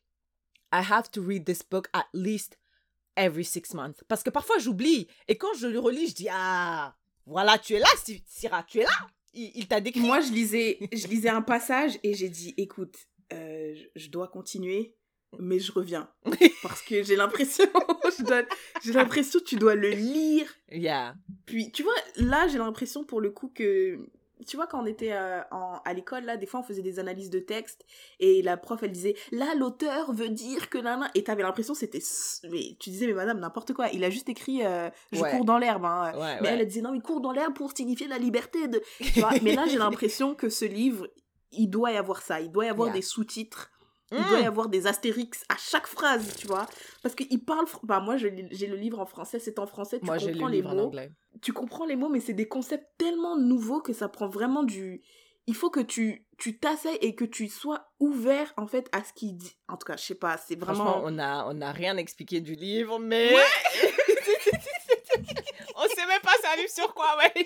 [0.70, 2.58] I have to read this book at least
[3.16, 4.04] every six months.
[4.06, 5.08] Parce que parfois, j'oublie.
[5.26, 6.94] Et quand je le relis, je dis, ah,
[7.24, 7.88] voilà, tu es là,
[8.26, 9.08] Syrah, tu es là.
[9.32, 10.00] Il, il t'a décrit.
[10.00, 12.96] Moi, je lisais, je lisais un passage et j'ai dit, écoute,
[13.32, 14.94] euh, je dois continuer,
[15.38, 16.08] mais je reviens.
[16.62, 17.64] Parce que j'ai l'impression,
[18.84, 20.46] j'ai l'impression tu dois le lire.
[20.70, 21.14] Yeah.
[21.46, 23.98] Puis, tu vois, là, j'ai l'impression pour le coup que,
[24.46, 27.30] tu vois, quand on était euh, à l'école, là, des fois, on faisait des analyses
[27.30, 27.84] de texte
[28.20, 31.10] et la prof, elle disait, là, l'auteur veut dire que nana.
[31.14, 32.02] Et t'avais l'impression c'était.
[32.50, 33.88] Mais tu disais, mais madame, n'importe quoi.
[33.92, 35.30] Il a juste écrit, euh, je Ouais.
[35.30, 35.84] cours dans l'herbe.
[35.84, 36.12] hein.
[36.14, 36.54] Ouais, Mais ouais.
[36.54, 38.82] elle, elle disait, non, il court dans l'herbe pour signifier la liberté de.
[39.00, 41.06] Tu vois, mais là, j'ai l'impression que ce livre,
[41.52, 42.40] il doit y avoir ça.
[42.40, 42.96] Il doit y avoir Yeah.
[42.96, 43.70] des sous-titres.
[44.16, 46.66] Il doit y avoir des astérix à chaque phrase, tu vois.
[47.02, 47.66] Parce qu'il parle.
[47.82, 50.62] Bah, moi, j'ai le livre en français, c'est en français, tu Moi, comprends le les
[50.66, 51.10] en mots anglais.
[51.42, 55.02] tu comprends les mots, mais c'est des concepts tellement nouveaux que ça prend vraiment du.
[55.46, 59.12] Il faut que tu tu t'asseyes et que tu sois ouvert en fait à ce
[59.12, 59.56] qu'il dit.
[59.68, 61.02] En tout cas, je sais pas, c'est Franchement, vraiment.
[61.04, 63.34] on a, on a rien expliqué du livre, mais.
[65.76, 67.32] on sait même pas c'est un livre sur quoi, ouais.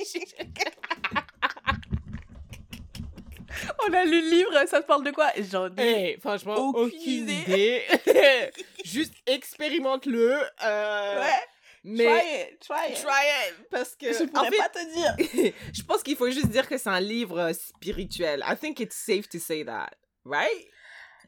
[3.88, 5.30] On a lu le livre, ça te parle de quoi?
[5.50, 5.82] J'en ai.
[6.12, 7.82] Hey, franchement, Aucune aucune, idée.
[8.06, 8.50] idée.
[8.84, 10.40] Juste expérimente-le.
[10.64, 11.24] euh,
[11.84, 15.52] Mais it, try try it parce que Je en pourrais fait, pas te dire.
[15.72, 18.42] je pense qu'il faut juste dire que c'est un livre euh, spirituel.
[18.46, 19.90] I think it's safe to say that,
[20.24, 20.66] right?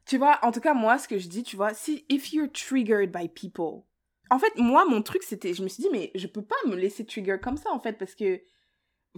[0.06, 2.50] Tu vois, en tout cas, moi, ce que je dis, tu vois, si if you're
[2.50, 3.84] triggered by people.
[4.30, 6.74] En fait, moi, mon truc, c'était, je me suis dit, mais je peux pas me
[6.76, 8.40] laisser trigger comme ça, en fait, parce que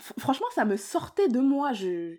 [0.01, 1.73] fr- franchement, ça me sortait de moi.
[1.73, 2.17] Je,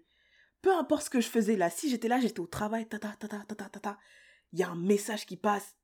[0.63, 3.09] peu importe ce que je faisais là, si j'étais là, j'étais au travail, ta ta
[3.19, 3.99] ta ta ta ta ta
[4.51, 5.75] il y a un message qui passe,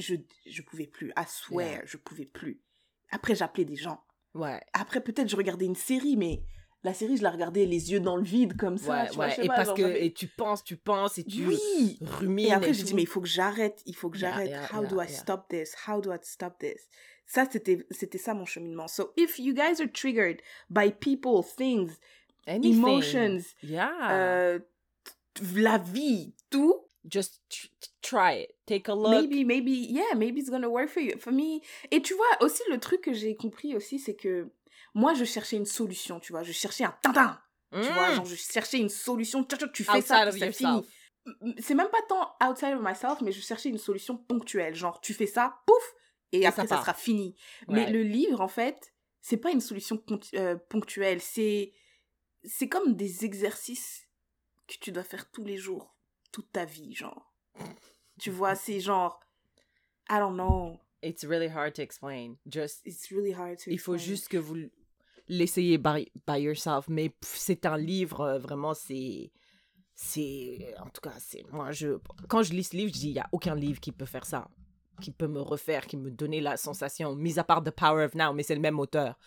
[0.00, 0.16] je
[0.46, 1.82] je pouvais plus, à swear, yeah.
[1.84, 2.60] je pouvais plus.
[3.10, 4.02] Après j'appelais des gens.
[4.34, 4.60] Ouais.
[4.72, 6.42] Après peut-être je regardais une série, mais
[6.84, 9.04] la série, je la regardais les yeux dans le vide comme ça.
[9.14, 11.98] Ouais, et parce que et tu penses, tu penses et tu oui.
[12.00, 12.46] rumines.
[12.46, 12.86] Et après, et je tout.
[12.86, 14.48] dis mais il faut que j'arrête, il faut que j'arrête.
[14.48, 15.76] Yeah, yeah, How yeah, do I stop this?
[15.86, 16.88] How do I stop this?
[17.24, 18.88] Ça, c'était c'était ça mon cheminement.
[18.88, 21.98] So if you guys are triggered by people, things,
[22.46, 22.78] Anything.
[22.78, 23.90] emotions, Yeah.
[24.12, 24.58] euh,
[25.54, 27.68] la vie, tout, Just tr-
[28.00, 28.54] try it.
[28.64, 29.10] Take a look.
[29.10, 31.18] maybe, maybe, yeah, maybe it's gonna work for you.
[31.18, 31.60] For me.
[31.90, 34.48] Et tu vois, aussi, le truc que j'ai compris aussi, c'est que
[34.94, 36.44] moi, je cherchais une solution, tu vois.
[36.44, 37.40] Je cherchais un tintin.
[37.72, 38.14] Tu vois, Mm.
[38.14, 39.42] genre, je cherchais une solution.
[39.72, 40.82] Tu fais Outside ça.
[41.40, 44.74] M- C'est même pas tant outside of myself, mais je cherchais une solution ponctuelle.
[44.76, 45.94] Genre, tu fais ça, pouf,
[46.32, 47.34] et, Et après, ça sera fini.
[47.68, 50.00] Mais le livre, en fait, c'est pas une solution
[50.34, 51.20] euh, ponctuelle.
[51.20, 51.72] C'est
[52.44, 54.06] c'est comme des exercices
[54.66, 55.94] que tu dois faire tous les jours,
[56.32, 57.34] toute ta vie, genre.
[58.18, 59.20] Tu vois, c'est genre,
[60.10, 60.78] I don't know.
[61.02, 62.36] It's really hard to explain.
[62.46, 64.12] Just It's really hard to Il faut explain.
[64.14, 64.56] juste que vous
[65.26, 66.88] l'essayez by, by yourself.
[66.88, 69.32] Mais c'est un livre, euh, vraiment, c'est.
[69.94, 70.74] C'est.
[70.78, 71.44] En tout cas, c'est.
[71.52, 71.98] Moi, je.
[72.28, 74.24] Quand je lis ce livre, je dis, il n'y a aucun livre qui peut faire
[74.24, 74.48] ça.
[75.00, 78.14] Qui peut me refaire, qui me donner la sensation, mis à part The Power of
[78.14, 79.18] Now, mais c'est le même auteur.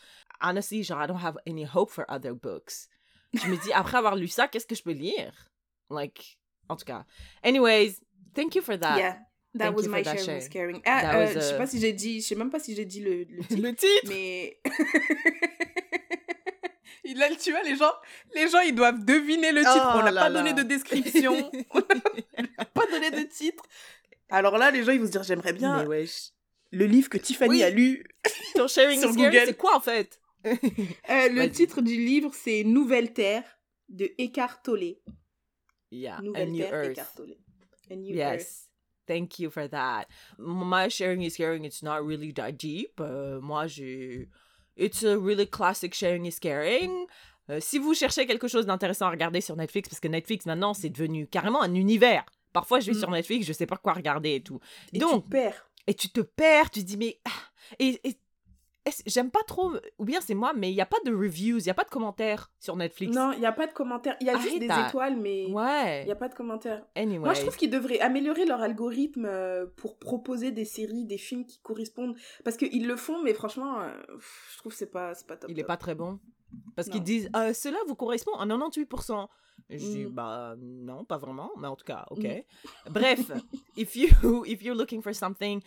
[0.41, 2.87] Honestly, genre, I don't have any hope for other books.
[3.35, 5.49] Je me dis, après avoir lu ça, qu'est-ce que je peux lire?
[5.89, 6.37] Like,
[6.69, 7.05] en tout cas.
[7.43, 7.95] Anyways,
[8.33, 8.97] thank you for that.
[8.97, 9.17] Yeah,
[9.57, 10.49] that Thank was my share.
[10.49, 10.81] caring.
[10.85, 12.59] Ah, That euh, was, je sais uh, pas si j'ai dit, je sais même pas
[12.59, 14.09] si j'ai dit le, le titre, Le titre?
[14.09, 14.59] mais
[17.03, 17.91] il a tu vois les gens,
[18.33, 19.91] les gens ils doivent deviner le titre.
[19.95, 20.39] Oh on n'a là pas là.
[20.39, 23.63] donné de description, on n'a pas donné de titre.
[24.29, 26.05] Alors là, les gens ils vont se dire j'aimerais bien Mais
[26.71, 27.63] le livre que Tiffany Oui.
[27.63, 28.03] a lu.
[28.55, 29.43] Ton sharing Sur Google.
[29.45, 30.19] c'est quoi en fait?
[31.09, 33.43] Euh, le titre du livre c'est Nouvelle Terre
[33.89, 34.95] de Eckhart Tolle.
[35.91, 36.91] Yeah, a Nouvelle new Terre, earth.
[36.91, 37.35] Eckhart Tolle.
[37.89, 38.39] A New Earth.
[38.39, 38.69] Yes.
[39.07, 40.05] Thank you for that.
[40.39, 41.63] My sharing is caring.
[41.63, 42.99] It's not really that deep.
[42.99, 44.27] Euh, moi, j'ai.
[44.75, 47.05] It's a really classic sharing is caring.
[47.49, 50.73] Euh, si vous cherchez quelque chose d'intéressant à regarder sur Netflix, parce que Netflix maintenant
[50.73, 52.25] c'est devenu carrément un univers.
[52.51, 52.99] Parfois, je vais Mm.
[52.99, 54.59] sur Netflix, je sais pas quoi regarder et tout.
[54.93, 55.69] Et Donc, tu perds.
[55.85, 57.29] et tu te perds, tu te dis mais ah,
[57.77, 58.17] et, et-
[59.05, 61.65] j'aime pas trop ou bien c'est moi mais il y a pas de reviews, il
[61.65, 63.15] y a pas de commentaires sur Netflix.
[63.15, 64.15] Non, il n'y a pas de commentaires.
[64.21, 66.05] Il y a juste des étoiles, mais il Ouais.
[66.05, 66.85] n'y a pas de commentaires.
[66.95, 67.19] Anyway.
[67.19, 71.45] Moi, je trouve qu'ils devraient améliorer leur algorithme euh, pour proposer des séries, des films
[71.45, 72.15] qui correspondent.
[72.43, 73.91] Parce qu'ils le font, mais franchement, euh,
[74.51, 75.49] je trouve que c'est pas, pas top.
[75.49, 75.67] il est top.
[75.67, 76.19] pas très bon.
[76.75, 79.27] Parce qu'ils disent euh, cela vous correspond à 98%.
[79.69, 80.09] Et Je dis Mm.
[80.09, 82.23] bah non, pas vraiment, mais en tout cas, ok.
[82.23, 82.91] Mm.
[82.91, 83.31] Bref,
[83.77, 84.09] if you
[84.45, 85.61] if you're looking for something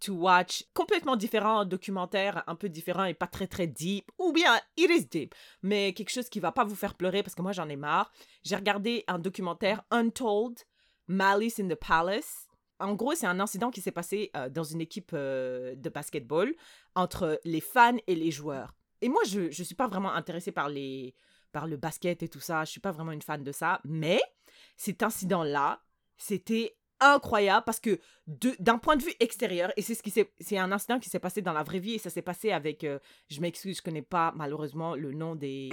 [0.00, 4.58] to watch complètement différent, documentaire un peu différent et pas très très deep, ou bien
[4.76, 7.52] it is deep, mais quelque chose qui va pas vous faire pleurer parce que moi
[7.52, 8.10] j'en ai marre.
[8.42, 10.58] J'ai regardé un documentaire Untold,
[11.06, 12.46] Malice in the Palace.
[12.80, 16.54] En gros, c'est un incident qui s'est passé euh, dans une équipe euh, de basketball
[16.94, 18.74] entre les fans et les joueurs.
[19.00, 21.14] Et moi, je ne suis pas vraiment intéressée par, les,
[21.50, 22.64] par le basket et tout ça.
[22.64, 23.80] Je suis pas vraiment une fan de ça.
[23.84, 24.20] Mais
[24.76, 25.82] cet incident-là,
[26.16, 30.72] c'était incroyable parce que d'un point de vue extérieur et c'est ce qui c'est un
[30.72, 32.98] incident qui s'est passé dans la vraie vie et ça s'est passé avec euh,
[33.28, 35.70] je m'excuse je connais pas malheureusement le nom des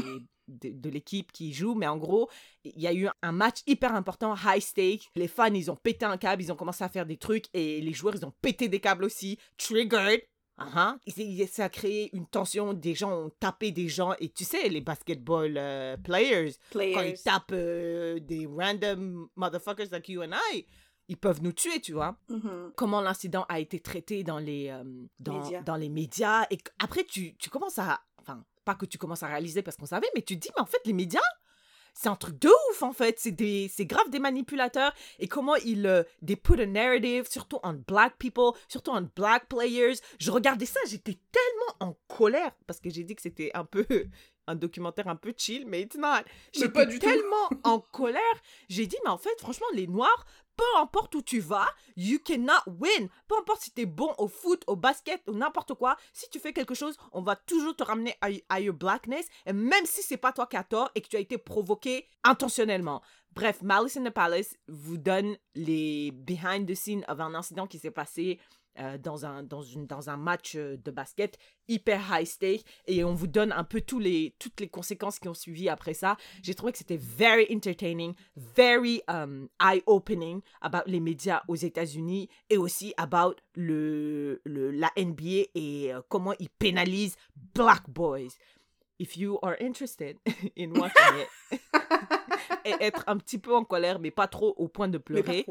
[0.47, 2.29] de, l'équipe qui joue mais en gros
[2.63, 5.09] il y a eu un match hyper important high stake.
[5.15, 7.81] Les fans ils ont pété un câble ils ont commencé à faire des trucs et
[7.81, 10.21] les joueurs ils ont pété des câbles aussi triggered.
[10.57, 10.97] Uh
[11.51, 14.79] Ça a créé une tension, des gens ont tapé des gens, et tu sais, les
[14.79, 20.65] basketball euh, players, quand ils tapent euh, des random motherfuckers like you and I,
[21.07, 22.17] ils peuvent nous tuer, tu vois.
[22.29, 22.71] Mm-hmm.
[22.75, 24.83] Comment l'incident a été traité dans les, euh,
[25.19, 25.61] dans, médias.
[25.61, 26.45] dans les médias.
[26.51, 28.01] Et après, tu, tu commences à...
[28.19, 30.61] Enfin, pas que tu commences à réaliser parce qu'on savait, mais tu te dis, mais
[30.61, 31.19] en fait, les médias,
[31.95, 33.19] c'est un truc de ouf en fait.
[33.19, 37.59] C'est des, c'est grave des manipulateurs et comment ils, euh, they put a narrative, surtout
[37.63, 39.95] en black people, surtout en black players.
[40.19, 43.85] Je regardais ça, j'étais tellement en colère parce que j'ai dit que c'était un peu
[44.47, 46.23] un documentaire un peu chill, mais it's not.
[46.53, 48.21] J'étais tellement en colère.
[48.69, 50.25] J'ai dit, mais en fait, franchement, les Noirs
[50.55, 53.09] peu importe où tu vas, you cannot win.
[53.27, 56.39] Peu importe si tu es bon au foot, au basket ou n'importe quoi, si tu
[56.39, 58.15] fais quelque chose, on va toujours te ramener
[58.49, 61.15] à, your blackness, et même si c'est pas toi qui as tort et que tu
[61.15, 63.01] as été provoqué intentionnellement.
[63.31, 67.91] Bref, Malice in the Palace vous donne les behind the scenes of incident qui s'est
[67.91, 68.39] passé
[68.79, 71.37] euh, dans, un, dans, une, dans un match euh, de basket
[71.69, 75.29] hyper high stake et on vous donne un peu tous les, toutes les conséquences qui
[75.29, 76.17] ont suivi après ça.
[76.43, 82.57] J'ai trouvé que c'était very entertaining, very um, eye-opening about les médias aux États-Unis et
[82.57, 87.15] aussi about le, le, la NBA et euh, comment ils pénalisent
[87.53, 88.35] black boys.
[88.99, 90.17] If you are interested
[90.57, 91.61] in watching it
[92.65, 95.45] et être un petit peu en colère mais pas trop au point de pleurer,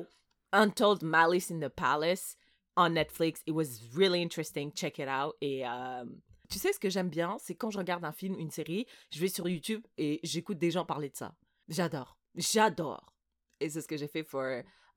[0.52, 2.36] Untold Malice in the Palace
[2.76, 3.40] on Netflix.
[3.46, 4.72] It was really interesting.
[4.72, 5.34] Check it out.
[5.40, 6.05] Et euh,
[6.51, 9.20] tu sais, ce que j'aime bien, c'est quand je regarde un film, une série, je
[9.20, 11.34] vais sur YouTube et j'écoute des gens parler de ça.
[11.68, 12.16] J'adore.
[12.34, 13.12] J'adore.
[13.60, 14.42] Et c'est ce que j'ai fait pour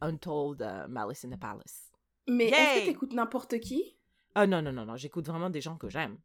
[0.02, 1.92] Untold uh, Malice in the Palace.
[2.28, 3.97] Mais est-ce que t'écoutes n'importe qui?
[4.40, 4.96] Ah non, non, non, non.
[4.96, 6.16] J'écoute vraiment des gens que j'aime.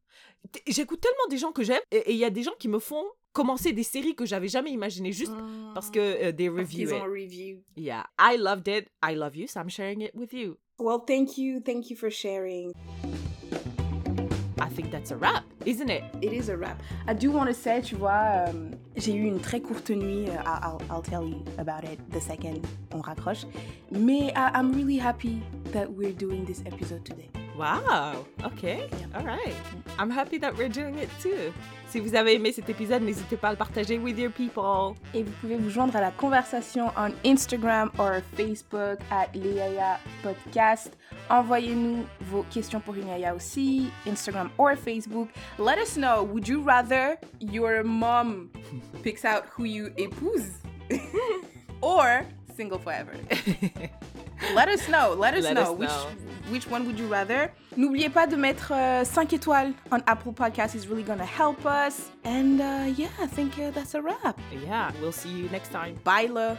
[0.66, 3.04] J'écoute tellement des gens que j'aime et il y a des gens qui me font
[3.32, 5.32] commencer des séries que j'avais jamais imaginées juste
[5.72, 7.02] parce que uh, they review it.
[7.04, 7.62] review.
[7.74, 8.90] Yeah, I loved it.
[9.02, 10.58] I love you, so I'm sharing it with you.
[10.78, 11.60] Well, thank you.
[11.60, 12.74] Thank you for sharing.
[14.60, 16.04] I think that's a wrap, isn't it?
[16.20, 16.82] It is a wrap.
[17.08, 18.52] I do want to say, tu vois, euh,
[18.94, 20.28] j'ai eu une très courte nuit.
[20.28, 22.60] Uh, I'll, I'll tell you about it the second
[22.92, 23.46] on raccroche.
[23.90, 27.30] Mais I, I'm really happy that we're doing this episode today.
[27.56, 28.24] Wow.
[28.44, 28.88] Okay.
[29.14, 29.54] All right.
[29.98, 31.52] I'm happy that we're doing it too.
[31.88, 34.96] Si vous avez aimé cet épisode, n'hésitez pas à le partager with your people.
[35.12, 40.96] Et vous pouvez vous joindre à la conversation en Instagram ou Facebook at Léaya Podcast.
[41.28, 45.28] Envoyez-nous vos questions pour une Yaya aussi, Instagram ou Facebook.
[45.58, 48.48] Let us know, would you rather your mom
[49.02, 50.62] picks out who you épouse?
[51.82, 52.24] Or
[52.56, 53.12] single forever?
[54.54, 55.14] Let us know.
[55.14, 55.72] Let us know.
[55.72, 55.90] which
[56.50, 57.50] which one would you rather?
[57.76, 60.74] N'oubliez pas de mettre 5 euh, étoiles on Apple Podcasts.
[60.74, 62.10] It's really gonna help us.
[62.24, 64.38] And uh, yeah, I think uh, that's a wrap.
[64.66, 65.98] Yeah, we'll see you next time.
[66.04, 66.58] Bye, love.